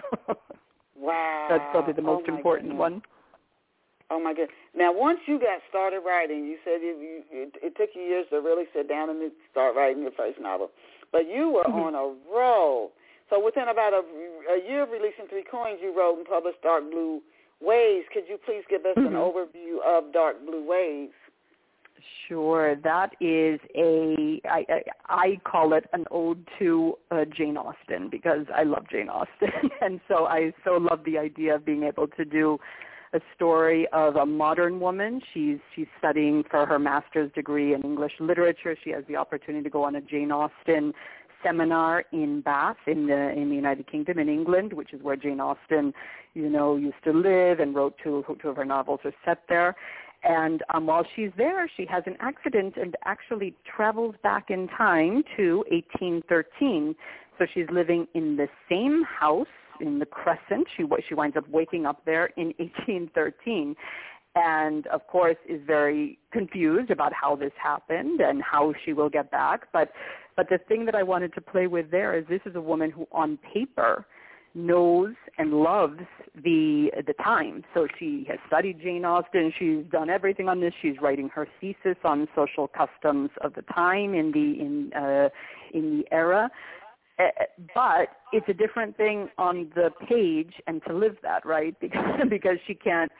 wow, 0.96 1.46
that's 1.50 1.64
probably 1.72 1.92
the 1.92 2.02
most 2.02 2.24
oh 2.28 2.34
important 2.34 2.70
goodness. 2.70 2.78
one. 2.78 3.02
Oh 4.10 4.20
my 4.20 4.32
goodness! 4.32 4.56
Now, 4.74 4.92
once 4.94 5.18
you 5.26 5.38
got 5.38 5.60
started 5.68 6.00
writing, 6.06 6.44
you 6.44 6.56
said 6.64 6.80
it, 6.80 6.96
you, 7.00 7.22
it, 7.30 7.54
it 7.62 7.76
took 7.76 7.90
you 7.94 8.02
years 8.02 8.26
to 8.30 8.36
really 8.36 8.64
sit 8.74 8.88
down 8.88 9.10
and 9.10 9.30
start 9.50 9.76
writing 9.76 10.02
your 10.02 10.12
first 10.12 10.40
novel, 10.40 10.70
but 11.12 11.28
you 11.28 11.50
were 11.50 11.64
mm-hmm. 11.64 11.94
on 11.94 11.94
a 11.94 12.14
roll. 12.32 12.92
So 13.34 13.44
within 13.44 13.68
about 13.68 13.92
a, 13.92 14.02
a 14.52 14.68
year 14.68 14.82
of 14.84 14.90
releasing 14.90 15.26
Three 15.28 15.44
Coins, 15.50 15.78
you 15.82 15.96
wrote 15.96 16.18
and 16.18 16.26
published 16.26 16.62
Dark 16.62 16.88
Blue 16.90 17.20
Waves. 17.60 18.06
Could 18.12 18.24
you 18.28 18.38
please 18.44 18.62
give 18.70 18.84
us 18.84 18.96
mm-hmm. 18.96 19.06
an 19.06 19.14
overview 19.14 19.78
of 19.84 20.12
Dark 20.12 20.44
Blue 20.46 20.64
Waves? 20.64 21.12
Sure, 22.28 22.76
that 22.76 23.10
is 23.20 23.58
a 23.74 24.40
I, 24.44 24.64
I, 24.68 24.82
I 25.08 25.40
call 25.44 25.72
it 25.72 25.84
an 25.92 26.04
ode 26.10 26.46
to 26.58 26.94
uh, 27.10 27.24
Jane 27.34 27.56
Austen 27.56 28.08
because 28.10 28.46
I 28.54 28.62
love 28.62 28.84
Jane 28.90 29.08
Austen, 29.08 29.48
and 29.80 30.00
so 30.06 30.26
I 30.26 30.52
so 30.64 30.76
love 30.76 31.00
the 31.04 31.18
idea 31.18 31.54
of 31.54 31.64
being 31.64 31.84
able 31.84 32.06
to 32.08 32.24
do 32.24 32.58
a 33.14 33.20
story 33.34 33.86
of 33.92 34.16
a 34.16 34.26
modern 34.26 34.80
woman. 34.80 35.20
She's 35.32 35.58
she's 35.74 35.86
studying 35.98 36.44
for 36.50 36.66
her 36.66 36.78
master's 36.78 37.32
degree 37.32 37.72
in 37.72 37.82
English 37.82 38.12
literature. 38.20 38.76
She 38.84 38.90
has 38.90 39.04
the 39.08 39.16
opportunity 39.16 39.64
to 39.64 39.70
go 39.70 39.84
on 39.84 39.96
a 39.96 40.00
Jane 40.00 40.30
Austen 40.30 40.92
seminar 41.44 42.04
in 42.12 42.40
Bath 42.40 42.76
in 42.86 43.06
the 43.06 43.30
in 43.30 43.50
the 43.50 43.54
United 43.54 43.90
Kingdom 43.90 44.18
in 44.18 44.28
England, 44.28 44.72
which 44.72 44.92
is 44.92 45.02
where 45.02 45.16
Jane 45.16 45.40
Austen, 45.40 45.92
you 46.34 46.48
know, 46.48 46.76
used 46.76 47.02
to 47.04 47.12
live 47.12 47.60
and 47.60 47.74
wrote 47.74 47.94
two 48.02 48.24
two 48.40 48.48
of 48.48 48.56
her 48.56 48.64
novels 48.64 49.00
are 49.04 49.14
set 49.24 49.42
there. 49.48 49.76
And 50.24 50.62
um, 50.72 50.86
while 50.86 51.06
she's 51.14 51.30
there, 51.36 51.70
she 51.76 51.84
has 51.86 52.02
an 52.06 52.16
accident 52.20 52.76
and 52.76 52.96
actually 53.04 53.54
travels 53.76 54.14
back 54.22 54.48
in 54.48 54.68
time 54.68 55.22
to 55.36 55.58
1813. 55.70 56.94
So 57.38 57.46
she's 57.52 57.66
living 57.70 58.06
in 58.14 58.36
the 58.36 58.48
same 58.70 59.04
house 59.04 59.46
in 59.80 59.98
the 59.98 60.06
Crescent. 60.06 60.66
She 60.76 60.84
she 61.08 61.14
winds 61.14 61.36
up 61.36 61.48
waking 61.48 61.84
up 61.84 62.04
there 62.06 62.26
in 62.36 62.54
1813 62.58 63.76
and 64.34 64.86
of 64.88 65.06
course 65.06 65.36
is 65.48 65.60
very 65.66 66.18
confused 66.32 66.90
about 66.90 67.12
how 67.12 67.36
this 67.36 67.52
happened 67.62 68.20
and 68.20 68.42
how 68.42 68.72
she 68.84 68.92
will 68.92 69.10
get 69.10 69.30
back 69.30 69.68
but 69.72 69.92
but 70.36 70.48
the 70.48 70.58
thing 70.58 70.84
that 70.86 70.94
I 70.94 71.02
wanted 71.02 71.32
to 71.34 71.40
play 71.40 71.66
with 71.66 71.90
there 71.90 72.18
is 72.18 72.26
this 72.28 72.40
is 72.44 72.56
a 72.56 72.60
woman 72.60 72.90
who 72.90 73.06
on 73.12 73.38
paper 73.52 74.04
knows 74.54 75.14
and 75.38 75.52
loves 75.52 76.00
the 76.34 76.90
the 77.06 77.12
time. 77.14 77.64
So 77.74 77.86
she 77.98 78.24
has 78.28 78.38
studied 78.46 78.80
Jane 78.80 79.04
Austen. 79.04 79.52
She's 79.58 79.84
done 79.90 80.08
everything 80.08 80.48
on 80.48 80.60
this. 80.60 80.72
She's 80.80 80.96
writing 81.00 81.28
her 81.30 81.46
thesis 81.60 81.96
on 82.04 82.28
social 82.34 82.68
customs 82.68 83.30
of 83.42 83.54
the 83.54 83.62
time 83.62 84.14
in 84.14 84.30
the 84.32 84.60
in 84.60 84.92
uh, 84.94 85.28
in 85.72 85.98
the 85.98 86.14
era. 86.14 86.50
Uh, 87.18 87.26
but 87.74 88.08
it's 88.32 88.48
a 88.48 88.52
different 88.52 88.96
thing 88.96 89.28
on 89.38 89.70
the 89.76 89.90
page 90.08 90.54
and 90.66 90.82
to 90.84 90.92
live 90.92 91.16
that 91.22 91.46
right 91.46 91.78
because 91.80 92.20
because 92.28 92.58
she 92.66 92.74
can't 92.74 93.10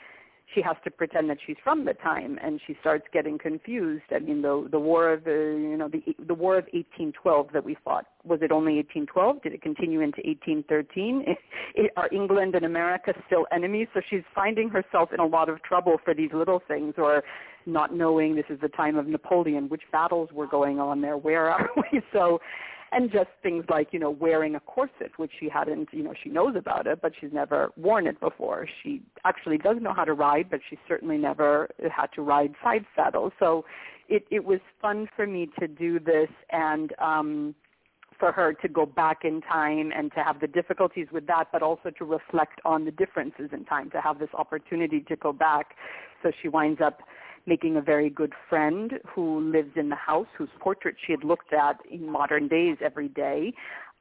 she 0.53 0.61
has 0.63 0.77
to 0.85 0.91
pretend 0.91 1.31
that 1.31 1.39
she's 1.47 1.57
from 1.63 1.85
the 1.85 1.95
time, 1.95 2.39
and 2.43 2.61
she 2.67 2.77
starts 2.81 3.05
getting 3.13 3.39
confused. 3.39 4.05
I 4.15 4.19
mean, 4.19 4.43
the 4.43 4.69
the 4.71 4.79
war 4.79 5.13
of 5.13 5.25
the 5.25 5.59
you 5.61 5.77
know 5.77 5.89
the 5.89 6.03
the 6.27 6.35
war 6.35 6.57
of 6.59 6.65
1812 6.73 7.49
that 7.53 7.65
we 7.65 7.77
fought 7.85 8.07
was 8.25 8.41
it 8.43 8.53
only 8.53 8.77
1812? 8.77 9.43
Did 9.43 9.55
it 9.55 9.63
continue 9.63 10.01
into 10.01 10.21
1813? 10.25 11.37
Are 11.97 12.09
England 12.13 12.55
and 12.55 12.65
America 12.65 13.13
still 13.27 13.47
enemies? 13.53 13.89
So 13.95 14.01
she's 14.09 14.23
finding 14.35 14.69
herself 14.69 15.11
in 15.13 15.21
a 15.21 15.27
lot 15.27 15.49
of 15.49 15.63
trouble 15.63 15.99
for 16.05 16.15
these 16.15 16.31
little 16.33 16.63
things, 16.67 16.95
or 16.97 17.23
not 17.67 17.95
knowing 17.95 18.35
this 18.37 18.47
is 18.49 18.61
the 18.61 18.69
time 18.69 18.97
of 18.97 19.07
Napoleon. 19.07 19.69
Which 19.69 19.83
battles 19.93 20.31
were 20.33 20.47
going 20.47 20.79
on 20.79 21.01
there? 21.01 21.17
Where 21.17 21.51
are 21.51 21.69
we? 21.77 22.01
So 22.13 22.41
and 22.95 23.11
just 23.11 23.29
things 23.43 23.65
like 23.69 23.89
you 23.93 23.99
know 23.99 24.11
wearing 24.11 24.55
a 24.55 24.61
corset 24.61 25.11
which 25.17 25.33
she 25.39 25.49
hadn't 25.49 25.89
you 25.93 26.03
know 26.03 26.15
she 26.23 26.31
knows 26.31 26.55
about 26.57 26.87
it 26.87 27.01
but 27.03 27.13
she's 27.21 27.33
never 27.33 27.71
worn 27.77 28.07
it 28.07 28.19
before 28.21 28.67
she 28.83 29.03
actually 29.25 29.59
does 29.59 29.77
know 29.81 29.93
how 29.93 30.05
to 30.05 30.13
ride 30.13 30.49
but 30.51 30.61
she 30.71 30.79
certainly 30.87 31.19
never 31.19 31.69
had 31.91 32.07
to 32.15 32.23
ride 32.23 32.55
side 32.63 32.85
saddle 32.95 33.33
so 33.39 33.65
it 34.09 34.25
it 34.31 34.45
was 34.45 34.61
fun 34.81 35.09
for 35.17 35.27
me 35.27 35.49
to 35.59 35.67
do 35.67 35.99
this 35.99 36.29
and 36.51 36.93
um 37.01 37.55
for 38.19 38.31
her 38.31 38.53
to 38.53 38.69
go 38.69 38.87
back 38.87 39.25
in 39.25 39.41
time 39.41 39.93
and 39.95 40.13
to 40.13 40.21
have 40.23 40.41
the 40.41 40.47
difficulties 40.47 41.09
with 41.13 41.27
that, 41.27 41.47
but 41.53 41.63
also 41.63 41.91
to 41.91 42.05
reflect 42.05 42.61
on 42.65 42.85
the 42.85 42.93
differences 42.93 43.51
in 43.53 43.65
time, 43.65 43.91
to 43.91 44.01
have 44.01 44.21
this 44.21 44.29
opportunity 44.35 45.01
to 45.01 45.17
go 45.17 45.33
back. 45.33 45.75
So 46.23 46.31
she 46.41 46.49
winds 46.49 46.81
up 46.81 47.01
making 47.47 47.77
a 47.77 47.81
very 47.81 48.11
good 48.11 48.33
friend 48.49 48.95
who 49.07 49.41
lives 49.41 49.73
in 49.77 49.89
the 49.89 49.97
house, 49.97 50.27
whose 50.37 50.49
portrait 50.61 50.97
she 51.05 51.13
had 51.13 51.25
looked 51.25 51.53
at 51.53 51.79
in 51.91 52.11
modern 52.11 52.49
days 52.49 52.77
every 52.81 53.09
day. 53.09 53.53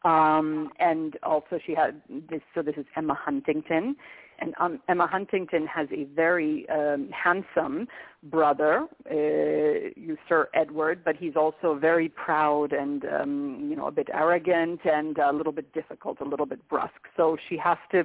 Um, 0.05 0.69
and 0.79 1.17
also 1.23 1.59
she 1.65 1.73
had 1.73 2.01
this, 2.29 2.41
so 2.53 2.61
this 2.61 2.75
is 2.77 2.85
Emma 2.95 3.13
Huntington. 3.13 3.95
And 4.39 4.53
um, 4.59 4.79
Emma 4.89 5.07
Huntington 5.07 5.67
has 5.67 5.87
a 5.91 6.05
very 6.05 6.67
um, 6.69 7.09
handsome 7.11 7.87
brother, 8.23 8.87
uh, 9.09 10.15
Sir 10.27 10.49
Edward, 10.53 11.03
but 11.05 11.15
he's 11.15 11.35
also 11.35 11.77
very 11.79 12.09
proud 12.09 12.73
and 12.73 13.05
um, 13.05 13.67
you 13.69 13.75
know 13.75 13.87
a 13.87 13.91
bit 13.91 14.09
arrogant 14.13 14.81
and 14.85 15.17
a 15.17 15.31
little 15.31 15.53
bit 15.53 15.71
difficult, 15.73 16.19
a 16.19 16.25
little 16.25 16.45
bit 16.45 16.67
brusque. 16.67 17.07
So 17.15 17.37
she 17.47 17.57
has 17.57 17.77
to 17.91 18.03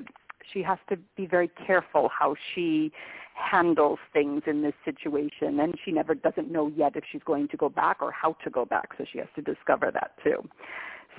she 0.53 0.62
has 0.62 0.78
to 0.88 0.96
be 1.16 1.26
very 1.26 1.51
careful 1.66 2.09
how 2.16 2.34
she 2.55 2.92
handles 3.34 3.99
things 4.12 4.42
in 4.46 4.62
this 4.62 4.74
situation 4.84 5.61
and 5.61 5.74
she 5.84 5.92
never 5.92 6.14
doesn't 6.14 6.51
know 6.51 6.72
yet 6.76 6.96
if 6.96 7.05
she's 7.11 7.22
going 7.24 7.46
to 7.49 7.57
go 7.57 7.68
back 7.68 7.99
or 8.01 8.11
how 8.11 8.32
to 8.44 8.51
go 8.51 8.64
back 8.64 8.88
so 8.99 9.05
she 9.11 9.18
has 9.18 9.28
to 9.36 9.42
discover 9.42 9.90
that 9.92 10.12
too 10.24 10.42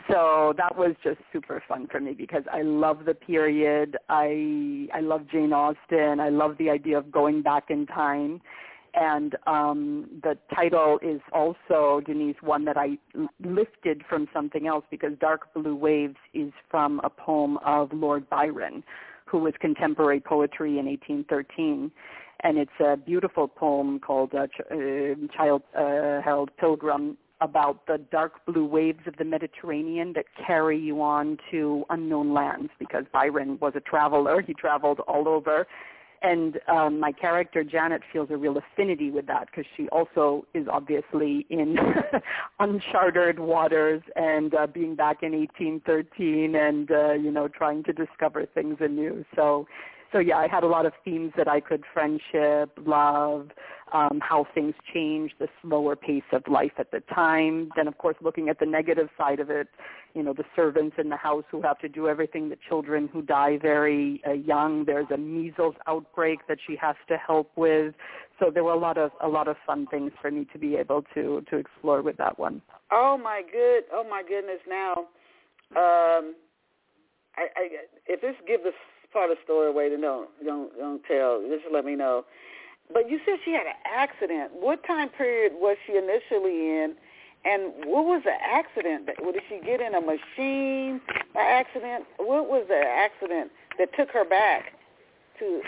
so 0.07 0.53
that 0.57 0.77
was 0.77 0.95
just 1.03 1.19
super 1.31 1.61
fun 1.67 1.87
for 1.91 1.99
me 1.99 2.13
because 2.13 2.43
I 2.51 2.61
love 2.61 3.05
the 3.05 3.13
period. 3.13 3.97
I 4.07 4.87
I 4.93 5.01
love 5.01 5.27
Jane 5.29 5.51
Austen. 5.51 6.19
I 6.19 6.29
love 6.29 6.57
the 6.57 6.69
idea 6.69 6.97
of 6.97 7.11
going 7.11 7.41
back 7.41 7.65
in 7.69 7.85
time. 7.85 8.41
And 8.95 9.35
um, 9.45 10.09
the 10.23 10.35
title 10.55 10.99
is 11.03 11.21
also, 11.31 12.01
Denise, 12.05 12.37
one 12.41 12.65
that 12.65 12.75
I 12.75 12.97
lifted 13.43 14.01
from 14.09 14.27
something 14.33 14.65
else 14.67 14.83
because 14.89 15.11
Dark 15.21 15.53
Blue 15.53 15.75
Waves 15.75 16.15
is 16.33 16.51
from 16.71 16.99
a 17.03 17.09
poem 17.09 17.57
of 17.65 17.93
Lord 17.93 18.27
Byron, 18.29 18.83
who 19.29 19.39
was 19.39 19.53
contemporary 19.59 20.19
poetry 20.19 20.79
in 20.79 20.85
1813 20.85 21.91
and 22.41 22.57
it's 22.57 22.71
a 22.79 22.95
beautiful 22.95 23.47
poem 23.47 23.99
called 23.99 24.33
uh, 24.33 24.47
Ch- 24.47 24.61
uh, 24.71 25.35
Child 25.35 25.61
uh, 25.77 26.21
Held 26.21 26.55
Pilgrim 26.57 27.17
about 27.41 27.85
the 27.87 27.97
dark 28.11 28.45
blue 28.45 28.65
waves 28.65 28.99
of 29.07 29.15
the 29.17 29.23
Mediterranean 29.23 30.13
that 30.13 30.25
carry 30.45 30.77
you 30.77 31.01
on 31.01 31.37
to 31.51 31.85
unknown 31.89 32.33
lands 32.33 32.69
because 32.79 33.05
Byron 33.13 33.57
was 33.61 33.73
a 33.75 33.79
traveler. 33.79 34.41
He 34.41 34.53
traveled 34.53 34.99
all 35.01 35.27
over. 35.27 35.65
And 36.21 36.59
um, 36.67 36.99
my 36.99 37.11
character, 37.11 37.63
Janet, 37.63 38.01
feels 38.11 38.29
a 38.29 38.37
real 38.37 38.57
affinity 38.57 39.09
with 39.09 39.25
that 39.27 39.47
because 39.47 39.65
she 39.77 39.87
also 39.89 40.45
is 40.53 40.67
obviously 40.69 41.45
in 41.49 41.77
uncharted 42.59 43.39
waters 43.39 44.01
and 44.15 44.53
uh, 44.53 44.67
being 44.67 44.95
back 44.95 45.23
in 45.23 45.31
1813 45.31 46.55
and, 46.55 46.91
uh, 46.91 47.13
you 47.13 47.31
know, 47.31 47.47
trying 47.47 47.83
to 47.83 47.93
discover 47.93 48.45
things 48.45 48.77
anew. 48.81 49.23
So 49.35 49.65
so 50.11 50.19
yeah, 50.19 50.37
I 50.37 50.47
had 50.47 50.63
a 50.63 50.67
lot 50.67 50.85
of 50.85 50.93
themes 51.05 51.33
that 51.37 51.47
I 51.47 51.59
could 51.59 51.83
friendship, 51.93 52.71
love, 52.83 53.49
um, 53.93 54.19
how 54.21 54.45
things 54.53 54.73
change, 54.93 55.31
the 55.39 55.47
slower 55.61 55.95
pace 55.95 56.23
of 56.31 56.43
life 56.47 56.71
at 56.77 56.91
the 56.91 57.01
time. 57.13 57.69
Then 57.75 57.87
of 57.87 57.97
course 57.97 58.15
looking 58.21 58.49
at 58.49 58.59
the 58.59 58.65
negative 58.65 59.09
side 59.17 59.39
of 59.39 59.49
it, 59.49 59.67
you 60.13 60.23
know, 60.23 60.33
the 60.33 60.45
servants 60.55 60.95
in 60.97 61.09
the 61.09 61.15
house 61.15 61.43
who 61.51 61.61
have 61.61 61.79
to 61.79 61.89
do 61.89 62.07
everything, 62.07 62.49
the 62.49 62.57
children 62.67 63.09
who 63.11 63.21
die 63.21 63.57
very 63.61 64.21
uh, 64.27 64.33
young. 64.33 64.85
There's 64.85 65.07
a 65.13 65.17
measles 65.17 65.75
outbreak 65.87 66.39
that 66.47 66.57
she 66.65 66.75
has 66.81 66.95
to 67.07 67.17
help 67.17 67.51
with. 67.55 67.93
So 68.39 68.49
there 68.51 68.63
were 68.63 68.73
a 68.73 68.79
lot 68.79 68.97
of 68.97 69.11
a 69.21 69.27
lot 69.27 69.47
of 69.47 69.57
fun 69.67 69.85
things 69.87 70.11
for 70.21 70.31
me 70.31 70.47
to 70.53 70.59
be 70.59 70.75
able 70.75 71.03
to 71.13 71.43
to 71.49 71.57
explore 71.57 72.01
with 72.01 72.17
that 72.17 72.39
one. 72.39 72.61
Oh 72.91 73.19
my 73.21 73.41
good, 73.51 73.83
oh 73.93 74.05
my 74.09 74.23
goodness! 74.27 74.59
Now, 74.67 74.93
um, 75.75 76.35
I, 77.35 77.47
I 77.55 77.69
if 78.07 78.21
this 78.21 78.35
gives 78.47 78.65
us 78.65 78.73
part 79.11 79.29
of 79.29 79.37
the 79.37 79.43
story 79.43 79.69
away, 79.69 79.89
then 79.89 80.01
don't 80.01 80.29
don't 80.43 80.75
don't 80.77 81.01
tell. 81.03 81.41
Just 81.49 81.65
let 81.71 81.85
me 81.85 81.95
know. 81.95 82.25
But 82.91 83.09
you 83.09 83.19
said 83.25 83.35
she 83.45 83.51
had 83.51 83.67
an 83.67 83.79
accident. 83.85 84.51
What 84.53 84.83
time 84.85 85.09
period 85.09 85.53
was 85.55 85.77
she 85.85 85.93
initially 85.93 86.81
in? 86.81 86.95
And 87.45 87.71
what 87.85 88.05
was 88.05 88.23
the 88.25 88.33
accident? 88.33 89.09
What 89.19 89.33
did 89.33 89.43
she 89.47 89.59
get 89.65 89.79
in 89.79 89.95
a 89.95 90.01
machine 90.01 90.99
by 91.33 91.41
accident? 91.41 92.05
What 92.17 92.49
was 92.49 92.65
the 92.67 92.81
accident 92.83 93.51
that 93.77 93.89
took 93.95 94.09
her 94.09 94.25
back 94.25 94.73
to 95.39 95.61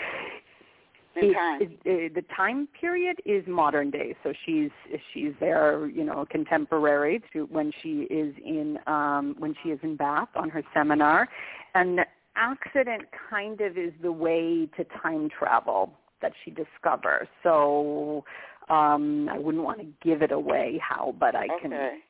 in 1.16 1.32
time? 1.32 1.62
It, 1.62 1.78
it, 1.84 2.14
the 2.14 2.24
time 2.34 2.68
period 2.78 3.20
is 3.24 3.46
modern 3.46 3.90
day, 3.90 4.14
so 4.22 4.32
she's 4.44 4.70
she's 5.12 5.32
there, 5.40 5.86
you 5.86 6.04
know, 6.04 6.26
contemporary 6.28 7.22
to 7.32 7.44
when 7.44 7.72
she 7.82 8.02
is 8.10 8.34
in 8.44 8.78
um, 8.86 9.34
when 9.38 9.54
she 9.62 9.70
is 9.70 9.78
in 9.82 9.96
Bath 9.96 10.28
on 10.34 10.50
her 10.50 10.62
seminar, 10.74 11.28
and 11.74 12.00
accident 12.36 13.04
kind 13.30 13.60
of 13.60 13.78
is 13.78 13.92
the 14.02 14.12
way 14.12 14.68
to 14.76 14.84
time 15.02 15.30
travel 15.30 15.92
that 16.22 16.32
she 16.44 16.50
discovers. 16.50 17.28
So 17.42 18.24
um, 18.68 19.28
I 19.30 19.38
wouldn't 19.38 19.64
want 19.64 19.80
to 19.80 19.86
give 20.02 20.22
it 20.22 20.32
away 20.32 20.80
how, 20.80 21.14
but 21.18 21.34
I 21.34 21.44
okay. 21.44 21.60
can 21.60 22.00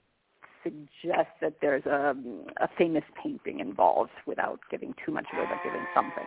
suggest 0.62 1.30
that 1.40 1.54
there's 1.60 1.84
a, 1.86 2.14
a 2.60 2.68
famous 2.78 3.04
painting 3.22 3.60
involved 3.60 4.10
without 4.26 4.60
giving 4.70 4.94
too 5.04 5.12
much 5.12 5.26
away, 5.34 5.44
but 5.48 5.58
giving 5.64 5.86
something. 5.94 6.24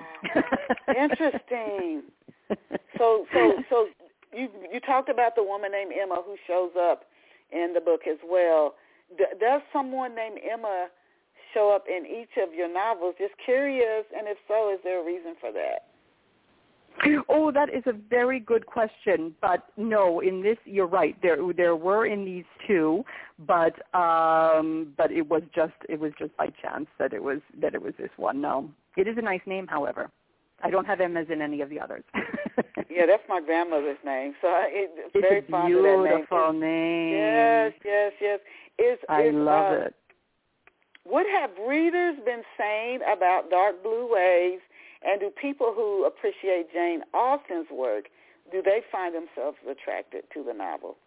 Interesting. 0.89 2.03
so, 2.97 3.25
so, 3.33 3.53
so 3.69 3.88
you 4.33 4.49
you 4.71 4.79
talked 4.79 5.09
about 5.09 5.36
the 5.36 5.43
woman 5.43 5.71
named 5.71 5.91
Emma 5.99 6.21
who 6.25 6.36
shows 6.47 6.71
up 6.77 7.05
in 7.51 7.73
the 7.73 7.81
book 7.81 8.01
as 8.09 8.17
well. 8.27 8.75
D- 9.17 9.25
does 9.39 9.61
someone 9.71 10.15
named 10.15 10.39
Emma 10.43 10.88
show 11.53 11.73
up 11.73 11.86
in 11.88 12.05
each 12.05 12.41
of 12.41 12.53
your 12.53 12.71
novels? 12.71 13.15
Just 13.17 13.33
curious, 13.43 14.05
and 14.15 14.27
if 14.27 14.38
so, 14.47 14.73
is 14.73 14.79
there 14.83 15.01
a 15.01 15.05
reason 15.05 15.36
for 15.39 15.51
that? 15.53 15.94
Oh, 17.29 17.51
that 17.51 17.69
is 17.69 17.83
a 17.85 17.93
very 17.93 18.39
good 18.39 18.65
question. 18.65 19.35
But 19.41 19.67
no, 19.77 20.21
in 20.21 20.41
this, 20.41 20.57
you're 20.65 20.87
right. 20.87 21.15
There, 21.21 21.37
there 21.55 21.75
were 21.75 22.05
in 22.05 22.25
these 22.25 22.45
two, 22.65 23.03
but 23.45 23.73
um, 23.93 24.93
but 24.97 25.11
it 25.11 25.29
was 25.29 25.43
just 25.53 25.73
it 25.89 25.99
was 25.99 26.11
just 26.17 26.35
by 26.37 26.47
chance 26.47 26.87
that 26.99 27.13
it 27.13 27.21
was 27.21 27.39
that 27.61 27.73
it 27.75 27.81
was 27.81 27.93
this 27.97 28.09
one. 28.17 28.41
No, 28.41 28.69
it 28.97 29.07
is 29.07 29.17
a 29.17 29.21
nice 29.21 29.41
name, 29.45 29.67
however. 29.67 30.09
I 30.63 30.69
don't 30.69 30.85
have 30.85 31.01
Emma's 31.01 31.27
in 31.29 31.41
any 31.41 31.61
of 31.61 31.69
the 31.69 31.79
others. 31.79 32.03
yeah, 32.89 33.05
that's 33.05 33.23
my 33.27 33.41
grandmother's 33.41 33.97
name. 34.05 34.33
So 34.41 34.47
I, 34.47 34.67
it, 34.69 34.91
it's 35.13 35.21
very 35.21 35.39
a 35.39 35.51
fond 35.51 35.67
beautiful 35.67 36.47
of 36.47 36.53
that 36.53 36.59
name. 36.59 37.13
Yes, 37.13 37.73
yes, 37.83 38.11
yes. 38.21 38.39
Is 38.79 38.99
I 39.09 39.29
love 39.29 39.73
uh, 39.73 39.85
it. 39.85 39.95
What 41.03 41.25
have 41.27 41.51
readers 41.67 42.15
been 42.25 42.41
saying 42.57 42.99
about 43.01 43.51
Dark 43.51 43.83
Blue 43.83 44.11
Waves, 44.11 44.61
and 45.05 45.19
do 45.19 45.29
people 45.29 45.73
who 45.75 46.05
appreciate 46.05 46.71
Jane 46.73 47.01
Austen's 47.13 47.67
work, 47.71 48.05
do 48.51 48.61
they 48.61 48.81
find 48.91 49.13
themselves 49.13 49.57
attracted 49.69 50.23
to 50.33 50.43
the 50.43 50.53
novel? 50.53 50.97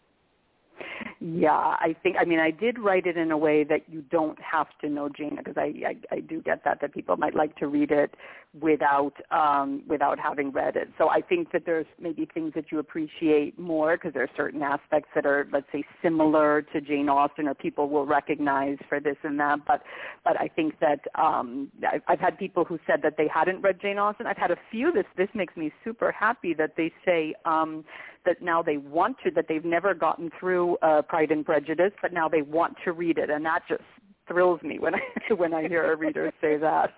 Yeah, 1.20 1.50
I 1.52 1.96
think. 2.00 2.16
I 2.20 2.24
mean, 2.24 2.38
I 2.38 2.52
did 2.52 2.78
write 2.78 3.06
it 3.06 3.16
in 3.16 3.32
a 3.32 3.36
way 3.36 3.64
that 3.64 3.88
you 3.88 4.02
don't 4.02 4.38
have 4.40 4.68
to 4.82 4.88
know 4.88 5.08
Jane 5.08 5.34
because 5.36 5.56
I, 5.56 5.72
I 5.84 6.16
I 6.16 6.20
do 6.20 6.40
get 6.40 6.62
that 6.64 6.80
that 6.80 6.94
people 6.94 7.16
might 7.16 7.34
like 7.34 7.56
to 7.56 7.66
read 7.66 7.90
it 7.90 8.14
without 8.60 9.14
um 9.32 9.82
without 9.88 10.20
having 10.20 10.52
read 10.52 10.76
it. 10.76 10.88
So 10.96 11.08
I 11.08 11.20
think 11.20 11.50
that 11.50 11.66
there's 11.66 11.86
maybe 12.00 12.28
things 12.32 12.52
that 12.54 12.70
you 12.70 12.78
appreciate 12.78 13.58
more 13.58 13.96
because 13.96 14.14
there 14.14 14.22
are 14.22 14.30
certain 14.36 14.62
aspects 14.62 15.08
that 15.16 15.26
are 15.26 15.48
let's 15.52 15.66
say 15.72 15.82
similar 16.02 16.62
to 16.72 16.80
Jane 16.80 17.08
Austen 17.08 17.48
or 17.48 17.54
people 17.54 17.88
will 17.88 18.06
recognize 18.06 18.78
for 18.88 19.00
this 19.00 19.16
and 19.24 19.40
that. 19.40 19.58
But 19.66 19.82
but 20.24 20.40
I 20.40 20.46
think 20.46 20.78
that 20.78 21.00
um 21.16 21.72
I've, 21.90 22.02
I've 22.06 22.20
had 22.20 22.38
people 22.38 22.64
who 22.64 22.78
said 22.86 23.02
that 23.02 23.16
they 23.16 23.26
hadn't 23.26 23.60
read 23.60 23.80
Jane 23.80 23.98
Austen. 23.98 24.28
I've 24.28 24.36
had 24.36 24.52
a 24.52 24.58
few. 24.70 24.92
This 24.92 25.06
this 25.16 25.28
makes 25.34 25.56
me 25.56 25.72
super 25.82 26.12
happy 26.12 26.54
that 26.54 26.74
they 26.76 26.92
say 27.04 27.34
um 27.44 27.84
that 28.24 28.42
now 28.42 28.62
they 28.62 28.76
want 28.76 29.16
to, 29.24 29.30
that 29.32 29.46
they've 29.48 29.64
never 29.64 29.94
gotten 29.94 30.30
through 30.38 30.76
uh, 30.78 31.02
Pride 31.02 31.30
and 31.30 31.44
Prejudice, 31.44 31.92
but 32.00 32.12
now 32.12 32.28
they 32.28 32.42
want 32.42 32.76
to 32.84 32.92
read 32.92 33.18
it, 33.18 33.30
and 33.30 33.44
that 33.44 33.62
just 33.68 33.82
thrills 34.26 34.62
me 34.62 34.78
when 34.78 34.94
I 34.94 35.00
when 35.34 35.54
I 35.54 35.66
hear 35.66 35.92
a 35.92 35.96
reader 35.96 36.32
say 36.40 36.56
that. 36.58 36.92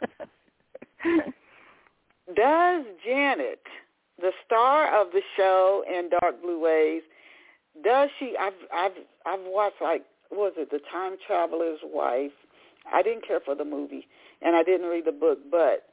Does 2.36 2.84
Janet, 3.04 3.62
the 4.18 4.30
star 4.46 5.00
of 5.00 5.12
the 5.12 5.22
show 5.36 5.82
in 5.88 6.10
Dark 6.20 6.40
Blue 6.42 6.60
Waves, 6.60 7.04
does 7.82 8.10
she? 8.18 8.34
I've 8.38 8.52
I've 8.72 8.92
I've 9.26 9.40
watched 9.44 9.80
like 9.80 10.04
was 10.30 10.52
it 10.56 10.70
the 10.70 10.80
Time 10.92 11.16
Traveler's 11.26 11.80
Wife. 11.82 12.32
I 12.92 13.02
didn't 13.02 13.26
care 13.26 13.40
for 13.40 13.54
the 13.54 13.64
movie, 13.64 14.06
and 14.42 14.56
I 14.56 14.62
didn't 14.62 14.88
read 14.88 15.04
the 15.04 15.12
book, 15.12 15.38
but 15.50 15.90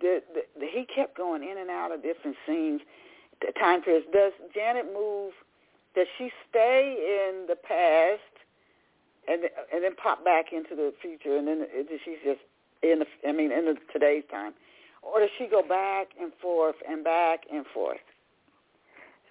the, 0.00 0.20
the, 0.34 0.40
the, 0.58 0.66
he 0.66 0.86
kept 0.86 1.16
going 1.16 1.42
in 1.42 1.58
and 1.58 1.70
out 1.70 1.92
of 1.92 2.02
different 2.02 2.36
scenes 2.46 2.80
time 3.58 3.82
periods. 3.82 4.06
Does 4.12 4.32
Janet 4.54 4.86
move? 4.92 5.32
Does 5.94 6.06
she 6.18 6.30
stay 6.50 7.28
in 7.28 7.46
the 7.46 7.56
past 7.56 8.20
and 9.28 9.42
and 9.72 9.82
then 9.82 9.94
pop 9.96 10.24
back 10.24 10.52
into 10.52 10.74
the 10.74 10.92
future, 11.00 11.36
and 11.36 11.48
then 11.48 11.66
she's 12.04 12.18
just 12.24 12.40
in 12.82 13.00
the 13.00 13.06
I 13.28 13.32
mean 13.32 13.52
in 13.52 13.64
the 13.66 13.76
today's 13.92 14.24
time, 14.30 14.54
or 15.02 15.20
does 15.20 15.30
she 15.38 15.46
go 15.46 15.62
back 15.62 16.08
and 16.20 16.32
forth 16.40 16.76
and 16.88 17.02
back 17.02 17.44
and 17.52 17.66
forth? 17.66 17.98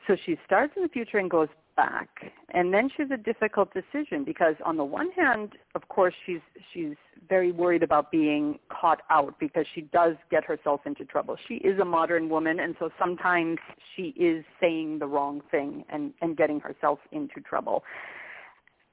So 0.07 0.15
she 0.25 0.37
starts 0.45 0.73
in 0.75 0.83
the 0.83 0.89
future 0.89 1.17
and 1.17 1.29
goes 1.29 1.49
back. 1.75 2.09
And 2.53 2.73
then 2.73 2.89
she's 2.95 3.07
a 3.11 3.17
difficult 3.17 3.73
decision 3.73 4.23
because 4.23 4.55
on 4.65 4.77
the 4.77 4.83
one 4.83 5.11
hand, 5.11 5.53
of 5.75 5.87
course, 5.87 6.13
she's 6.25 6.39
she's 6.73 6.95
very 7.27 7.51
worried 7.51 7.83
about 7.83 8.11
being 8.11 8.59
caught 8.69 9.01
out 9.09 9.35
because 9.39 9.65
she 9.73 9.81
does 9.81 10.15
get 10.31 10.43
herself 10.43 10.81
into 10.85 11.05
trouble. 11.05 11.35
She 11.47 11.55
is 11.55 11.79
a 11.79 11.85
modern 11.85 12.29
woman 12.29 12.59
and 12.59 12.75
so 12.79 12.89
sometimes 12.99 13.57
she 13.95 14.13
is 14.17 14.43
saying 14.61 14.99
the 14.99 15.07
wrong 15.07 15.41
thing 15.51 15.83
and 15.89 16.13
and 16.21 16.37
getting 16.37 16.59
herself 16.59 16.99
into 17.11 17.41
trouble. 17.41 17.83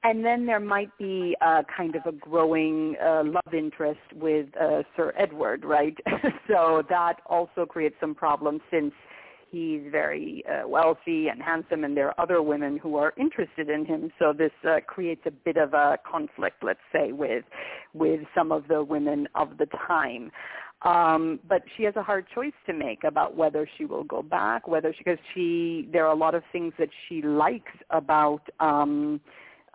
And 0.05 0.25
then 0.25 0.45
there 0.45 0.59
might 0.59 0.89
be 0.97 1.33
a 1.41 1.63
kind 1.75 1.95
of 1.95 2.05
a 2.05 2.11
growing 2.11 2.95
uh, 3.01 3.23
love 3.23 3.53
interest 3.53 4.01
with 4.13 4.47
uh, 4.59 4.83
Sir 4.97 5.13
Edward, 5.17 5.63
right? 5.63 5.97
so 6.47 6.83
that 6.89 7.21
also 7.25 7.65
creates 7.65 7.95
some 8.01 8.13
problems 8.13 8.59
since 8.69 8.91
he's 9.53 9.83
very 9.91 10.43
uh, 10.49 10.67
wealthy 10.67 11.27
and 11.27 11.41
handsome 11.41 11.83
and 11.83 11.95
there 11.95 12.07
are 12.07 12.19
other 12.19 12.41
women 12.41 12.77
who 12.77 12.97
are 12.97 13.13
interested 13.17 13.69
in 13.69 13.85
him. 13.85 14.11
So 14.17 14.33
this 14.35 14.51
uh, 14.67 14.79
creates 14.87 15.21
a 15.25 15.31
bit 15.31 15.57
of 15.57 15.73
a 15.73 15.99
conflict 16.11 16.63
let's 16.63 16.79
say 16.91 17.11
with 17.11 17.45
with 17.93 18.21
some 18.35 18.51
of 18.51 18.67
the 18.67 18.83
women 18.83 19.27
of 19.35 19.57
the 19.59 19.67
time. 19.87 20.31
Um 20.81 21.39
but 21.47 21.61
she 21.77 21.83
has 21.83 21.95
a 21.95 22.03
hard 22.03 22.25
choice 22.33 22.57
to 22.65 22.73
make 22.73 23.03
about 23.03 23.37
whether 23.37 23.69
she 23.77 23.85
will 23.85 24.03
go 24.03 24.23
back 24.23 24.67
whether 24.67 24.91
she 24.91 25.03
because 25.03 25.19
she 25.33 25.87
there 25.93 26.05
are 26.07 26.13
a 26.13 26.21
lot 26.25 26.33
of 26.33 26.43
things 26.51 26.73
that 26.79 26.89
she 27.07 27.21
likes 27.21 27.75
about 27.91 28.41
um 28.59 29.21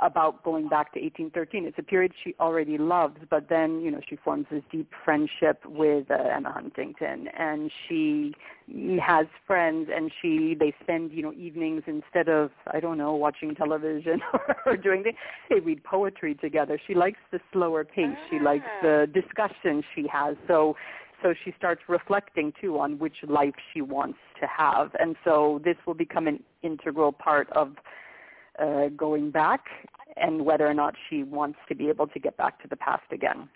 about 0.01 0.45
going 0.45 0.69
back 0.69 0.93
to 0.95 1.01
1813. 1.01 1.67
It's 1.67 1.79
a 1.79 1.83
period 1.83 2.13
she 2.23 2.35
already 2.39 2.79
loves, 2.79 3.17
but 3.31 3.49
then 3.49 3.81
you 3.81 3.91
know 3.91 4.01
she 4.09 4.17
forms 4.17 4.47
this 4.51 4.63
deep 4.71 4.91
friendship 5.05 5.61
with 5.67 6.11
uh, 6.11 6.15
Emma 6.15 6.53
Huntington, 6.53 7.29
and 7.37 7.71
she 7.89 8.33
has 9.01 9.27
friends, 9.47 9.89
and 9.95 10.11
she 10.23 10.57
they 10.59 10.73
spend 10.83 11.13
you 11.13 11.23
know 11.23 11.33
evenings 11.33 11.83
instead 11.87 12.29
of 12.29 12.51
I 12.73 12.81
don't 12.81 12.99
know 12.99 13.15
watching 13.15 13.55
television 13.55 14.21
or 14.67 14.77
doing 14.77 15.03
things, 15.03 15.17
they 15.51 15.61
read 15.61 15.83
poetry 15.83 16.35
together. 16.35 16.81
She 16.87 16.95
likes 16.95 17.19
the 17.33 17.41
slower 17.53 17.85
pace. 17.85 18.17
She 18.31 18.39
likes 18.39 18.67
the 18.83 19.09
ah. 19.09 19.21
discussion 19.21 19.83
she 19.95 20.07
has. 20.13 20.37
So 20.47 20.77
so 21.23 21.35
she 21.45 21.53
starts 21.57 21.83
reflecting 21.89 22.53
too 22.61 22.79
on 22.79 22.99
which 22.99 23.17
life 23.27 23.55
she 23.73 23.81
wants 23.81 24.19
to 24.41 24.47
have, 24.47 24.95
and 25.01 25.17
so 25.25 25.61
this 25.65 25.77
will 25.87 25.95
become 25.95 26.29
an 26.29 26.41
integral 26.63 27.11
part 27.11 27.51
of 27.53 27.73
uh, 28.61 28.89
going 28.97 29.31
back 29.31 29.65
and 30.17 30.45
whether 30.45 30.67
or 30.67 30.75
not 30.75 30.95
she 31.09 31.23
wants 31.23 31.59
to 31.69 31.75
be 31.75 31.89
able 31.89 32.07
to 32.09 32.19
get 32.19 32.37
back 32.37 32.61
to 32.63 32.69
the 32.69 32.77
past 32.77 33.05
again. 33.13 33.49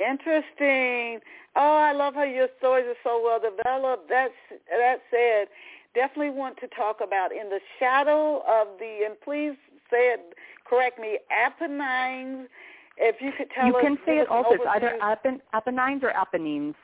Interesting. 0.00 1.20
Oh, 1.56 1.76
I 1.76 1.92
love 1.92 2.14
how 2.14 2.22
your 2.22 2.48
stories 2.58 2.86
are 2.86 3.00
so 3.02 3.20
well 3.22 3.40
developed. 3.40 4.08
That's 4.08 4.32
that 4.70 4.98
said, 5.10 5.48
definitely 5.94 6.30
want 6.30 6.56
to 6.58 6.68
talk 6.68 6.98
about 7.02 7.32
in 7.32 7.48
the 7.48 7.60
shadow 7.78 8.42
of 8.46 8.78
the 8.78 9.00
and 9.06 9.20
please 9.20 9.56
say 9.90 10.14
it 10.14 10.34
correct 10.64 11.00
me 11.00 11.18
Apennines. 11.30 12.48
If 12.96 13.16
you 13.20 13.30
could 13.36 13.48
tell 13.54 13.66
you 13.66 13.76
us, 13.76 13.82
can 13.82 13.98
say 14.06 14.18
it 14.18 14.28
also. 14.28 14.50
It's 14.52 14.64
either 14.68 14.98
Appen, 15.00 15.40
Apennines 15.52 16.02
or 16.02 16.10
Apennines. 16.10 16.74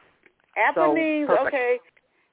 Apennines. 0.57 1.29
So, 1.29 1.47
okay. 1.47 1.79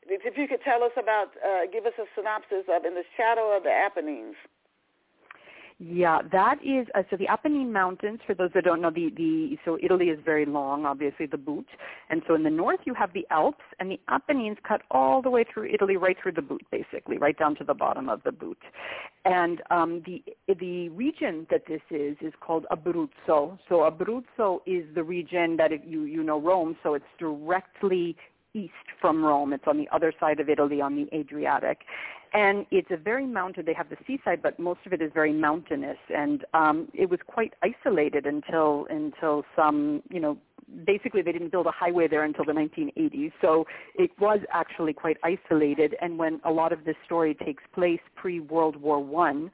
If 0.08 0.38
you 0.38 0.48
could 0.48 0.62
tell 0.62 0.84
us 0.84 0.92
about, 0.98 1.32
uh, 1.46 1.70
give 1.72 1.86
us 1.86 1.94
a 2.00 2.06
synopsis 2.16 2.66
of 2.70 2.86
in 2.86 2.96
the 2.96 3.04
shadow 3.18 3.56
of 3.56 3.64
the 3.64 3.72
Apennines. 3.72 4.36
Yeah, 5.84 6.20
that 6.32 6.60
is 6.64 6.86
uh, 6.94 7.02
so 7.10 7.18
the 7.18 7.26
Apennine 7.26 7.72
Mountains. 7.72 8.20
For 8.28 8.36
those 8.36 8.52
that 8.54 8.66
don't 8.66 8.82
know, 8.82 8.92
the 8.92 9.10
the 9.18 9.58
so 9.66 9.80
Italy 9.82 10.10
is 10.10 10.20
very 10.24 10.46
long, 10.46 10.86
obviously 10.86 11.26
the 11.26 11.40
boot, 11.40 11.66
and 12.12 12.22
so 12.28 12.36
in 12.36 12.44
the 12.44 12.52
north 12.52 12.82
you 12.84 12.94
have 12.94 13.12
the 13.14 13.26
Alps, 13.32 13.64
and 13.80 13.90
the 13.90 14.00
Apennines 14.08 14.58
cut 14.62 14.84
all 14.92 15.24
the 15.24 15.32
way 15.32 15.44
through 15.44 15.74
Italy, 15.74 15.98
right 15.98 16.16
through 16.22 16.34
the 16.34 16.42
boot, 16.44 16.62
basically, 16.72 17.18
right 17.18 17.36
down 17.36 17.56
to 17.56 17.64
the 17.64 17.74
bottom 17.74 18.10
of 18.10 18.22
the 18.22 18.32
boot. 18.32 18.60
And 19.26 19.64
um, 19.72 20.04
the 20.06 20.24
the 20.60 20.90
region 20.90 21.48
that 21.50 21.64
this 21.68 21.82
is 21.90 22.16
is 22.22 22.34
called 22.42 22.68
Abruzzo. 22.72 23.58
So 23.68 23.90
Abruzzo 23.90 24.60
is 24.68 24.86
the 24.94 25.04
region 25.04 25.58
that 25.58 25.72
if 25.72 25.82
you 25.84 26.04
you 26.04 26.22
know 26.22 26.40
Rome, 26.40 26.78
so 26.84 26.94
it's 26.94 27.06
directly 27.18 28.16
east 28.54 28.74
from 29.00 29.24
Rome. 29.24 29.54
It's 29.54 29.64
on 29.68 29.78
the 29.78 29.88
other 29.92 30.14
side 30.20 30.40
of 30.40 30.50
Italy 30.50 30.82
on 30.82 30.96
the 30.96 31.08
Adriatic. 31.16 31.80
And 32.34 32.66
it's 32.72 32.88
a 32.92 32.98
very 32.98 33.26
mountain. 33.26 33.66
They 33.66 33.74
have 33.74 33.90
the 33.90 33.98
seaside, 34.08 34.42
but 34.42 34.58
most 34.58 34.80
of 34.86 34.94
it 34.94 35.02
is 35.02 35.12
very 35.14 35.34
mountainous. 35.34 35.98
And 36.16 36.46
um, 36.54 36.88
it 36.94 37.10
was 37.10 37.20
quite 37.28 37.54
isolated 37.62 38.26
until 38.26 38.88
until 38.90 39.44
some, 39.56 40.02
you 40.10 40.22
know, 40.22 40.38
basically 40.86 41.22
they 41.22 41.34
didn't 41.34 41.52
build 41.52 41.68
a 41.68 41.72
highway 41.72 42.08
there 42.08 42.24
until 42.24 42.46
the 42.46 42.54
1980s. 42.54 43.34
So 43.42 43.66
it 43.96 44.12
was 44.20 44.40
actually 44.54 44.94
quite 44.94 45.18
isolated. 45.24 45.96
And 46.02 46.18
when 46.18 46.40
a 46.46 46.52
lot 46.52 46.72
of 46.72 46.86
this 46.86 46.96
story 47.06 47.34
takes 47.34 47.64
place 47.74 48.00
pre-World 48.16 48.78
War 48.78 49.04
One, 49.04 49.52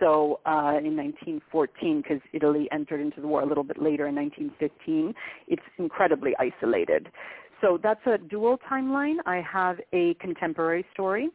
so 0.00 0.40
uh, 0.44 0.80
in 0.82 0.96
1914, 0.96 2.02
because 2.02 2.20
Italy 2.32 2.68
entered 2.72 3.00
into 3.00 3.20
the 3.20 3.28
war 3.28 3.42
a 3.42 3.46
little 3.46 3.62
bit 3.62 3.80
later 3.80 4.06
in 4.08 4.14
1915, 4.14 5.14
it's 5.46 5.62
incredibly 5.78 6.32
isolated. 6.38 7.08
So 7.64 7.78
that's 7.82 8.06
a 8.06 8.18
dual 8.18 8.58
timeline. 8.70 9.16
I 9.24 9.40
have 9.40 9.80
a 9.94 10.12
contemporary 10.20 10.84
story 10.92 11.30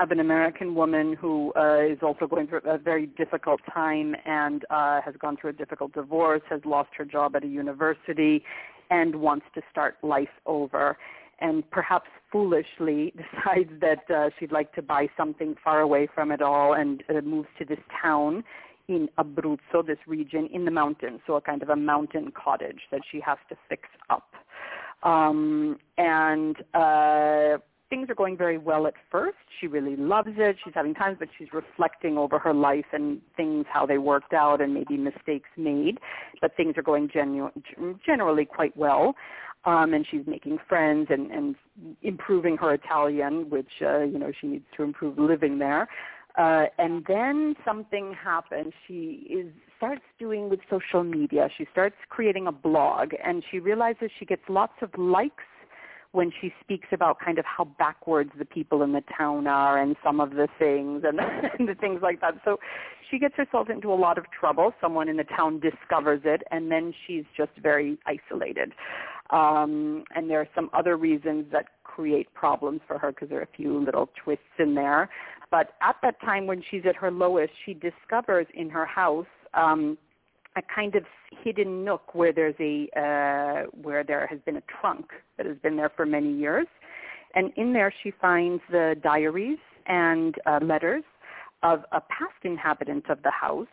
of 0.00 0.10
an 0.10 0.18
American 0.18 0.74
woman 0.74 1.14
who 1.14 1.52
uh, 1.54 1.78
is 1.78 1.98
also 2.02 2.26
going 2.26 2.48
through 2.48 2.62
a 2.64 2.76
very 2.76 3.06
difficult 3.06 3.60
time 3.72 4.16
and 4.26 4.64
uh, 4.70 5.00
has 5.00 5.14
gone 5.20 5.36
through 5.40 5.50
a 5.50 5.52
difficult 5.52 5.92
divorce, 5.92 6.42
has 6.50 6.60
lost 6.64 6.90
her 6.98 7.04
job 7.04 7.36
at 7.36 7.44
a 7.44 7.46
university, 7.46 8.42
and 8.90 9.14
wants 9.14 9.46
to 9.54 9.62
start 9.70 9.94
life 10.02 10.34
over. 10.44 10.98
And 11.40 11.62
perhaps 11.70 12.08
foolishly 12.32 13.14
decides 13.16 13.70
that 13.80 14.10
uh, 14.12 14.30
she'd 14.40 14.50
like 14.50 14.72
to 14.72 14.82
buy 14.82 15.06
something 15.16 15.54
far 15.62 15.82
away 15.82 16.08
from 16.12 16.32
it 16.32 16.42
all 16.42 16.74
and 16.74 17.04
uh, 17.08 17.20
moves 17.20 17.48
to 17.60 17.64
this 17.64 17.78
town 18.02 18.42
in 18.88 19.08
Abruzzo, 19.18 19.86
this 19.86 19.98
region 20.08 20.48
in 20.52 20.64
the 20.64 20.72
mountains, 20.72 21.20
so 21.28 21.36
a 21.36 21.40
kind 21.40 21.62
of 21.62 21.68
a 21.68 21.76
mountain 21.76 22.32
cottage 22.32 22.80
that 22.90 23.02
she 23.08 23.20
has 23.20 23.38
to 23.50 23.56
fix 23.68 23.84
up. 24.10 24.32
Um, 25.04 25.78
and 25.98 26.56
uh, 26.74 27.58
things 27.90 28.08
are 28.10 28.14
going 28.16 28.36
very 28.36 28.58
well 28.58 28.86
at 28.86 28.94
first. 29.10 29.36
She 29.60 29.66
really 29.66 29.96
loves 29.96 30.30
it. 30.36 30.56
She's 30.64 30.74
having 30.74 30.94
times, 30.94 31.16
but 31.18 31.28
she's 31.38 31.48
reflecting 31.52 32.18
over 32.18 32.38
her 32.38 32.54
life 32.54 32.86
and 32.92 33.20
things, 33.36 33.66
how 33.70 33.86
they 33.86 33.98
worked 33.98 34.32
out 34.32 34.60
and 34.60 34.74
maybe 34.74 34.96
mistakes 34.96 35.48
made. 35.56 35.98
But 36.40 36.56
things 36.56 36.74
are 36.76 36.82
going 36.82 37.08
genu- 37.12 37.52
generally 38.04 38.46
quite 38.46 38.76
well. 38.76 39.14
Um, 39.66 39.94
and 39.94 40.06
she's 40.10 40.26
making 40.26 40.58
friends 40.68 41.06
and, 41.10 41.30
and 41.30 41.54
improving 42.02 42.56
her 42.58 42.74
Italian, 42.74 43.48
which, 43.48 43.80
uh, 43.80 44.00
you 44.00 44.18
know, 44.18 44.30
she 44.38 44.46
needs 44.46 44.66
to 44.76 44.82
improve 44.82 45.18
living 45.18 45.58
there. 45.58 45.88
Uh, 46.36 46.64
and 46.78 47.04
then 47.06 47.54
something 47.64 48.12
happens. 48.12 48.72
She 48.88 49.26
is 49.30 49.52
starts 49.76 50.02
doing 50.18 50.48
with 50.48 50.60
social 50.70 51.04
media. 51.04 51.48
She 51.56 51.66
starts 51.70 51.96
creating 52.08 52.46
a 52.46 52.52
blog, 52.52 53.12
and 53.24 53.44
she 53.50 53.58
realizes 53.58 54.10
she 54.18 54.24
gets 54.24 54.42
lots 54.48 54.74
of 54.82 54.90
likes 54.96 55.44
when 56.12 56.32
she 56.40 56.52
speaks 56.60 56.86
about 56.92 57.18
kind 57.18 57.38
of 57.38 57.44
how 57.44 57.64
backwards 57.64 58.30
the 58.38 58.44
people 58.44 58.82
in 58.82 58.92
the 58.92 59.02
town 59.18 59.48
are 59.48 59.82
and 59.82 59.96
some 60.02 60.20
of 60.20 60.30
the 60.30 60.46
things 60.60 61.02
and, 61.04 61.18
and 61.58 61.68
the 61.68 61.74
things 61.74 62.00
like 62.02 62.20
that. 62.20 62.34
So 62.44 62.58
she 63.10 63.18
gets 63.18 63.34
herself 63.36 63.68
into 63.68 63.92
a 63.92 63.94
lot 63.96 64.16
of 64.16 64.24
trouble. 64.30 64.72
Someone 64.80 65.08
in 65.08 65.16
the 65.16 65.24
town 65.24 65.60
discovers 65.60 66.20
it, 66.24 66.42
and 66.52 66.70
then 66.70 66.94
she's 67.06 67.24
just 67.36 67.50
very 67.60 67.98
isolated. 68.06 68.72
Um, 69.30 70.04
and 70.14 70.30
there 70.30 70.40
are 70.40 70.48
some 70.54 70.70
other 70.72 70.96
reasons 70.96 71.46
that 71.50 71.66
create 71.82 72.32
problems 72.34 72.80
for 72.86 72.98
her 72.98 73.10
because 73.10 73.28
there 73.28 73.38
are 73.38 73.42
a 73.42 73.56
few 73.56 73.84
little 73.84 74.08
twists 74.22 74.44
in 74.58 74.74
there. 74.74 75.08
But 75.54 75.74
at 75.80 75.94
that 76.02 76.20
time 76.20 76.48
when 76.48 76.64
she's 76.68 76.82
at 76.84 76.96
her 76.96 77.12
lowest, 77.12 77.52
she 77.64 77.74
discovers 77.74 78.48
in 78.54 78.68
her 78.70 78.84
house 78.84 79.32
um, 79.54 79.96
a 80.56 80.62
kind 80.62 80.96
of 80.96 81.04
hidden 81.44 81.84
nook 81.84 82.12
where 82.12 82.32
there's 82.32 82.56
a 82.58 82.88
uh, 82.98 83.70
where 83.80 84.02
there 84.02 84.26
has 84.26 84.40
been 84.44 84.56
a 84.56 84.62
trunk 84.80 85.12
that 85.36 85.46
has 85.46 85.56
been 85.58 85.76
there 85.76 85.92
for 85.94 86.06
many 86.06 86.32
years, 86.32 86.66
and 87.36 87.52
in 87.54 87.72
there 87.72 87.94
she 88.02 88.10
finds 88.10 88.64
the 88.68 88.96
diaries 89.00 89.58
and 89.86 90.34
uh, 90.44 90.58
letters 90.60 91.04
of 91.62 91.84
a 91.92 92.00
past 92.00 92.42
inhabitant 92.42 93.08
of 93.08 93.22
the 93.22 93.30
house 93.30 93.68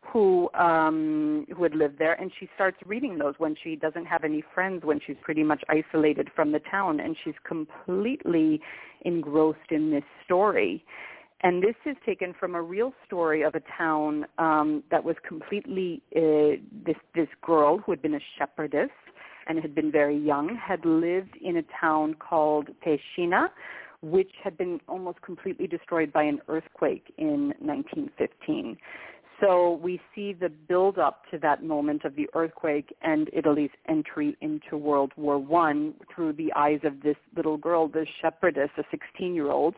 who 0.00 0.48
um 0.54 1.46
who 1.54 1.62
had 1.62 1.74
lived 1.74 1.98
there 1.98 2.14
and 2.14 2.30
she 2.38 2.48
starts 2.54 2.76
reading 2.86 3.18
those 3.18 3.34
when 3.38 3.54
she 3.62 3.76
doesn't 3.76 4.06
have 4.06 4.24
any 4.24 4.42
friends 4.54 4.84
when 4.84 5.00
she's 5.06 5.16
pretty 5.22 5.42
much 5.42 5.62
isolated 5.68 6.28
from 6.34 6.52
the 6.52 6.60
town 6.70 7.00
and 7.00 7.16
she's 7.24 7.34
completely 7.46 8.60
engrossed 9.02 9.70
in 9.70 9.90
this 9.90 10.04
story. 10.24 10.84
And 11.40 11.62
this 11.62 11.76
is 11.86 11.96
taken 12.04 12.34
from 12.38 12.56
a 12.56 12.62
real 12.62 12.92
story 13.06 13.42
of 13.42 13.54
a 13.54 13.62
town 13.76 14.26
um 14.38 14.82
that 14.90 15.04
was 15.04 15.16
completely 15.26 16.02
uh, 16.16 16.60
this 16.86 16.96
this 17.14 17.28
girl 17.42 17.78
who 17.78 17.92
had 17.92 18.02
been 18.02 18.14
a 18.14 18.24
shepherdess 18.38 18.90
and 19.46 19.58
had 19.60 19.74
been 19.74 19.90
very 19.90 20.18
young 20.18 20.56
had 20.56 20.84
lived 20.84 21.36
in 21.42 21.56
a 21.58 21.64
town 21.80 22.14
called 22.14 22.68
Pescina 22.84 23.48
which 24.00 24.30
had 24.42 24.56
been 24.56 24.80
almost 24.88 25.20
completely 25.22 25.66
destroyed 25.66 26.12
by 26.12 26.22
an 26.22 26.38
earthquake 26.48 27.12
in 27.18 27.52
1915 27.58 28.76
so 29.40 29.80
we 29.82 30.00
see 30.14 30.32
the 30.32 30.48
build 30.48 30.98
up 30.98 31.22
to 31.30 31.38
that 31.38 31.62
moment 31.62 32.04
of 32.04 32.16
the 32.16 32.28
earthquake 32.34 32.94
and 33.02 33.30
Italy's 33.32 33.70
entry 33.88 34.36
into 34.40 34.76
World 34.76 35.12
War 35.16 35.38
One 35.38 35.94
through 36.14 36.32
the 36.34 36.52
eyes 36.54 36.80
of 36.84 37.02
this 37.02 37.16
little 37.36 37.56
girl, 37.56 37.88
this 37.88 38.08
shepherdess, 38.20 38.70
a 38.78 38.82
16-year-old, 39.22 39.74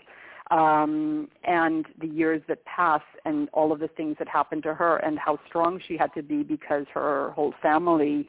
um, 0.51 1.29
and 1.45 1.87
the 2.01 2.07
years 2.07 2.43
that 2.49 2.65
pass 2.65 3.03
and 3.25 3.49
all 3.53 3.71
of 3.73 3.81
the 3.81 3.89
things 3.89 4.17
that 4.19 4.29
happened 4.29 4.63
to 4.65 4.75
her 4.75 4.97
and 4.99 5.19
how 5.19 5.39
strong 5.47 5.81
she 5.87 5.97
had 5.97 6.13
to 6.15 6.23
be 6.23 6.43
because 6.43 6.87
her 6.93 7.31
whole 7.33 7.55
family 7.63 8.27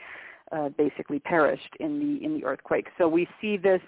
uh, 0.51 0.69
basically 0.69 1.19
perished 1.19 1.75
in 1.79 1.97
the 1.99 2.25
in 2.25 2.34
the 2.34 2.43
earthquake. 2.43 2.88
So 2.97 3.07
we 3.07 3.27
see 3.39 3.55
this 3.55 3.82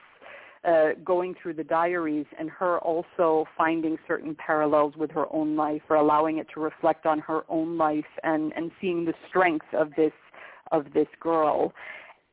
uh, 0.65 0.89
going 1.03 1.35
through 1.41 1.53
the 1.53 1.63
diaries 1.63 2.25
and 2.39 2.49
her 2.49 2.79
also 2.79 3.45
finding 3.57 3.97
certain 4.07 4.35
parallels 4.35 4.93
with 4.95 5.11
her 5.11 5.25
own 5.33 5.55
life 5.55 5.81
or 5.89 5.97
allowing 5.97 6.37
it 6.37 6.47
to 6.53 6.59
reflect 6.59 7.05
on 7.05 7.19
her 7.19 7.41
own 7.49 7.77
life 7.77 8.05
and, 8.23 8.53
and 8.55 8.71
seeing 8.79 9.05
the 9.05 9.13
strength 9.27 9.65
of 9.73 9.91
this 9.97 10.13
of 10.71 10.85
this 10.93 11.07
girl. 11.19 11.73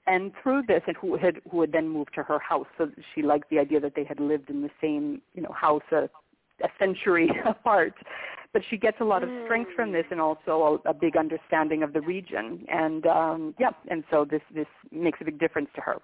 And 0.06 0.32
through 0.42 0.62
this, 0.66 0.80
and 0.86 0.96
who 0.96 1.16
had 1.16 1.40
who 1.50 1.60
had 1.60 1.72
then 1.72 1.88
moved 1.88 2.14
to 2.14 2.22
her 2.22 2.38
house, 2.38 2.66
so 2.78 2.90
she 3.14 3.22
liked 3.22 3.50
the 3.50 3.58
idea 3.58 3.80
that 3.80 3.94
they 3.94 4.04
had 4.04 4.18
lived 4.18 4.48
in 4.48 4.62
the 4.62 4.70
same 4.80 5.20
you 5.34 5.42
know 5.42 5.52
house 5.52 5.82
a, 5.92 6.08
a 6.64 6.68
century 6.78 7.30
apart. 7.44 7.94
But 8.52 8.62
she 8.68 8.76
gets 8.76 8.96
a 9.00 9.04
lot 9.04 9.22
of 9.22 9.28
strength 9.44 9.70
from 9.76 9.92
this, 9.92 10.06
and 10.10 10.20
also 10.20 10.80
a, 10.84 10.90
a 10.90 10.94
big 10.94 11.16
understanding 11.16 11.84
of 11.84 11.92
the 11.92 12.00
region. 12.00 12.64
And 12.68 13.06
um, 13.06 13.54
yeah, 13.60 13.70
and 13.88 14.02
so 14.10 14.24
this 14.24 14.42
this 14.52 14.66
makes 14.90 15.18
a 15.20 15.24
big 15.24 15.38
difference 15.38 15.68
to 15.76 15.80
her. 15.82 15.98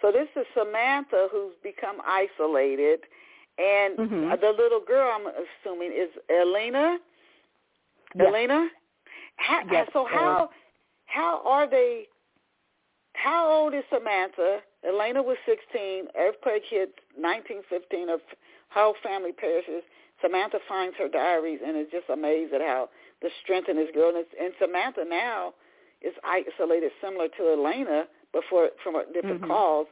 So 0.00 0.12
this 0.12 0.28
is 0.36 0.46
Samantha 0.54 1.28
who's 1.30 1.54
become 1.62 1.96
isolated, 2.06 3.00
and 3.58 3.98
mm-hmm. 3.98 4.30
the 4.40 4.54
little 4.56 4.80
girl 4.86 5.10
I'm 5.12 5.26
assuming 5.26 5.92
is 5.92 6.10
Elena. 6.30 6.98
Yes. 8.14 8.26
Elena. 8.28 8.68
How, 9.36 9.60
yes. 9.70 9.88
So 9.92 10.06
how 10.08 10.50
how 11.06 11.42
are 11.44 11.68
they? 11.68 12.06
How 13.14 13.50
old 13.50 13.74
is 13.74 13.82
Samantha? 13.92 14.60
Elena 14.86 15.22
was 15.22 15.36
16. 15.44 16.06
Earthquake 16.16 16.62
hit 16.70 16.94
1915. 17.16 18.08
Of 18.08 18.20
whole 18.70 18.94
family 19.02 19.32
perishes. 19.32 19.82
Samantha 20.22 20.58
finds 20.68 20.96
her 20.98 21.08
diaries 21.08 21.60
and 21.64 21.76
is 21.76 21.86
just 21.90 22.08
amazed 22.10 22.52
at 22.52 22.60
how 22.60 22.88
the 23.22 23.30
strength 23.42 23.68
in 23.68 23.76
this 23.76 23.88
girl. 23.94 24.12
And, 24.14 24.26
and 24.40 24.52
Samantha 24.60 25.04
now 25.08 25.54
is 26.02 26.14
isolated, 26.24 26.92
similar 27.00 27.28
to 27.28 27.52
Elena 27.52 28.04
before 28.32 28.70
from 28.82 28.96
a 28.96 29.04
different 29.12 29.40
mm-hmm. 29.42 29.50
cause, 29.50 29.86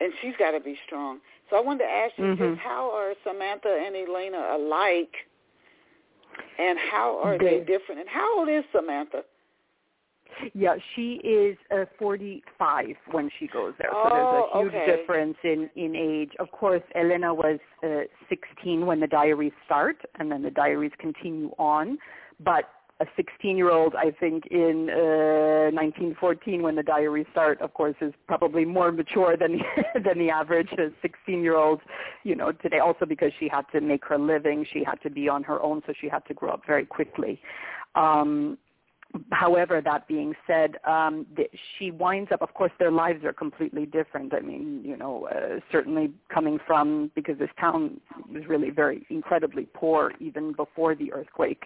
and 0.00 0.12
she's 0.20 0.34
got 0.38 0.52
to 0.52 0.60
be 0.60 0.76
strong. 0.86 1.20
So 1.50 1.56
I 1.56 1.60
wanted 1.60 1.84
to 1.84 1.90
ask 1.90 2.12
you 2.16 2.24
mm-hmm. 2.24 2.54
just 2.54 2.60
how 2.60 2.90
are 2.92 3.14
Samantha 3.24 3.82
and 3.86 3.96
Elena 3.96 4.56
alike, 4.56 5.12
and 6.58 6.78
how 6.90 7.20
are 7.22 7.38
they, 7.38 7.58
they 7.58 7.64
different? 7.64 8.00
And 8.00 8.08
how 8.08 8.38
old 8.38 8.48
is 8.48 8.64
Samantha? 8.74 9.22
Yeah, 10.54 10.76
she 10.94 11.20
is 11.24 11.56
uh, 11.70 11.84
45 11.98 12.86
when 13.10 13.30
she 13.38 13.46
goes 13.48 13.74
there. 13.78 13.90
Oh, 13.92 14.04
so 14.04 14.08
there's 14.14 14.72
a 14.72 14.78
huge 14.78 14.82
okay. 14.82 14.96
difference 14.96 15.36
in 15.44 15.70
in 15.76 15.94
age. 15.94 16.32
Of 16.38 16.50
course, 16.50 16.82
Elena 16.94 17.34
was 17.34 17.58
uh, 17.84 18.02
16 18.28 18.86
when 18.86 19.00
the 19.00 19.06
diaries 19.06 19.52
start, 19.66 19.96
and 20.18 20.30
then 20.30 20.42
the 20.42 20.50
diaries 20.50 20.92
continue 20.98 21.50
on. 21.58 21.98
But 22.40 22.64
a 23.02 23.06
16-year-old, 23.20 23.94
I 23.96 24.10
think, 24.10 24.46
in 24.50 24.88
uh, 24.90 25.74
1914 25.74 26.62
when 26.62 26.76
the 26.76 26.82
diaries 26.82 27.26
start, 27.32 27.60
of 27.60 27.74
course, 27.74 27.96
is 28.00 28.12
probably 28.26 28.64
more 28.64 28.92
mature 28.92 29.36
than 29.36 29.60
than 30.04 30.18
the 30.18 30.30
average 30.30 30.68
16-year-old, 30.70 31.80
you 32.24 32.36
know, 32.36 32.52
today. 32.52 32.78
Also 32.78 33.04
because 33.06 33.32
she 33.38 33.48
had 33.48 33.64
to 33.72 33.80
make 33.80 34.04
her 34.04 34.18
living, 34.18 34.64
she 34.72 34.84
had 34.84 35.00
to 35.02 35.10
be 35.10 35.28
on 35.28 35.42
her 35.42 35.60
own, 35.62 35.82
so 35.86 35.92
she 36.00 36.08
had 36.08 36.24
to 36.26 36.34
grow 36.34 36.50
up 36.50 36.62
very 36.66 36.86
quickly. 36.86 37.40
Um, 37.94 38.58
however, 39.30 39.80
that 39.84 40.06
being 40.08 40.34
said, 40.46 40.76
um, 40.84 41.26
the, 41.36 41.44
she 41.78 41.90
winds 41.90 42.30
up. 42.32 42.42
Of 42.42 42.54
course, 42.54 42.72
their 42.78 42.90
lives 42.90 43.24
are 43.24 43.32
completely 43.32 43.86
different. 43.86 44.34
I 44.34 44.40
mean, 44.40 44.82
you 44.84 44.96
know, 44.96 45.28
uh, 45.30 45.60
certainly 45.70 46.12
coming 46.32 46.58
from 46.66 47.10
because 47.14 47.38
this 47.38 47.50
town 47.60 48.00
was 48.32 48.46
really 48.46 48.70
very 48.70 49.06
incredibly 49.10 49.66
poor 49.74 50.12
even 50.20 50.52
before 50.52 50.94
the 50.94 51.12
earthquake, 51.12 51.64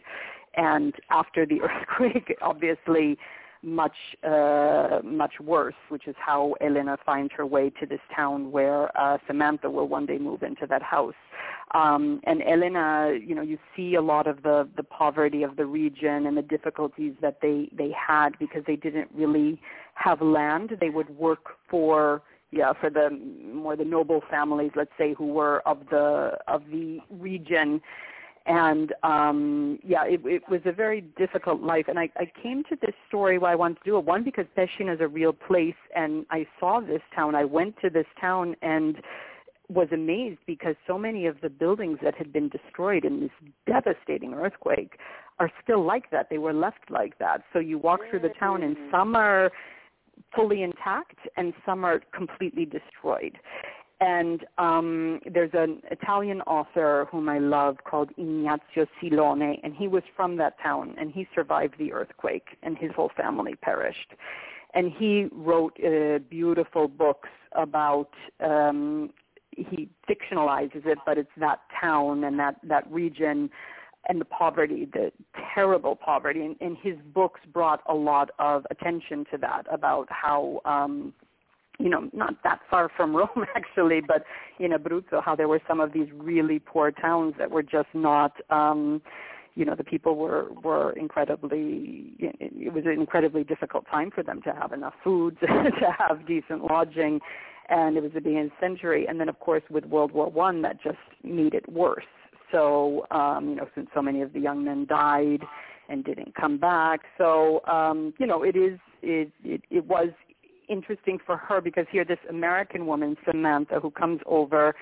and 0.56 0.94
after 1.10 1.46
the 1.46 1.60
earthquake, 1.62 2.36
obviously 2.42 3.18
much 3.66 3.96
uh, 4.22 5.00
much 5.04 5.34
worse, 5.40 5.74
which 5.88 6.06
is 6.06 6.14
how 6.18 6.54
Elena 6.60 6.96
finds 7.04 7.32
her 7.36 7.44
way 7.44 7.68
to 7.80 7.84
this 7.84 8.00
town 8.14 8.52
where 8.52 8.96
uh, 8.98 9.18
Samantha 9.26 9.68
will 9.68 9.88
one 9.88 10.06
day 10.06 10.18
move 10.18 10.42
into 10.42 10.66
that 10.68 10.82
house. 10.82 11.14
Um, 11.74 12.20
and 12.24 12.42
Elena, 12.42 13.18
you 13.20 13.34
know, 13.34 13.42
you 13.42 13.58
see 13.74 13.96
a 13.96 14.00
lot 14.00 14.28
of 14.28 14.42
the 14.44 14.68
the 14.76 14.84
poverty 14.84 15.42
of 15.42 15.56
the 15.56 15.66
region 15.66 16.26
and 16.26 16.36
the 16.36 16.42
difficulties 16.42 17.14
that 17.20 17.40
they 17.42 17.68
they 17.76 17.90
had 17.90 18.38
because 18.38 18.62
they 18.66 18.76
didn't 18.76 19.10
really 19.12 19.60
have 19.94 20.22
land. 20.22 20.76
They 20.80 20.90
would 20.90 21.10
work 21.18 21.56
for 21.68 22.22
yeah 22.52 22.72
for 22.80 22.88
the 22.88 23.10
more 23.52 23.74
the 23.74 23.84
noble 23.84 24.22
families, 24.30 24.70
let's 24.76 24.92
say, 24.96 25.12
who 25.12 25.26
were 25.26 25.60
of 25.66 25.78
the 25.90 26.38
of 26.46 26.62
the 26.70 27.00
region 27.10 27.82
and 28.46 28.92
um 29.02 29.78
yeah 29.84 30.04
it, 30.04 30.20
it 30.24 30.42
was 30.48 30.60
a 30.64 30.72
very 30.72 31.00
difficult 31.16 31.60
life. 31.60 31.86
And 31.88 31.98
I, 31.98 32.08
I 32.16 32.30
came 32.42 32.62
to 32.64 32.76
this 32.80 32.94
story 33.08 33.38
why 33.38 33.52
I 33.52 33.54
wanted 33.54 33.78
to 33.78 33.84
do 33.84 33.98
it. 33.98 34.04
One 34.04 34.24
because 34.24 34.46
Pescina 34.56 34.94
is 34.94 35.00
a 35.00 35.08
real 35.08 35.32
place 35.32 35.74
and 35.94 36.26
I 36.30 36.46
saw 36.58 36.80
this 36.80 37.02
town. 37.14 37.34
I 37.34 37.44
went 37.44 37.76
to 37.82 37.90
this 37.90 38.06
town 38.20 38.56
and 38.62 38.96
was 39.68 39.88
amazed 39.92 40.38
because 40.46 40.76
so 40.86 40.96
many 40.96 41.26
of 41.26 41.36
the 41.42 41.50
buildings 41.50 41.98
that 42.02 42.14
had 42.14 42.32
been 42.32 42.48
destroyed 42.48 43.04
in 43.04 43.20
this 43.20 43.30
devastating 43.66 44.32
earthquake 44.32 44.98
are 45.38 45.50
still 45.62 45.84
like 45.84 46.10
that. 46.12 46.28
They 46.30 46.38
were 46.38 46.52
left 46.52 46.90
like 46.90 47.18
that. 47.18 47.42
So 47.52 47.58
you 47.58 47.78
walk 47.78 48.00
through 48.08 48.20
the 48.20 48.32
town 48.38 48.62
and 48.62 48.76
some 48.92 49.16
are 49.16 49.50
fully 50.34 50.62
intact 50.62 51.18
and 51.36 51.52
some 51.64 51.84
are 51.84 52.00
completely 52.14 52.64
destroyed 52.64 53.38
and 54.00 54.44
um, 54.58 55.20
there's 55.32 55.52
an 55.54 55.80
Italian 55.90 56.42
author 56.42 57.06
whom 57.10 57.28
I 57.28 57.38
love 57.38 57.78
called 57.84 58.10
Ignazio 58.18 58.86
Silone, 59.00 59.58
and 59.62 59.74
he 59.74 59.88
was 59.88 60.02
from 60.14 60.36
that 60.36 60.60
town, 60.62 60.94
and 60.98 61.10
he 61.10 61.26
survived 61.34 61.74
the 61.78 61.92
earthquake, 61.92 62.58
and 62.62 62.76
his 62.76 62.90
whole 62.94 63.10
family 63.16 63.54
perished. 63.54 64.12
And 64.74 64.92
he 64.92 65.28
wrote 65.32 65.78
uh, 65.82 66.18
beautiful 66.28 66.88
books 66.88 67.30
about. 67.52 68.10
Um, 68.40 69.10
he 69.56 69.88
fictionalizes 70.06 70.84
it, 70.84 70.98
but 71.06 71.16
it's 71.16 71.30
that 71.38 71.60
town 71.80 72.24
and 72.24 72.38
that 72.38 72.56
that 72.62 72.90
region 72.92 73.48
and 74.06 74.20
the 74.20 74.26
poverty, 74.26 74.86
the 74.92 75.10
terrible 75.54 75.96
poverty. 75.96 76.44
And, 76.44 76.56
and 76.60 76.76
his 76.82 76.96
books 77.14 77.40
brought 77.50 77.80
a 77.86 77.94
lot 77.94 78.28
of 78.38 78.66
attention 78.70 79.24
to 79.30 79.38
that 79.38 79.62
about 79.70 80.08
how. 80.10 80.60
Um, 80.66 81.14
you 81.78 81.88
know, 81.88 82.08
not 82.12 82.34
that 82.44 82.60
far 82.70 82.90
from 82.96 83.14
Rome 83.16 83.44
actually, 83.54 84.00
but 84.00 84.24
in 84.58 84.72
Abruzzo, 84.72 85.22
how 85.22 85.36
there 85.36 85.48
were 85.48 85.60
some 85.68 85.80
of 85.80 85.92
these 85.92 86.08
really 86.14 86.58
poor 86.58 86.90
towns 86.90 87.34
that 87.38 87.50
were 87.50 87.62
just 87.62 87.88
not, 87.94 88.32
um, 88.50 89.02
you 89.54 89.64
know, 89.64 89.74
the 89.74 89.84
people 89.84 90.16
were 90.16 90.46
were 90.62 90.92
incredibly. 90.92 92.12
It 92.18 92.72
was 92.72 92.84
an 92.84 92.92
incredibly 92.92 93.42
difficult 93.42 93.86
time 93.90 94.10
for 94.10 94.22
them 94.22 94.42
to 94.42 94.52
have 94.52 94.72
enough 94.72 94.94
food, 95.02 95.38
to 95.40 95.96
have 95.98 96.26
decent 96.26 96.64
lodging, 96.64 97.20
and 97.70 97.96
it 97.96 98.02
was 98.02 98.12
the 98.12 98.20
beginning 98.20 98.46
of 98.46 98.50
the 98.50 98.66
century. 98.66 99.06
And 99.06 99.18
then, 99.18 99.30
of 99.30 99.40
course, 99.40 99.62
with 99.70 99.86
World 99.86 100.12
War 100.12 100.30
One, 100.30 100.60
that 100.62 100.82
just 100.82 100.98
made 101.24 101.54
it 101.54 101.66
worse. 101.70 102.04
So, 102.52 103.06
um, 103.10 103.48
you 103.48 103.54
know, 103.56 103.66
since 103.74 103.88
so 103.94 104.02
many 104.02 104.20
of 104.20 104.32
the 104.34 104.40
young 104.40 104.62
men 104.62 104.86
died 104.86 105.40
and 105.88 106.04
didn't 106.04 106.34
come 106.34 106.58
back, 106.58 107.00
so 107.16 107.64
um, 107.66 108.12
you 108.18 108.26
know, 108.26 108.42
it 108.42 108.56
is 108.56 108.78
it, 109.02 109.30
it 109.42 109.62
it 109.70 109.86
was 109.86 110.10
interesting 110.68 111.18
for 111.24 111.36
her 111.36 111.60
because 111.60 111.86
here 111.90 112.04
this 112.04 112.18
American 112.28 112.86
woman, 112.86 113.16
Samantha, 113.24 113.80
who 113.80 113.90
comes 113.90 114.20
over 114.26 114.74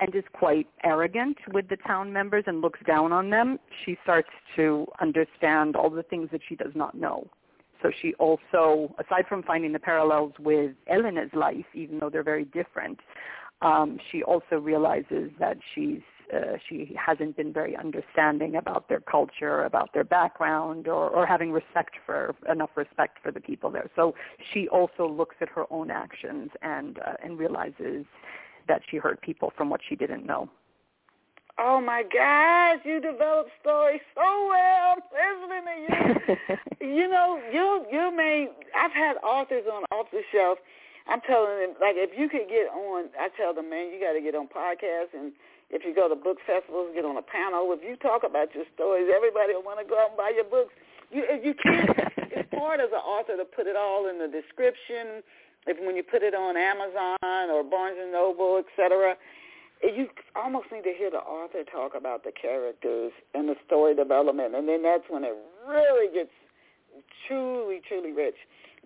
and 0.00 0.14
is 0.14 0.24
quite 0.32 0.66
arrogant 0.84 1.36
with 1.52 1.68
the 1.68 1.76
town 1.86 2.12
members 2.12 2.44
and 2.46 2.60
looks 2.60 2.80
down 2.86 3.12
on 3.12 3.30
them, 3.30 3.58
she 3.84 3.96
starts 4.02 4.28
to 4.56 4.86
understand 5.00 5.74
all 5.76 5.90
the 5.90 6.04
things 6.04 6.28
that 6.30 6.40
she 6.48 6.54
does 6.54 6.72
not 6.74 6.94
know. 6.94 7.26
So 7.82 7.90
she 8.02 8.14
also, 8.14 8.94
aside 8.98 9.26
from 9.28 9.42
finding 9.42 9.72
the 9.72 9.78
parallels 9.78 10.32
with 10.38 10.72
Elena's 10.88 11.30
life, 11.32 11.66
even 11.74 11.98
though 11.98 12.10
they're 12.10 12.24
very 12.24 12.44
different, 12.46 12.98
um, 13.62 13.98
she 14.10 14.22
also 14.22 14.56
realizes 14.56 15.30
that 15.38 15.56
she's 15.74 16.00
uh, 16.34 16.56
she 16.68 16.96
hasn't 16.98 17.36
been 17.36 17.52
very 17.52 17.76
understanding 17.76 18.56
about 18.56 18.88
their 18.88 19.00
culture, 19.00 19.64
about 19.64 19.92
their 19.92 20.04
background, 20.04 20.88
or, 20.88 21.08
or 21.08 21.26
having 21.26 21.52
respect 21.52 21.96
for 22.04 22.34
enough 22.50 22.70
respect 22.76 23.18
for 23.22 23.32
the 23.32 23.40
people 23.40 23.70
there. 23.70 23.90
So 23.96 24.14
she 24.52 24.68
also 24.68 25.08
looks 25.08 25.36
at 25.40 25.48
her 25.48 25.64
own 25.70 25.90
actions 25.90 26.50
and 26.62 26.98
uh, 26.98 27.14
and 27.22 27.38
realizes 27.38 28.04
that 28.68 28.82
she 28.90 28.98
hurt 28.98 29.20
people 29.22 29.52
from 29.56 29.70
what 29.70 29.80
she 29.88 29.96
didn't 29.96 30.26
know. 30.26 30.48
Oh 31.58 31.80
my 31.80 32.04
gosh, 32.04 32.84
you 32.84 33.00
develop 33.00 33.48
stories 33.60 34.00
so 34.14 34.48
well. 34.48 34.96
Listening 35.10 35.64
to 35.66 36.36
you, 36.80 36.96
you 37.02 37.08
know, 37.08 37.40
you 37.52 37.84
you 37.90 38.16
made. 38.16 38.50
I've 38.76 38.92
had 38.92 39.16
authors 39.24 39.64
on 39.72 39.82
off 39.90 40.06
the 40.12 40.22
shelf. 40.32 40.58
I'm 41.08 41.22
telling 41.22 41.58
them, 41.58 41.74
like, 41.80 41.96
if 41.96 42.10
you 42.18 42.28
could 42.28 42.48
get 42.48 42.68
on, 42.68 43.08
I 43.18 43.30
tell 43.34 43.54
them, 43.54 43.70
man, 43.70 43.90
you 43.90 43.98
got 43.98 44.12
to 44.12 44.20
get 44.20 44.34
on 44.34 44.46
podcasts 44.46 45.16
and 45.16 45.32
if 45.70 45.84
you 45.84 45.94
go 45.94 46.08
to 46.08 46.16
book 46.16 46.38
festivals, 46.46 46.90
get 46.94 47.04
on 47.04 47.16
a 47.16 47.22
panel. 47.22 47.68
If 47.76 47.84
you 47.84 47.96
talk 47.96 48.24
about 48.24 48.54
your 48.54 48.64
stories, 48.74 49.08
everybody 49.14 49.52
will 49.52 49.64
want 49.64 49.80
to 49.80 49.86
go 49.86 50.00
out 50.00 50.16
and 50.16 50.18
buy 50.18 50.32
your 50.34 50.48
books. 50.48 50.72
You, 51.10 51.24
if 51.28 51.44
you 51.44 51.54
can't, 51.54 51.92
it's 52.32 52.52
hard 52.56 52.80
as 52.80 52.88
an 52.92 53.04
author 53.04 53.36
to 53.36 53.44
put 53.44 53.66
it 53.66 53.76
all 53.76 54.08
in 54.08 54.18
the 54.18 54.28
description. 54.28 55.20
If 55.68 55.76
when 55.84 55.96
you 55.96 56.02
put 56.02 56.22
it 56.24 56.32
on 56.32 56.56
Amazon 56.56 57.52
or 57.52 57.60
Barnes 57.64 57.98
and 58.00 58.12
Noble, 58.12 58.62
etc. 58.64 59.16
Eh, 59.82 59.92
you 59.94 60.08
almost 60.34 60.72
need 60.72 60.84
to 60.84 60.94
hear 60.96 61.10
the 61.10 61.20
author 61.20 61.64
talk 61.64 61.92
about 61.94 62.24
the 62.24 62.32
characters 62.32 63.12
and 63.34 63.48
the 63.48 63.56
story 63.66 63.94
development, 63.94 64.54
and 64.54 64.68
then 64.68 64.82
that's 64.82 65.04
when 65.08 65.24
it 65.24 65.36
really 65.68 66.12
gets 66.12 66.32
truly, 67.26 67.80
truly 67.86 68.12
rich. 68.12 68.36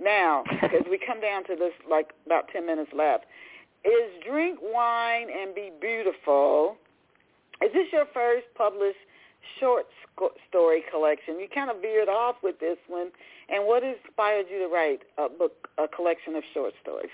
Now, 0.01 0.45
as 0.63 0.83
we 0.91 0.99
come 0.99 1.21
down 1.21 1.45
to 1.47 1.57
this, 1.57 1.73
like 1.89 2.11
about 2.27 2.49
10 2.53 2.67
minutes 2.67 2.91
left, 2.97 3.25
is 3.85 4.25
Drink 4.27 4.59
Wine 4.63 5.29
and 5.31 5.55
Be 5.55 5.71
Beautiful, 5.81 6.77
is 7.63 7.73
this 7.73 7.87
your 7.93 8.07
first 8.13 8.47
published 8.57 8.99
short 9.59 9.87
story 10.49 10.85
collection? 10.91 11.39
You 11.41 11.49
kind 11.53 11.71
of 11.71 11.81
veered 11.81 12.09
off 12.09 12.37
with 12.43 12.59
this 12.61 12.79
one, 12.89 13.11
and 13.49 13.67
what 13.67 13.83
inspired 13.83 14.47
you 14.51 14.59
to 14.61 14.69
write 14.69 15.01
a 15.19 15.29
book, 15.29 15.69
a 15.79 15.89
collection 15.89 16.37
of 16.37 16.43
short 16.55 16.75
stories? 16.83 17.11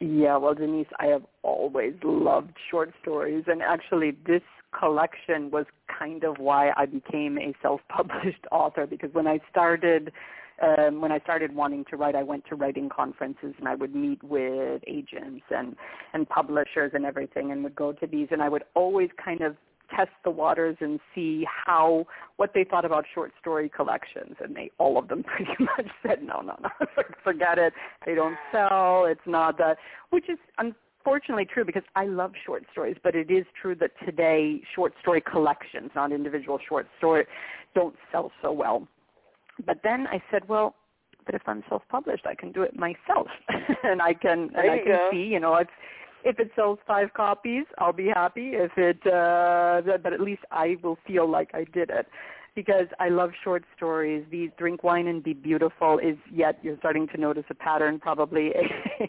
Yeah, 0.00 0.38
well, 0.38 0.54
Denise, 0.54 0.86
I 0.98 1.06
have 1.06 1.26
always 1.42 1.94
loved 2.02 2.52
short 2.70 2.92
stories, 3.02 3.44
and 3.46 3.60
actually 3.60 4.12
this 4.26 4.42
collection 4.78 5.50
was 5.50 5.66
kind 5.98 6.24
of 6.24 6.38
why 6.38 6.72
I 6.76 6.86
became 6.86 7.38
a 7.38 7.54
self-published 7.60 8.46
author 8.52 8.86
because 8.86 9.12
when 9.12 9.26
I 9.26 9.40
started 9.50 10.12
um, 10.60 11.00
when 11.00 11.10
I 11.10 11.18
started 11.20 11.54
wanting 11.54 11.84
to 11.90 11.96
write, 11.96 12.14
I 12.14 12.22
went 12.22 12.44
to 12.48 12.54
writing 12.54 12.88
conferences 12.88 13.54
and 13.58 13.66
I 13.66 13.74
would 13.74 13.94
meet 13.94 14.22
with 14.22 14.82
agents 14.86 15.44
and 15.50 15.76
and 16.12 16.28
publishers 16.28 16.92
and 16.94 17.04
everything, 17.04 17.52
and 17.52 17.64
would 17.64 17.74
go 17.74 17.92
to 17.92 18.06
these, 18.06 18.28
and 18.30 18.42
I 18.42 18.48
would 18.48 18.64
always 18.74 19.08
kind 19.22 19.40
of 19.40 19.56
test 19.94 20.10
the 20.22 20.30
waters 20.30 20.76
and 20.80 21.00
see 21.14 21.44
how 21.66 22.06
what 22.36 22.52
they 22.54 22.64
thought 22.64 22.84
about 22.84 23.04
short 23.12 23.32
story 23.40 23.68
collections. 23.68 24.36
And 24.40 24.54
they 24.54 24.70
all 24.78 24.98
of 24.98 25.08
them 25.08 25.22
pretty 25.36 25.56
much 25.58 25.88
said 26.06 26.22
no 26.22 26.40
no 26.40 26.56
no 26.62 26.68
forget 27.24 27.58
it. 27.58 27.72
They 28.04 28.14
don't 28.14 28.36
sell. 28.52 29.06
It's 29.06 29.20
not 29.26 29.58
that 29.58 29.78
which 30.10 30.28
is 30.28 30.38
unfortunately 30.58 31.46
true 31.46 31.64
because 31.64 31.84
I 31.96 32.04
love 32.04 32.32
short 32.44 32.64
stories 32.72 32.96
but 33.02 33.14
it 33.14 33.30
is 33.30 33.46
true 33.60 33.74
that 33.76 33.92
today 34.04 34.60
short 34.74 34.92
story 35.00 35.22
collections 35.22 35.90
not 35.94 36.12
individual 36.12 36.58
short 36.68 36.86
story 36.98 37.24
don't 37.74 37.94
sell 38.12 38.30
so 38.42 38.52
well 38.52 38.86
but 39.66 39.80
then 39.82 40.06
I 40.06 40.22
said 40.30 40.48
well 40.48 40.74
but 41.26 41.34
if 41.34 41.42
I'm 41.46 41.62
self-published, 41.68 42.26
I 42.26 42.34
can 42.34 42.50
do 42.50 42.62
it 42.62 42.76
myself, 42.76 43.28
and 43.84 44.00
I 44.00 44.14
can 44.14 44.50
there 44.52 44.62
and 44.62 44.70
I 44.72 44.78
can 44.78 44.86
go. 44.86 45.08
see, 45.12 45.22
you 45.22 45.38
know, 45.38 45.54
it's 45.56 45.70
if 46.24 46.38
it 46.38 46.50
sells 46.54 46.78
five 46.86 47.12
copies, 47.14 47.64
I'll 47.78 47.92
be 47.92 48.08
happy. 48.08 48.50
If 48.54 48.72
it, 48.76 48.98
uh, 49.06 49.82
but 50.02 50.12
at 50.12 50.20
least 50.20 50.42
I 50.50 50.76
will 50.82 50.98
feel 51.06 51.28
like 51.28 51.50
I 51.54 51.64
did 51.64 51.90
it 51.90 52.06
because 52.54 52.86
I 52.98 53.08
love 53.08 53.30
short 53.44 53.64
stories. 53.76 54.24
The 54.30 54.50
Drink 54.58 54.82
Wine 54.82 55.06
and 55.06 55.22
Be 55.22 55.32
Beautiful 55.32 55.98
is 55.98 56.16
yet 56.32 56.58
you're 56.62 56.76
starting 56.78 57.06
to 57.08 57.18
notice 57.18 57.44
a 57.50 57.54
pattern, 57.54 57.98
probably 57.98 58.50
a, 58.50 59.08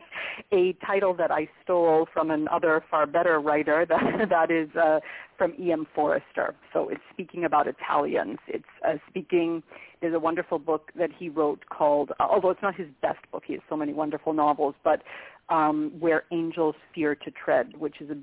a 0.55 0.73
title 0.85 1.13
that 1.15 1.31
I 1.31 1.49
stole 1.63 2.07
from 2.13 2.31
another 2.31 2.83
far 2.89 3.05
better 3.05 3.39
writer 3.39 3.85
that 3.89 4.29
that 4.29 4.51
is 4.51 4.69
uh, 4.75 4.99
from 5.37 5.53
E.M. 5.59 5.87
Forster. 5.95 6.53
So 6.71 6.89
it's 6.89 7.01
speaking 7.11 7.45
about 7.45 7.67
Italians. 7.67 8.37
It's 8.47 8.63
uh, 8.87 8.93
speaking. 9.09 9.63
There's 10.01 10.15
a 10.15 10.19
wonderful 10.19 10.57
book 10.57 10.91
that 10.97 11.09
he 11.17 11.29
wrote 11.29 11.63
called, 11.69 12.11
uh, 12.19 12.23
although 12.29 12.49
it's 12.49 12.61
not 12.61 12.75
his 12.75 12.87
best 13.01 13.19
book. 13.31 13.43
He 13.45 13.53
has 13.53 13.61
so 13.69 13.75
many 13.75 13.93
wonderful 13.93 14.33
novels, 14.33 14.75
but 14.83 15.03
um, 15.49 15.91
Where 15.99 16.23
Angels 16.31 16.75
Fear 16.93 17.15
to 17.15 17.31
Tread, 17.31 17.77
which 17.77 18.01
is 18.01 18.09
a 18.09 18.17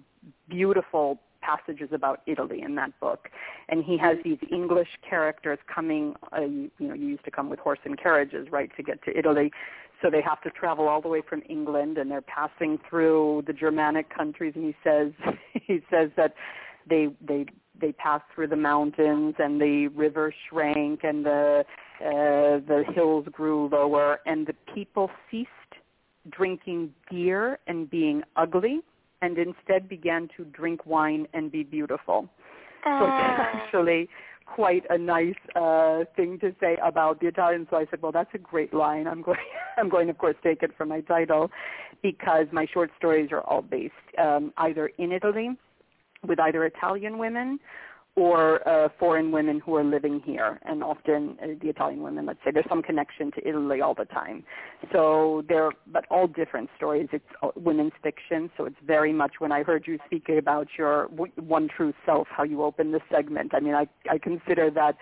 beautiful 0.49 1.21
passages 1.41 1.91
about 1.93 2.23
Italy 2.27 2.62
in 2.62 2.75
that 2.75 2.99
book. 3.01 3.31
And 3.69 3.85
he 3.85 3.97
has 3.99 4.16
these 4.25 4.39
English 4.51 4.89
characters 5.09 5.59
coming, 5.73 6.14
uh, 6.37 6.41
you, 6.41 6.71
you 6.79 6.89
know, 6.89 6.95
you 6.95 7.07
used 7.07 7.25
to 7.25 7.31
come 7.31 7.49
with 7.49 7.59
horse 7.59 7.79
and 7.85 7.99
carriages, 7.99 8.49
right, 8.51 8.71
to 8.77 8.83
get 8.83 9.03
to 9.05 9.16
Italy. 9.16 9.53
So 10.03 10.11
they 10.11 10.23
have 10.23 10.41
to 10.43 10.51
travel 10.51 10.89
all 10.89 11.01
the 11.01 11.09
way 11.09 11.23
from 11.29 11.43
England 11.49 11.99
and 11.99 12.11
they're 12.11 12.21
passing 12.21 12.79
through 12.89 13.45
the 13.47 13.53
Germanic 13.53 14.14
countries 14.14 14.53
and 14.55 14.64
he 14.64 14.77
says 14.85 15.12
he 15.53 15.81
says 15.91 16.11
that 16.16 16.35
they 16.89 17.09
they 17.21 17.47
they 17.81 17.93
passed 17.93 18.25
through 18.35 18.47
the 18.49 18.57
mountains 18.57 19.35
and 19.39 19.61
the 19.61 19.89
river 19.89 20.33
shrank 20.49 21.01
and 21.03 21.27
the 21.27 21.64
uh, 22.01 22.62
the 22.66 22.85
hills 22.95 23.27
grew 23.33 23.69
lower 23.69 24.21
and 24.25 24.47
the 24.47 24.55
people 24.73 25.11
ceased 25.31 25.49
drinking 26.31 26.93
beer 27.11 27.59
and 27.66 27.89
being 27.91 28.22
ugly 28.37 28.81
and 29.22 29.37
instead 29.39 29.89
began 29.89 30.29
to 30.37 30.45
drink 30.45 30.87
wine 30.87 31.26
and 31.35 31.51
be 31.51 31.62
beautiful. 31.62 32.29
So 32.85 33.05
it's 33.05 33.11
actually 33.12 34.09
quite 34.47 34.85
a 34.91 34.97
nice 34.97 35.35
uh, 35.55 36.05
thing 36.16 36.39
to 36.41 36.55
say 36.61 36.79
about 36.83 37.20
the 37.20 37.26
Italians. 37.26 37.66
So 37.70 37.76
I 37.76 37.87
said, 37.91 38.01
well, 38.01 38.12
that's 38.12 38.31
a 38.35 38.39
great 38.39 38.72
line. 38.72 39.07
I'm 39.07 39.22
going, 39.22 39.39
I'm 39.76 39.89
going, 39.89 40.09
of 40.11 40.18
course, 40.18 40.37
take 40.43 40.62
it 40.62 40.70
from 40.76 40.89
my 40.89 41.01
title 41.01 41.51
because 42.03 42.47
my 42.53 42.66
short 42.72 42.91
stories 42.97 43.31
are 43.33 43.41
all 43.43 43.62
based 43.62 43.93
um, 44.18 44.53
either 44.59 44.91
in 44.99 45.12
Italy 45.12 45.51
with 46.26 46.41
either 46.41 46.64
Italian 46.64 47.18
women 47.18 47.59
or 48.19 48.69
uh, 48.69 48.89
foreign 48.99 49.31
women 49.31 49.61
who 49.64 49.77
are 49.77 49.85
living 49.85 50.21
here, 50.25 50.59
and 50.64 50.83
often 50.83 51.39
uh, 51.41 51.47
the 51.62 51.69
Italian 51.69 52.03
women, 52.03 52.27
let's 52.27 52.41
say, 52.45 52.51
there's 52.51 52.66
some 52.69 52.83
connection 52.83 53.31
to 53.31 53.49
Italy 53.49 53.81
all 53.81 53.95
the 53.95 54.07
time. 54.07 54.43
So 54.93 55.45
they're, 55.49 55.71
but 55.93 56.05
all 56.11 56.27
different 56.27 56.69
stories. 56.77 57.09
It's 57.12 57.25
uh, 57.43 57.51
women's 57.55 57.93
fiction, 58.03 58.51
so 58.57 58.64
it's 58.64 58.83
very 58.85 59.12
much 59.12 59.35
when 59.39 59.53
I 59.53 59.62
heard 59.62 59.85
you 59.87 59.99
speak 60.07 60.29
about 60.29 60.66
your 60.77 61.07
one 61.07 61.69
true 61.69 61.93
self, 62.05 62.27
how 62.29 62.43
you 62.43 62.64
opened 62.64 62.93
the 62.93 63.01
segment. 63.09 63.53
I 63.55 63.61
mean, 63.61 63.75
I 63.75 63.87
I 64.11 64.19
consider 64.19 64.69
that 64.73 64.97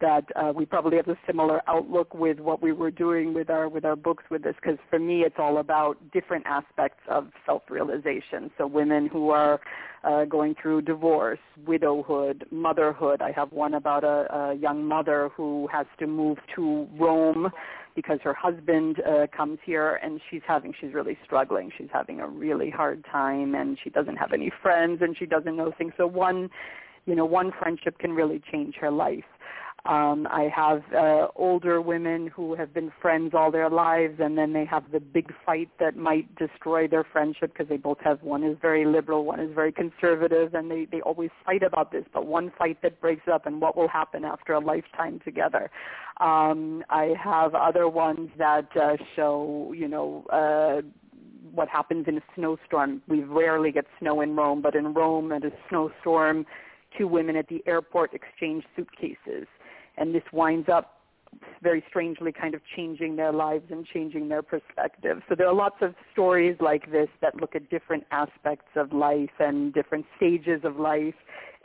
that 0.00 0.24
uh, 0.36 0.52
we 0.54 0.66
probably 0.66 0.96
have 0.96 1.08
a 1.08 1.16
similar 1.26 1.62
outlook 1.68 2.12
with 2.14 2.38
what 2.38 2.62
we 2.62 2.72
were 2.72 2.90
doing 2.90 3.32
with 3.32 3.48
our 3.48 3.68
with 3.68 3.84
our 3.84 3.96
books 3.96 4.24
with 4.30 4.42
this 4.42 4.54
because 4.60 4.78
for 4.90 4.98
me 4.98 5.22
it's 5.22 5.36
all 5.38 5.58
about 5.58 5.96
different 6.12 6.44
aspects 6.46 7.00
of 7.08 7.28
self-realization. 7.46 8.50
So 8.58 8.66
women 8.66 9.06
who 9.06 9.30
are 9.30 9.60
uh, 10.04 10.24
going 10.24 10.54
through 10.60 10.82
divorce 10.82 11.38
widowhood 11.66 12.46
motherhood. 12.50 13.22
I 13.22 13.32
have 13.32 13.50
one 13.52 13.74
about 13.74 14.04
a, 14.04 14.32
a 14.32 14.54
young 14.54 14.84
mother 14.84 15.30
who 15.36 15.68
has 15.72 15.86
to 15.98 16.06
move 16.06 16.38
to 16.54 16.86
rome 16.98 17.50
because 17.94 18.18
her 18.22 18.34
husband 18.34 19.00
uh, 19.00 19.26
comes 19.34 19.58
here 19.64 19.98
and 20.02 20.20
she's 20.30 20.42
having 20.46 20.74
she's 20.80 20.92
really 20.92 21.18
struggling. 21.24 21.72
She's 21.76 21.88
having 21.92 22.20
a 22.20 22.28
really 22.28 22.70
hard 22.70 23.04
time 23.10 23.54
and 23.54 23.78
she 23.82 23.90
doesn't 23.90 24.16
have 24.16 24.32
any 24.32 24.52
friends 24.62 25.00
and 25.00 25.16
she 25.18 25.26
doesn't 25.26 25.56
know 25.56 25.72
things. 25.76 25.92
So 25.96 26.06
one 26.06 26.50
you 27.06 27.14
know 27.14 27.24
one 27.24 27.50
friendship 27.58 27.98
can 27.98 28.12
really 28.12 28.42
change 28.52 28.74
her 28.76 28.90
life 28.90 29.24
um, 29.88 30.26
I 30.30 30.50
have 30.54 30.82
uh, 30.92 31.28
older 31.36 31.80
women 31.80 32.26
who 32.26 32.54
have 32.56 32.74
been 32.74 32.90
friends 33.00 33.32
all 33.34 33.50
their 33.50 33.70
lives, 33.70 34.18
and 34.18 34.36
then 34.36 34.52
they 34.52 34.64
have 34.64 34.90
the 34.90 35.00
big 35.00 35.32
fight 35.44 35.68
that 35.78 35.96
might 35.96 36.34
destroy 36.36 36.88
their 36.88 37.04
friendship 37.04 37.52
because 37.52 37.68
they 37.68 37.76
both 37.76 37.98
have 38.02 38.22
one 38.22 38.42
is 38.42 38.56
very 38.60 38.84
liberal, 38.84 39.24
one 39.24 39.38
is 39.38 39.54
very 39.54 39.72
conservative, 39.72 40.54
and 40.54 40.70
they 40.70 40.86
they 40.90 41.00
always 41.02 41.30
fight 41.44 41.62
about 41.62 41.92
this. 41.92 42.04
But 42.12 42.26
one 42.26 42.52
fight 42.58 42.82
that 42.82 43.00
breaks 43.00 43.28
up, 43.32 43.46
and 43.46 43.60
what 43.60 43.76
will 43.76 43.88
happen 43.88 44.24
after 44.24 44.54
a 44.54 44.60
lifetime 44.60 45.20
together. 45.24 45.70
Um, 46.20 46.82
I 46.90 47.14
have 47.22 47.54
other 47.54 47.88
ones 47.88 48.30
that 48.38 48.68
uh, 48.76 48.96
show, 49.14 49.72
you 49.76 49.88
know. 49.88 50.24
Uh, 50.30 50.86
what 51.52 51.68
happens 51.70 52.04
in 52.06 52.18
a 52.18 52.20
snowstorm. 52.34 53.00
We 53.08 53.22
rarely 53.22 53.72
get 53.72 53.86
snow 53.98 54.20
in 54.20 54.36
Rome, 54.36 54.60
but 54.60 54.74
in 54.74 54.92
Rome 54.92 55.32
at 55.32 55.42
a 55.42 55.50
snowstorm, 55.70 56.44
two 56.98 57.08
women 57.08 57.34
at 57.34 57.48
the 57.48 57.62
airport 57.66 58.12
exchange 58.12 58.64
suitcases 58.76 59.46
and 59.96 60.14
this 60.14 60.24
winds 60.32 60.68
up 60.68 60.92
very 61.62 61.84
strangely 61.88 62.32
kind 62.32 62.54
of 62.54 62.60
changing 62.74 63.16
their 63.16 63.32
lives 63.32 63.64
and 63.70 63.86
changing 63.86 64.28
their 64.28 64.42
perspective. 64.42 65.20
So 65.28 65.34
there 65.34 65.48
are 65.48 65.54
lots 65.54 65.76
of 65.80 65.94
stories 66.12 66.56
like 66.60 66.90
this 66.90 67.08
that 67.20 67.34
look 67.40 67.54
at 67.54 67.68
different 67.70 68.04
aspects 68.10 68.68
of 68.76 68.92
life 68.92 69.30
and 69.38 69.72
different 69.74 70.06
stages 70.16 70.60
of 70.64 70.78
life 70.78 71.14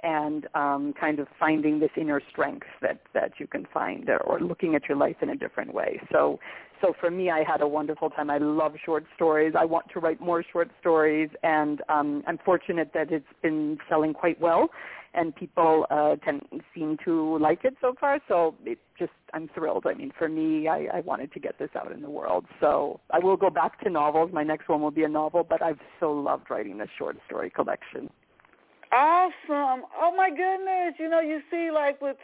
and 0.03 0.47
um, 0.55 0.93
kind 0.99 1.19
of 1.19 1.27
finding 1.39 1.79
this 1.79 1.91
inner 1.95 2.21
strength 2.31 2.65
that, 2.81 3.01
that 3.13 3.33
you 3.39 3.45
can 3.45 3.67
find 3.71 4.09
or, 4.09 4.17
or 4.23 4.39
looking 4.39 4.73
at 4.73 4.89
your 4.89 4.97
life 4.97 5.17
in 5.21 5.29
a 5.29 5.35
different 5.35 5.73
way. 5.73 6.01
So 6.11 6.39
so 6.81 6.95
for 6.99 7.11
me, 7.11 7.29
I 7.29 7.43
had 7.43 7.61
a 7.61 7.67
wonderful 7.67 8.09
time. 8.09 8.31
I 8.31 8.39
love 8.39 8.73
short 8.83 9.05
stories. 9.15 9.53
I 9.55 9.65
want 9.65 9.85
to 9.93 9.99
write 9.99 10.19
more 10.19 10.43
short 10.51 10.71
stories, 10.79 11.29
and 11.43 11.79
um, 11.89 12.23
I'm 12.25 12.39
fortunate 12.39 12.89
that 12.95 13.11
it's 13.11 13.23
been 13.43 13.77
selling 13.87 14.15
quite 14.15 14.41
well 14.41 14.71
and 15.13 15.35
people 15.35 15.85
uh, 15.89 16.15
can 16.23 16.41
seem 16.73 16.97
to 17.05 17.37
like 17.39 17.65
it 17.65 17.75
so 17.81 17.93
far. 17.99 18.19
So 18.27 18.55
it 18.65 18.79
just 18.97 19.11
I'm 19.33 19.49
thrilled. 19.53 19.85
I 19.87 19.93
mean, 19.93 20.11
for 20.17 20.29
me, 20.29 20.67
I, 20.67 20.87
I 20.93 20.99
wanted 21.01 21.31
to 21.33 21.39
get 21.39 21.57
this 21.59 21.69
out 21.75 21.91
in 21.91 22.01
the 22.01 22.09
world. 22.09 22.45
So 22.59 22.99
I 23.11 23.19
will 23.19 23.37
go 23.37 23.49
back 23.49 23.79
to 23.81 23.89
novels. 23.89 24.31
My 24.33 24.43
next 24.43 24.69
one 24.69 24.81
will 24.81 24.91
be 24.91 25.03
a 25.03 25.09
novel, 25.09 25.45
but 25.47 25.61
I've 25.61 25.79
so 25.99 26.11
loved 26.11 26.49
writing 26.49 26.77
this 26.77 26.89
short 26.97 27.17
story 27.25 27.49
collection. 27.49 28.09
Awesome! 28.91 29.85
Oh 29.99 30.13
my 30.15 30.29
goodness! 30.29 30.95
You 30.99 31.09
know, 31.09 31.21
you 31.21 31.41
see, 31.49 31.71
like 31.71 32.01
with 32.01 32.17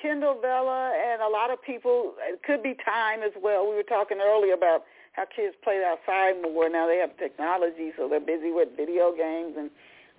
Kindle 0.00 0.38
Vella 0.40 0.92
and 0.96 1.20
a 1.20 1.28
lot 1.28 1.50
of 1.50 1.62
people, 1.62 2.14
it 2.20 2.42
could 2.42 2.62
be 2.62 2.74
time 2.84 3.22
as 3.22 3.32
well. 3.42 3.68
We 3.68 3.76
were 3.76 3.82
talking 3.82 4.18
earlier 4.22 4.54
about 4.54 4.84
how 5.12 5.24
kids 5.34 5.54
play 5.62 5.82
outside 5.84 6.40
more 6.42 6.68
now. 6.68 6.86
They 6.86 6.98
have 6.98 7.16
technology, 7.18 7.92
so 7.96 8.08
they're 8.08 8.20
busy 8.20 8.52
with 8.52 8.68
video 8.76 9.12
games 9.16 9.54
and 9.58 9.70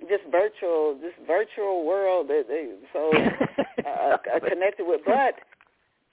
just 0.01 0.23
virtual, 0.31 0.97
this 1.01 1.13
virtual 1.25 1.85
world 1.85 2.27
that 2.27 2.45
they 2.47 2.69
so 2.93 3.11
uh, 3.85 4.17
uh, 4.17 4.39
connected 4.39 4.85
with. 4.85 5.01
But 5.05 5.35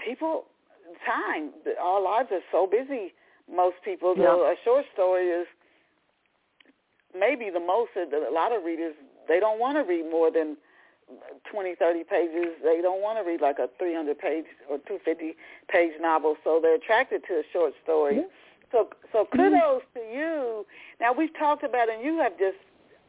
people, 0.05 0.45
time, 1.05 1.51
our 1.81 2.01
lives 2.01 2.29
are 2.33 2.45
so 2.51 2.67
busy. 2.67 3.13
Most 3.51 3.77
people, 3.85 4.15
yeah. 4.17 4.33
a 4.33 4.55
short 4.65 4.87
story 4.95 5.27
is 5.27 5.47
maybe 7.19 7.51
the 7.53 7.61
most. 7.61 7.91
A 7.97 8.33
lot 8.33 8.53
of 8.53 8.65
readers 8.65 8.95
they 9.29 9.41
don't 9.41 9.59
want 9.59 9.77
to 9.77 9.83
read 9.83 10.11
more 10.11 10.31
than 10.31 10.57
20, 11.51 11.75
30 11.75 12.05
pages. 12.05 12.57
They 12.63 12.81
don't 12.81 13.03
want 13.03 13.19
to 13.19 13.25
read 13.29 13.41
like 13.41 13.59
a 13.59 13.69
300 13.79 14.19
page 14.19 14.45
or 14.69 14.79
250 14.79 15.37
page 15.69 15.93
novel, 16.01 16.37
so 16.45 16.59
they're 16.63 16.77
attracted 16.77 17.23
to 17.29 17.35
a 17.35 17.43
short 17.53 17.75
story. 17.83 18.17
Mm-hmm. 18.17 18.29
So, 18.73 18.89
so 19.13 19.27
kudos 19.31 19.83
mm-hmm. 19.83 19.99
to 19.99 20.17
you. 20.17 20.67
Now 21.01 21.13
we've 21.13 21.37
talked 21.39 21.65
about, 21.65 21.89
and 21.91 22.05
you 22.05 22.19
have 22.19 22.33
just, 22.39 22.59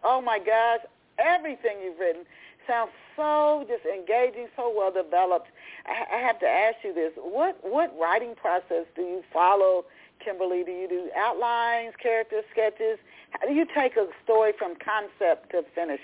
oh 0.06 0.22
my 0.22 0.40
gosh, 0.40 0.82
everything 1.20 1.78
you've 1.84 2.00
written 2.00 2.24
sounds 2.68 2.92
so 3.16 3.66
just 3.68 3.86
engaging, 3.86 4.48
so 4.56 4.74
well 4.76 4.92
developed. 4.92 5.48
I, 5.86 6.18
have 6.18 6.40
to 6.40 6.48
ask 6.48 6.78
you 6.84 6.94
this: 6.94 7.12
what 7.18 7.58
what 7.62 7.94
writing 8.00 8.36
process 8.36 8.86
do 8.96 9.02
you 9.02 9.24
follow, 9.34 9.86
Kimberly? 10.24 10.64
Do 10.64 10.72
you 10.72 10.88
do 10.88 11.10
outlines, 11.16 11.94
character 12.02 12.42
sketches? 12.52 13.00
How 13.32 13.48
do 13.48 13.54
you 13.54 13.66
take 13.66 13.98
a 13.98 14.08
story 14.24 14.54
from 14.58 14.76
concept 14.76 15.52
to 15.52 15.64
finish? 15.74 16.02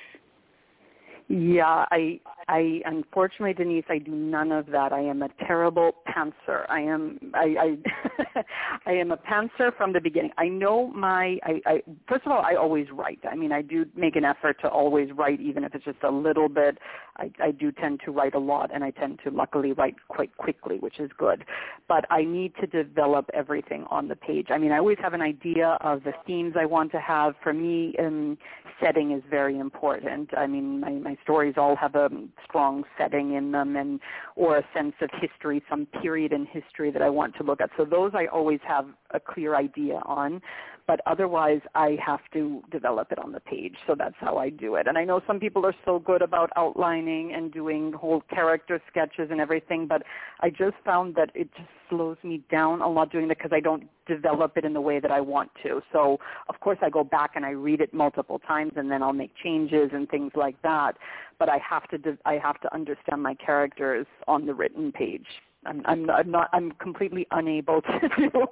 Yeah, 1.33 1.85
I, 1.91 2.19
I 2.49 2.81
unfortunately, 2.83 3.53
Denise, 3.53 3.85
I 3.87 3.99
do 3.99 4.11
none 4.11 4.51
of 4.51 4.65
that. 4.67 4.91
I 4.91 4.99
am 4.99 5.21
a 5.21 5.29
terrible 5.47 5.95
pantser. 6.05 6.69
I 6.69 6.81
am, 6.81 7.31
I, 7.33 7.55
I, 7.57 8.43
I 8.85 8.91
am 8.91 9.11
a 9.11 9.17
pantser 9.17 9.73
from 9.77 9.93
the 9.93 10.01
beginning. 10.01 10.31
I 10.37 10.49
know 10.49 10.87
my, 10.87 11.37
I, 11.43 11.61
I, 11.65 11.83
first 12.09 12.25
of 12.25 12.33
all, 12.33 12.41
I 12.41 12.55
always 12.55 12.87
write. 12.91 13.19
I 13.31 13.37
mean, 13.37 13.53
I 13.53 13.61
do 13.61 13.85
make 13.95 14.17
an 14.17 14.25
effort 14.25 14.57
to 14.63 14.67
always 14.67 15.07
write, 15.13 15.39
even 15.39 15.63
if 15.63 15.73
it's 15.73 15.85
just 15.85 16.03
a 16.03 16.11
little 16.11 16.49
bit. 16.49 16.79
I, 17.21 17.31
I 17.41 17.51
do 17.51 17.71
tend 17.71 18.01
to 18.05 18.11
write 18.11 18.33
a 18.33 18.39
lot, 18.39 18.71
and 18.73 18.83
I 18.83 18.91
tend 18.91 19.19
to 19.23 19.29
luckily 19.29 19.73
write 19.73 19.95
quite 20.07 20.35
quickly, 20.37 20.77
which 20.79 20.99
is 20.99 21.11
good. 21.17 21.45
But 21.87 22.05
I 22.09 22.23
need 22.23 22.53
to 22.61 22.67
develop 22.67 23.29
everything 23.33 23.85
on 23.89 24.07
the 24.07 24.15
page. 24.15 24.47
I 24.49 24.57
mean, 24.57 24.71
I 24.71 24.79
always 24.79 24.97
have 25.01 25.13
an 25.13 25.21
idea 25.21 25.77
of 25.81 26.03
the 26.03 26.13
themes 26.25 26.55
I 26.59 26.65
want 26.65 26.91
to 26.93 26.99
have. 26.99 27.35
For 27.43 27.53
me, 27.53 27.93
um, 27.99 28.37
setting 28.83 29.11
is 29.11 29.21
very 29.29 29.59
important. 29.59 30.35
I 30.35 30.47
mean, 30.47 30.79
my, 30.79 30.91
my 30.91 31.17
stories 31.23 31.55
all 31.57 31.75
have 31.75 31.95
a 31.95 32.09
strong 32.43 32.83
setting 32.97 33.33
in 33.35 33.51
them 33.51 33.75
and 33.75 33.99
or 34.35 34.57
a 34.57 34.63
sense 34.73 34.93
of 35.01 35.09
history, 35.21 35.61
some 35.69 35.85
period 36.01 36.33
in 36.33 36.45
history 36.45 36.91
that 36.91 37.01
I 37.01 37.09
want 37.09 37.35
to 37.35 37.43
look 37.43 37.61
at. 37.61 37.69
So 37.77 37.85
those 37.85 38.11
I 38.15 38.25
always 38.25 38.59
have 38.67 38.87
a 39.11 39.19
clear 39.19 39.55
idea 39.55 40.01
on 40.05 40.41
but 40.87 41.01
otherwise 41.05 41.61
I 41.75 41.97
have 42.05 42.21
to 42.33 42.61
develop 42.71 43.11
it 43.11 43.19
on 43.19 43.31
the 43.31 43.39
page. 43.39 43.75
So 43.87 43.95
that's 43.97 44.15
how 44.19 44.37
I 44.37 44.49
do 44.49 44.75
it. 44.75 44.87
And 44.87 44.97
I 44.97 45.03
know 45.03 45.21
some 45.27 45.39
people 45.39 45.65
are 45.65 45.75
so 45.85 45.99
good 45.99 46.21
about 46.21 46.51
outlining 46.55 47.33
and 47.33 47.51
doing 47.51 47.93
whole 47.93 48.21
character 48.33 48.81
sketches 48.89 49.29
and 49.31 49.39
everything, 49.39 49.87
but 49.87 50.03
I 50.41 50.49
just 50.49 50.75
found 50.85 51.15
that 51.15 51.31
it 51.33 51.49
just 51.55 51.69
slows 51.89 52.17
me 52.23 52.41
down 52.49 52.81
a 52.81 52.89
lot 52.89 53.11
doing 53.11 53.27
that 53.27 53.37
because 53.37 53.51
I 53.53 53.59
don't 53.59 53.83
develop 54.07 54.57
it 54.57 54.65
in 54.65 54.73
the 54.73 54.81
way 54.81 54.99
that 54.99 55.11
I 55.11 55.21
want 55.21 55.51
to. 55.63 55.81
So 55.91 56.19
of 56.49 56.59
course 56.59 56.77
I 56.81 56.89
go 56.89 57.03
back 57.03 57.31
and 57.35 57.45
I 57.45 57.51
read 57.51 57.81
it 57.81 57.93
multiple 57.93 58.39
times 58.39 58.73
and 58.75 58.89
then 58.89 59.03
I'll 59.03 59.13
make 59.13 59.31
changes 59.41 59.91
and 59.93 60.09
things 60.09 60.31
like 60.35 60.61
that. 60.61 60.97
But 61.39 61.49
I 61.49 61.59
have 61.67 61.87
to 61.89 61.97
de- 61.97 62.17
I 62.25 62.37
have 62.37 62.59
to 62.61 62.73
understand 62.73 63.23
my 63.23 63.33
characters 63.35 64.05
on 64.27 64.45
the 64.45 64.53
written 64.53 64.91
page. 64.91 65.25
I'm, 65.65 65.81
I'm, 65.85 66.09
I'm 66.09 66.31
not. 66.31 66.49
I'm 66.53 66.71
completely 66.73 67.27
unable 67.31 67.81
to 67.81 68.09
do 68.17 68.47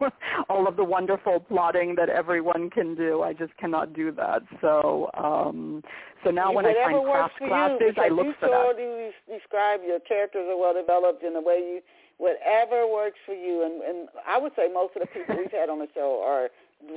all 0.48 0.68
of 0.68 0.76
the 0.76 0.84
wonderful 0.84 1.40
plotting 1.40 1.96
that 1.96 2.10
everyone 2.10 2.70
can 2.70 2.94
do. 2.94 3.24
I 3.24 3.34
just 3.34 3.56
cannot 3.58 3.94
do 3.94 4.12
that. 4.12 4.44
So, 4.62 5.10
um, 5.18 5.84
so 6.24 6.30
now 6.30 6.52
when 6.52 6.66
Whatever 6.66 6.82
I 6.82 6.92
find 6.92 7.06
craft 7.06 7.38
classes, 7.40 7.94
you, 7.98 8.04
I 8.04 8.10
look 8.10 8.28
you 8.28 8.34
for 8.40 8.50
that. 8.50 8.76
You 8.78 9.12
describe 9.28 9.82
your 9.86 10.00
characters 10.02 10.48
are 10.50 10.58
well 10.58 10.74
developed 10.74 11.24
in 11.24 11.34
the 11.34 11.42
way 11.42 11.58
you. 11.58 11.82
Whatever 12.18 12.86
works 12.86 13.18
for 13.26 13.34
you, 13.34 13.64
and, 13.64 13.82
and 13.82 14.10
I 14.28 14.38
would 14.38 14.52
say 14.58 14.68
most 14.72 14.94
of 14.98 15.04
the 15.04 15.08
people 15.08 15.38
we've 15.38 15.52
had 15.52 15.70
on 15.70 15.80
the 15.80 15.88
show 15.96 16.22
are 16.28 16.50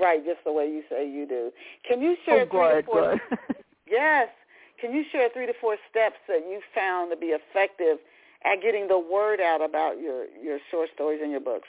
right, 0.02 0.18
just 0.24 0.42
the 0.44 0.52
way 0.52 0.66
you 0.66 0.82
say 0.90 1.08
you 1.08 1.28
do. 1.28 1.52
Can 1.88 2.02
you 2.02 2.16
share 2.26 2.40
oh, 2.40 2.82
three 2.82 2.82
good, 2.82 3.20
to 3.20 3.26
four? 3.30 3.56
Yes. 3.86 4.28
Can 4.80 4.92
you 4.92 5.04
share 5.12 5.28
three 5.32 5.46
to 5.46 5.52
four 5.60 5.76
steps 5.88 6.16
that 6.26 6.40
you 6.48 6.60
found 6.74 7.12
to 7.12 7.16
be 7.16 7.26
effective 7.26 7.98
at 8.45 8.62
getting 8.62 8.88
the 8.88 8.99
word 8.99 9.40
out 9.40 9.62
about 9.62 10.01
your 10.01 10.26
your 10.43 10.59
short 10.70 10.88
stories 10.95 11.20
and 11.22 11.30
your 11.30 11.40
books? 11.40 11.68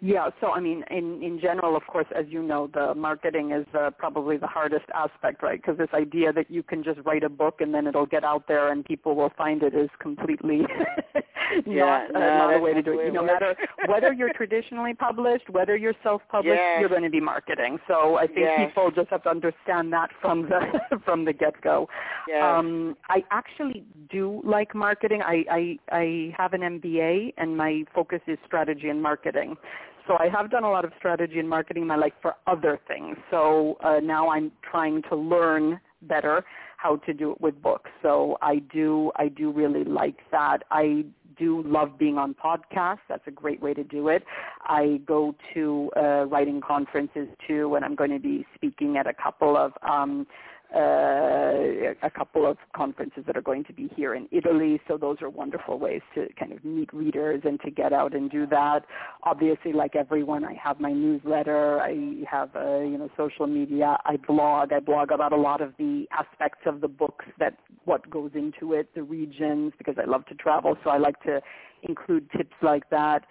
Yeah, 0.00 0.30
so 0.40 0.52
I 0.52 0.60
mean, 0.60 0.84
in 0.90 1.22
in 1.22 1.40
general, 1.40 1.76
of 1.76 1.86
course, 1.86 2.06
as 2.14 2.26
you 2.28 2.42
know, 2.42 2.68
the 2.72 2.94
marketing 2.94 3.52
is 3.52 3.66
uh, 3.74 3.90
probably 3.90 4.36
the 4.36 4.46
hardest 4.46 4.86
aspect, 4.94 5.42
right? 5.42 5.60
Because 5.60 5.78
this 5.78 5.88
idea 5.94 6.32
that 6.32 6.50
you 6.50 6.62
can 6.62 6.82
just 6.82 7.00
write 7.04 7.24
a 7.24 7.28
book 7.28 7.60
and 7.60 7.72
then 7.74 7.86
it'll 7.86 8.06
get 8.06 8.24
out 8.24 8.46
there 8.48 8.70
and 8.72 8.84
people 8.84 9.14
will 9.14 9.32
find 9.36 9.62
it 9.62 9.74
is 9.74 9.90
completely 10.00 10.62
yeah, 11.66 12.06
not, 12.12 12.16
uh, 12.16 12.38
not 12.38 12.54
a 12.54 12.58
way 12.58 12.74
to 12.74 12.82
do 12.82 12.98
it. 12.98 13.06
You, 13.06 13.12
no 13.12 13.24
matter 13.24 13.54
whether 13.86 14.12
you're 14.12 14.32
traditionally 14.32 14.94
published, 14.94 15.48
whether 15.50 15.76
you're 15.76 15.94
self-published, 16.02 16.54
yes. 16.54 16.80
you're 16.80 16.88
going 16.88 17.02
to 17.02 17.10
be 17.10 17.20
marketing. 17.20 17.78
So 17.86 18.16
I 18.16 18.26
think 18.26 18.40
yes. 18.40 18.68
people 18.68 18.90
just 18.90 19.10
have 19.10 19.22
to 19.24 19.30
understand 19.30 19.92
that 19.92 20.10
from 20.20 20.42
the 20.42 20.60
from 21.04 21.24
the 21.24 21.32
get-go. 21.32 21.88
Yes. 22.26 22.42
Um, 22.42 22.96
I 23.08 23.24
actually 23.30 23.84
do 24.10 24.40
like 24.44 24.74
marketing. 24.74 25.22
I, 25.22 25.44
I 25.50 25.78
I 25.90 26.34
have 26.36 26.52
an 26.52 26.60
MBA 26.60 27.34
and 27.36 27.56
my 27.56 27.84
focus 27.94 28.20
is 28.26 28.38
strategy 28.46 28.88
and 28.88 29.02
marketing. 29.02 29.56
So 30.06 30.16
I 30.18 30.28
have 30.30 30.50
done 30.50 30.64
a 30.64 30.70
lot 30.70 30.84
of 30.84 30.92
strategy 30.96 31.38
and 31.38 31.48
marketing 31.48 31.82
in 31.82 31.88
my 31.88 31.96
life 31.96 32.14
for 32.22 32.34
other 32.46 32.80
things. 32.88 33.16
So 33.30 33.76
uh, 33.84 34.00
now 34.02 34.30
I'm 34.30 34.50
trying 34.68 35.02
to 35.10 35.16
learn 35.16 35.78
better 36.02 36.44
how 36.78 36.96
to 36.96 37.12
do 37.12 37.32
it 37.32 37.40
with 37.40 37.60
books. 37.60 37.90
So 38.02 38.38
I 38.40 38.60
do 38.72 39.12
I 39.16 39.28
do 39.28 39.50
really 39.52 39.84
like 39.84 40.18
that. 40.30 40.62
I 40.70 41.04
do 41.36 41.62
love 41.62 41.98
being 41.98 42.18
on 42.18 42.34
podcasts. 42.34 43.00
That's 43.08 43.26
a 43.26 43.30
great 43.30 43.60
way 43.60 43.74
to 43.74 43.84
do 43.84 44.08
it. 44.08 44.24
I 44.64 45.00
go 45.06 45.34
to 45.54 45.90
uh, 45.96 46.24
writing 46.26 46.60
conferences 46.60 47.28
too, 47.46 47.74
and 47.74 47.84
I'm 47.84 47.94
going 47.94 48.10
to 48.10 48.18
be 48.18 48.46
speaking 48.54 48.96
at 48.96 49.06
a 49.06 49.14
couple 49.14 49.56
of 49.56 49.72
um, 49.88 50.26
uh, 50.74 51.94
a 52.02 52.10
couple 52.10 52.46
of 52.46 52.58
conferences 52.76 53.24
that 53.26 53.36
are 53.36 53.42
going 53.42 53.64
to 53.64 53.72
be 53.72 53.90
here 53.96 54.14
in 54.14 54.28
Italy. 54.30 54.80
So 54.86 54.98
those 54.98 55.16
are 55.22 55.30
wonderful 55.30 55.78
ways 55.78 56.02
to 56.14 56.28
kind 56.38 56.52
of 56.52 56.64
meet 56.64 56.92
readers 56.92 57.42
and 57.44 57.60
to 57.60 57.70
get 57.70 57.92
out 57.92 58.14
and 58.14 58.30
do 58.30 58.46
that. 58.46 58.84
Obviously, 59.22 59.72
like 59.72 59.96
everyone, 59.96 60.44
I 60.44 60.54
have 60.62 60.78
my 60.78 60.92
newsletter. 60.92 61.80
I 61.80 62.24
have 62.30 62.54
uh, 62.54 62.80
you 62.80 62.98
know 62.98 63.08
social 63.16 63.46
media. 63.46 63.98
I 64.04 64.16
blog. 64.16 64.72
I 64.72 64.80
blog 64.80 65.10
about 65.10 65.32
a 65.32 65.36
lot 65.36 65.60
of 65.60 65.72
the 65.78 66.06
aspects 66.12 66.60
of 66.66 66.80
the 66.80 66.88
books 66.88 67.24
that 67.38 67.56
what 67.84 68.08
goes 68.10 68.32
into 68.34 68.74
it, 68.74 68.94
the 68.94 69.02
regions, 69.02 69.72
because 69.78 69.96
I 69.98 70.04
love 70.04 70.26
to 70.26 70.34
travel. 70.34 70.76
So 70.84 70.90
I 70.90 70.98
like 70.98 71.20
to 71.22 71.40
include 71.82 72.30
tips 72.36 72.56
like 72.62 72.90
that 72.90 73.24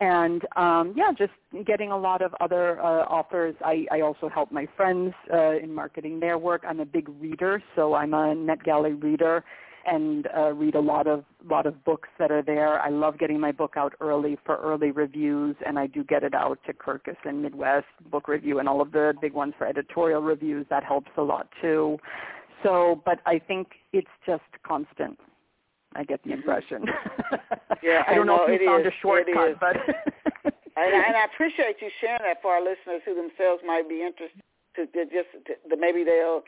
and 0.00 0.42
um, 0.56 0.94
yeah, 0.96 1.12
just 1.16 1.32
getting 1.66 1.90
a 1.90 1.96
lot 1.96 2.22
of 2.22 2.34
other 2.40 2.80
uh, 2.80 3.04
authors. 3.04 3.54
I, 3.64 3.86
I 3.92 4.00
also 4.00 4.28
help 4.28 4.50
my 4.50 4.66
friends 4.76 5.12
uh, 5.32 5.58
in 5.58 5.74
marketing 5.74 6.20
their 6.20 6.38
work. 6.38 6.62
I'm 6.66 6.80
a 6.80 6.86
big 6.86 7.08
reader, 7.20 7.62
so 7.76 7.94
I'm 7.94 8.14
a 8.14 8.34
NetGalley 8.34 9.02
reader 9.02 9.44
and 9.86 10.28
uh, 10.36 10.52
read 10.52 10.74
a 10.74 10.80
lot 10.80 11.06
of 11.06 11.24
lot 11.48 11.66
of 11.66 11.84
books 11.84 12.08
that 12.18 12.30
are 12.30 12.42
there. 12.42 12.80
I 12.80 12.90
love 12.90 13.18
getting 13.18 13.40
my 13.40 13.52
book 13.52 13.74
out 13.76 13.94
early 14.00 14.38
for 14.44 14.56
early 14.56 14.90
reviews, 14.90 15.56
and 15.66 15.78
I 15.78 15.86
do 15.86 16.04
get 16.04 16.22
it 16.22 16.34
out 16.34 16.58
to 16.66 16.72
Kirkus 16.72 17.16
and 17.24 17.42
Midwest 17.42 17.86
Book 18.10 18.28
Review 18.28 18.58
and 18.58 18.68
all 18.68 18.80
of 18.80 18.92
the 18.92 19.14
big 19.20 19.32
ones 19.32 19.54
for 19.56 19.66
editorial 19.66 20.22
reviews. 20.22 20.66
That 20.70 20.84
helps 20.84 21.10
a 21.16 21.22
lot 21.22 21.48
too. 21.60 21.98
So, 22.62 23.02
but 23.06 23.20
I 23.26 23.38
think 23.38 23.68
it's 23.92 24.08
just 24.26 24.42
constant 24.66 25.18
I 25.94 26.04
get 26.04 26.22
the 26.22 26.32
impression. 26.32 26.84
yeah, 27.82 28.04
I 28.06 28.14
don't 28.14 28.26
know, 28.26 28.36
know, 28.36 28.46
if 28.46 28.60
you 28.60 28.66
found 28.66 28.86
is, 28.86 28.92
a 28.92 28.96
shortcut, 29.02 29.58
but 29.58 29.76
and, 30.44 30.54
I, 30.76 31.02
and 31.08 31.16
I 31.16 31.24
appreciate 31.32 31.76
you 31.80 31.90
sharing 32.00 32.22
that 32.22 32.42
for 32.42 32.52
our 32.52 32.60
listeners 32.60 33.02
who 33.04 33.14
themselves 33.14 33.62
might 33.66 33.88
be 33.88 34.02
interested 34.02 34.42
to, 34.76 34.86
to 34.86 35.04
just 35.06 35.28
to, 35.46 35.76
maybe 35.76 36.04
they'll 36.04 36.42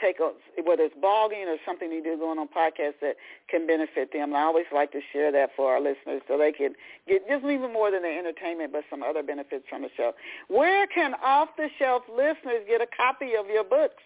take 0.00 0.18
a, 0.20 0.30
whether 0.62 0.84
it's 0.84 0.94
blogging 0.96 1.46
or 1.46 1.58
something 1.66 1.90
you 1.90 2.02
do 2.02 2.16
going 2.16 2.38
on 2.38 2.48
podcasts 2.48 3.02
that 3.02 3.16
can 3.50 3.66
benefit 3.66 4.12
them. 4.12 4.30
And 4.30 4.36
I 4.36 4.42
always 4.42 4.66
like 4.72 4.92
to 4.92 5.00
share 5.12 5.32
that 5.32 5.50
for 5.56 5.72
our 5.72 5.80
listeners 5.80 6.22
so 6.28 6.38
they 6.38 6.52
can 6.52 6.74
get 7.06 7.26
just 7.28 7.44
even 7.44 7.72
more 7.72 7.90
than 7.90 8.02
the 8.02 8.08
entertainment, 8.08 8.72
but 8.72 8.84
some 8.90 9.02
other 9.02 9.22
benefits 9.22 9.64
from 9.68 9.82
the 9.82 9.90
show. 9.96 10.12
Where 10.48 10.86
can 10.86 11.14
off 11.22 11.50
the 11.56 11.68
shelf 11.78 12.02
listeners 12.08 12.62
get 12.66 12.80
a 12.80 12.86
copy 12.96 13.32
of 13.38 13.46
your 13.46 13.64
books? 13.64 14.02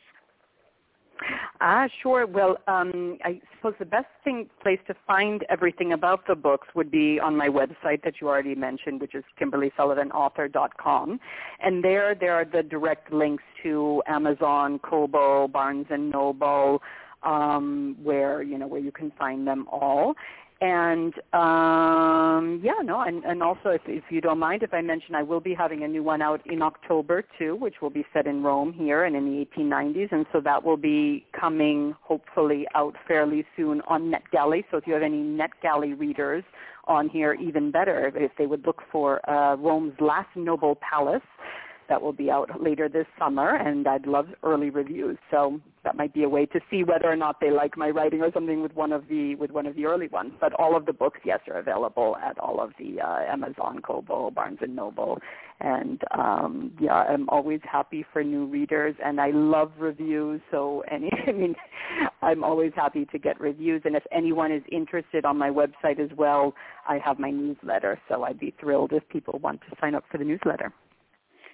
Ah, 1.61 1.89
sure. 2.03 2.27
Well, 2.27 2.57
um, 2.66 3.18
I 3.25 3.41
suppose 3.57 3.75
the 3.79 3.85
best 3.85 4.07
thing 4.25 4.49
place 4.62 4.81
to 4.87 4.95
find 5.07 5.45
everything 5.49 5.93
about 5.93 6.27
the 6.27 6.35
books 6.35 6.68
would 6.75 6.91
be 6.91 7.20
on 7.20 7.37
my 7.37 7.49
website 7.49 8.03
that 8.05 8.14
you 8.20 8.29
already 8.29 8.55
mentioned, 8.55 9.01
which 9.01 9.14
is 9.14 9.25
KimberlySullivanAuthor.com, 9.41 11.20
and 11.61 11.85
there 11.85 12.14
there 12.14 12.35
are 12.35 12.45
the 12.45 12.62
direct 12.62 13.12
links 13.12 13.45
to 13.62 14.03
Amazon, 14.07 14.79
Kobo, 14.81 15.49
Barnes 15.49 15.87
and 15.91 16.11
Noble, 16.11 16.83
um, 17.23 17.97
where 18.03 18.43
you 18.43 18.59
know 18.59 18.66
where 18.66 18.81
you 18.81 18.93
can 18.93 19.12
find 19.18 19.47
them 19.47 19.66
all. 19.70 20.14
And 20.63 21.13
um, 21.33 22.61
yeah, 22.63 22.75
no, 22.85 23.01
and, 23.01 23.25
and 23.25 23.43
also 23.43 23.71
if, 23.71 23.81
if 23.87 24.05
you 24.11 24.21
don't 24.21 24.39
mind, 24.39 24.63
if 24.63 24.73
I 24.73 24.81
mention, 24.81 25.17
I 25.17 25.23
will 25.25 25.41
be 25.41 25.55
having 25.55 25.83
a 25.83 25.89
new 25.89 26.05
one 26.05 26.23
out 26.23 26.41
in 26.47 26.63
October 26.63 27.25
too, 27.37 27.57
which 27.57 27.83
will 27.83 27.91
be 27.91 28.07
set 28.13 28.29
in 28.29 28.45
Rome 28.45 28.73
here 28.73 29.03
and 29.03 29.17
in 29.17 29.25
the 29.25 29.45
1890s, 29.61 30.13
and 30.13 30.25
so 30.33 30.41
that 30.43 30.63
will 30.63 30.77
be 30.77 31.27
coming 31.39 31.97
hopefully 32.01 32.65
out 32.77 32.95
fairly 33.09 33.45
soon 33.57 33.81
on 33.89 34.13
NetGalley. 34.13 34.63
So 34.71 34.77
if 34.77 34.87
you 34.87 34.93
have 34.93 35.03
any 35.03 35.21
NetGalley 35.21 35.99
readers 35.99 36.45
on 36.85 37.09
here, 37.09 37.35
even 37.35 37.73
better 37.73 38.13
if 38.15 38.31
they 38.39 38.47
would 38.47 38.65
look 38.65 38.83
for 38.93 39.29
uh, 39.29 39.57
Rome's 39.57 39.95
Last 40.01 40.29
Noble 40.37 40.77
Palace 40.77 41.23
that 41.89 42.01
will 42.01 42.12
be 42.12 42.30
out 42.30 42.49
later 42.62 42.89
this 42.89 43.07
summer, 43.18 43.57
and 43.57 43.87
I'd 43.87 44.07
love 44.07 44.26
early 44.43 44.70
reviews. 44.70 45.18
So 45.30 45.61
that 45.85 45.97
might 45.97 46.14
be 46.14 46.22
a 46.22 46.28
way 46.28 46.47
to 46.47 46.61
see 46.70 46.85
whether 46.85 47.11
or 47.11 47.16
not 47.16 47.41
they 47.41 47.51
like 47.51 47.76
my 47.76 47.91
writing 47.91 48.22
or 48.22 48.33
something 48.33 48.62
with 48.62 48.74
one 48.74 48.93
of 48.93 49.09
the 49.09 49.35
with 49.35 49.51
one 49.51 49.66
of 49.66 49.74
the 49.74 49.87
early 49.87 50.09
ones. 50.09 50.33
But 50.41 50.53
all 50.55 50.76
of 50.76 50.87
the 50.87 50.93
books, 50.93 51.20
yes, 51.24 51.41
are 51.49 51.59
available 51.59 52.16
at 52.16 52.39
all 52.39 52.61
of 52.61 52.72
the 52.78 53.01
uh, 53.01 53.20
Amazon, 53.30 53.80
Kobo, 53.83 54.30
Barnes 54.30 54.59
and 54.61 54.76
Noble, 54.76 55.18
and 55.61 56.01
um, 56.12 56.72
yeah, 56.80 56.95
I'm 56.95 57.28
always 57.28 57.61
happy 57.64 58.05
for 58.12 58.22
new 58.22 58.47
readers, 58.47 58.95
and 59.05 59.20
I 59.20 59.30
love 59.30 59.72
reviews. 59.78 60.41
So 60.51 60.83
any, 60.91 61.11
I 61.26 61.33
mean, 61.33 61.55
I'm 62.20 62.45
always 62.45 62.72
happy 62.74 63.05
to 63.07 63.18
get 63.18 63.41
reviews, 63.41 63.83
and 63.85 63.97
if 63.97 64.05
anyone 64.12 64.53
is 64.53 64.62
interested 64.70 65.24
on 65.24 65.39
my 65.39 65.51
website 65.51 65.99
as 65.99 66.11
well, 66.16 66.55
I 66.89 66.99
have 67.05 67.18
my 67.18 67.30
newsletter. 67.30 67.99
So 68.09 68.24
I'd 68.24 68.41
be 68.41 68.55
thrilled 68.61 68.93
if 68.93 69.09
people 69.09 69.39
want 69.41 69.61
to 69.62 69.76
sign 69.80 69.95
up 69.95 70.05
for 70.11 70.18
the 70.18 70.24
newsletter. 70.24 70.72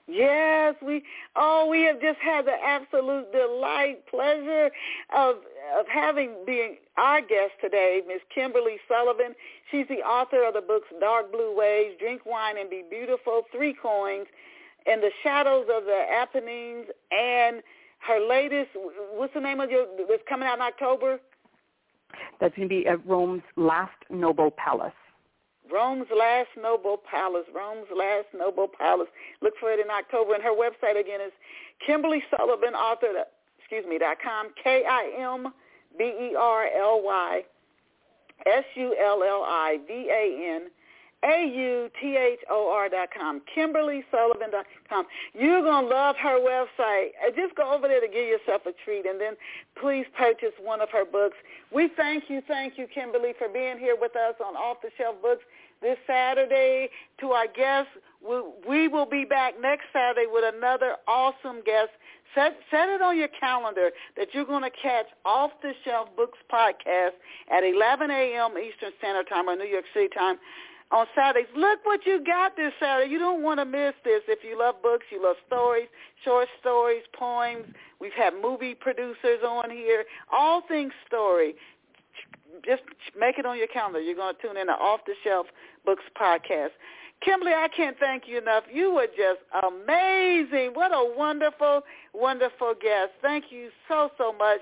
Yes, 0.08 0.74
we 0.84 1.02
oh 1.36 1.66
we 1.70 1.82
have 1.82 2.00
just 2.00 2.18
had 2.18 2.46
the 2.46 2.56
absolute 2.64 3.30
delight, 3.30 4.06
pleasure 4.06 4.70
of 5.14 5.36
of 5.78 5.86
having 5.86 6.34
being 6.46 6.78
our 6.96 7.20
guest 7.20 7.52
today, 7.60 8.00
Miss 8.08 8.20
Kimberly 8.34 8.78
Sullivan. 8.88 9.34
She's 9.70 9.86
the 9.88 9.96
author 9.96 10.44
of 10.44 10.54
the 10.54 10.62
books 10.62 10.88
Dark 10.98 11.30
Blue 11.30 11.54
Waves, 11.54 11.94
Drink 11.98 12.24
Wine 12.24 12.56
and 12.56 12.70
Be 12.70 12.84
Beautiful, 12.88 13.42
Three 13.52 13.74
Coins, 13.74 14.26
and 14.86 15.02
The 15.02 15.10
Shadows 15.22 15.66
of 15.70 15.84
the 15.84 16.04
Apennines, 16.10 16.86
and 17.12 17.62
her 17.98 18.26
latest 18.26 18.70
what's 19.12 19.34
the 19.34 19.40
name 19.40 19.60
of 19.60 19.70
your 19.70 19.86
that's 20.08 20.22
coming 20.26 20.48
out 20.48 20.56
in 20.56 20.62
October? 20.62 21.20
That's 22.40 22.56
going 22.56 22.66
to 22.66 22.74
be 22.74 22.86
at 22.86 23.06
Rome's 23.06 23.42
Last 23.56 23.92
Noble 24.08 24.52
Palace. 24.52 24.92
Rome's 25.72 26.06
Last 26.16 26.48
Noble 26.60 26.96
Palace. 26.96 27.46
Rome's 27.54 27.86
Last 27.94 28.26
Noble 28.34 28.68
Palace. 28.68 29.08
Look 29.42 29.54
for 29.60 29.70
it 29.72 29.80
in 29.80 29.90
October. 29.90 30.34
And 30.34 30.42
her 30.42 30.52
website 30.52 30.98
again 30.98 31.20
is 31.20 31.32
Kimberly 31.84 32.22
Sullivan, 32.30 32.74
author, 32.74 33.24
excuse 33.58 33.84
me, 33.88 33.98
dot 33.98 34.18
com, 34.22 34.48
K-I-M-B-E-R-L-Y, 34.62 35.52
S-U-L-L-I-V-A-N, 38.46 39.10
A-U-T-H-O-R 41.24 42.88
dot 42.88 43.08
com, 43.16 43.42
KimberlySullivan 43.56 44.52
dot 44.52 44.66
com. 44.88 45.04
You're 45.34 45.62
going 45.62 45.84
to 45.84 45.90
love 45.90 46.16
her 46.22 46.38
website. 46.38 47.10
Uh, 47.26 47.30
just 47.34 47.56
go 47.56 47.74
over 47.74 47.88
there 47.88 48.00
to 48.00 48.06
give 48.06 48.26
yourself 48.26 48.62
a 48.66 48.72
treat, 48.84 49.04
and 49.04 49.20
then 49.20 49.34
please 49.80 50.06
purchase 50.16 50.54
one 50.62 50.80
of 50.80 50.90
her 50.90 51.04
books. 51.04 51.36
We 51.72 51.90
thank 51.96 52.24
you, 52.30 52.40
thank 52.46 52.78
you, 52.78 52.86
Kimberly, 52.86 53.32
for 53.36 53.48
being 53.48 53.78
here 53.78 53.96
with 54.00 54.14
us 54.14 54.34
on 54.44 54.54
Off 54.54 54.78
the 54.80 54.90
Shelf 54.96 55.16
Books 55.20 55.42
this 55.82 55.98
Saturday. 56.06 56.88
To 57.20 57.30
our 57.30 57.48
guests, 57.48 57.90
we 58.68 58.86
will 58.88 59.06
be 59.06 59.24
back 59.24 59.54
next 59.60 59.86
Saturday 59.92 60.26
with 60.30 60.44
another 60.54 60.96
awesome 61.08 61.62
guest. 61.64 61.90
Set, 62.34 62.58
set 62.70 62.88
it 62.90 63.00
on 63.00 63.16
your 63.16 63.28
calendar 63.40 63.90
that 64.16 64.28
you're 64.32 64.44
going 64.44 64.62
to 64.62 64.70
catch 64.70 65.06
Off 65.24 65.50
the 65.62 65.72
Shelf 65.84 66.10
Books 66.14 66.38
podcast 66.52 67.16
at 67.50 67.64
11 67.64 68.10
a.m. 68.10 68.52
Eastern 68.58 68.92
Standard 68.98 69.28
Time 69.28 69.48
or 69.48 69.56
New 69.56 69.64
York 69.64 69.86
City 69.94 70.08
time 70.14 70.36
on 70.90 71.06
Saturdays. 71.14 71.48
Look 71.56 71.84
what 71.84 72.06
you 72.06 72.22
got 72.24 72.56
this 72.56 72.72
Saturday. 72.80 73.10
You 73.10 73.18
don't 73.18 73.42
want 73.42 73.60
to 73.60 73.64
miss 73.64 73.94
this. 74.04 74.22
If 74.28 74.40
you 74.42 74.58
love 74.58 74.76
books, 74.82 75.06
you 75.10 75.22
love 75.22 75.36
stories, 75.46 75.88
short 76.24 76.48
stories, 76.60 77.02
poems. 77.12 77.66
We've 78.00 78.12
had 78.12 78.32
movie 78.40 78.74
producers 78.74 79.40
on 79.46 79.70
here. 79.70 80.04
All 80.32 80.62
things 80.66 80.92
story. 81.06 81.54
Just 82.64 82.82
make 83.18 83.38
it 83.38 83.46
on 83.46 83.58
your 83.58 83.66
calendar. 83.66 84.00
You're 84.00 84.16
going 84.16 84.34
to 84.34 84.42
tune 84.42 84.56
in 84.56 84.66
to 84.66 84.72
Off 84.72 85.00
the 85.06 85.14
Shelf 85.22 85.46
Books 85.84 86.04
podcast. 86.20 86.70
Kimberly, 87.20 87.52
I 87.52 87.68
can't 87.68 87.98
thank 87.98 88.24
you 88.26 88.38
enough. 88.38 88.64
You 88.72 88.94
were 88.94 89.06
just 89.06 89.40
amazing. 89.66 90.70
What 90.74 90.92
a 90.92 91.14
wonderful, 91.16 91.82
wonderful 92.14 92.74
guest. 92.80 93.12
Thank 93.20 93.46
you 93.50 93.70
so, 93.88 94.10
so 94.16 94.32
much. 94.32 94.60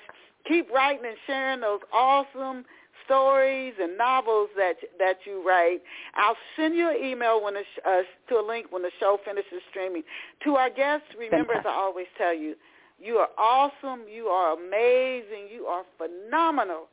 Keep 0.49 0.71
writing 0.71 1.05
and 1.07 1.17
sharing 1.27 1.61
those 1.61 1.81
awesome 1.93 2.65
stories 3.07 3.75
and 3.81 3.97
novels 3.97 4.51
that 4.57 4.77
that 4.99 5.19
you 5.25 5.47
write. 5.47 5.81
I'll 6.15 6.37
send 6.57 6.75
you 6.75 6.91
an 6.91 7.03
email 7.03 7.43
when 7.43 7.55
the 7.55 7.63
sh- 7.63 7.81
uh, 7.87 8.03
to 8.29 8.41
a 8.41 8.45
link 8.47 8.67
when 8.71 8.83
the 8.83 8.91
show 9.01 9.19
finishes 9.25 9.63
streaming. 9.71 10.03
To 10.45 10.57
our 10.57 10.71
guests, 10.71 11.09
remember 11.19 11.55
as 11.55 11.65
I 11.67 11.71
always 11.71 12.07
tell 12.19 12.35
you, 12.35 12.55
you 13.01 13.15
are 13.17 13.29
awesome. 13.39 14.03
You 14.13 14.27
are 14.27 14.55
amazing. 14.55 15.49
You 15.53 15.67
are 15.67 15.85
phenomenal. 15.97 16.89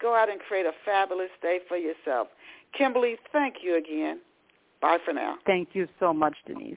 Go 0.00 0.14
out 0.14 0.28
and 0.28 0.40
create 0.40 0.66
a 0.66 0.72
fabulous 0.84 1.30
day 1.40 1.60
for 1.68 1.76
yourself. 1.76 2.28
Kimberly, 2.76 3.16
thank 3.32 3.56
you 3.62 3.76
again. 3.76 4.20
Bye 4.80 4.98
for 5.04 5.12
now. 5.12 5.36
Thank 5.46 5.70
you 5.74 5.86
so 6.00 6.12
much, 6.12 6.34
Denise. 6.46 6.76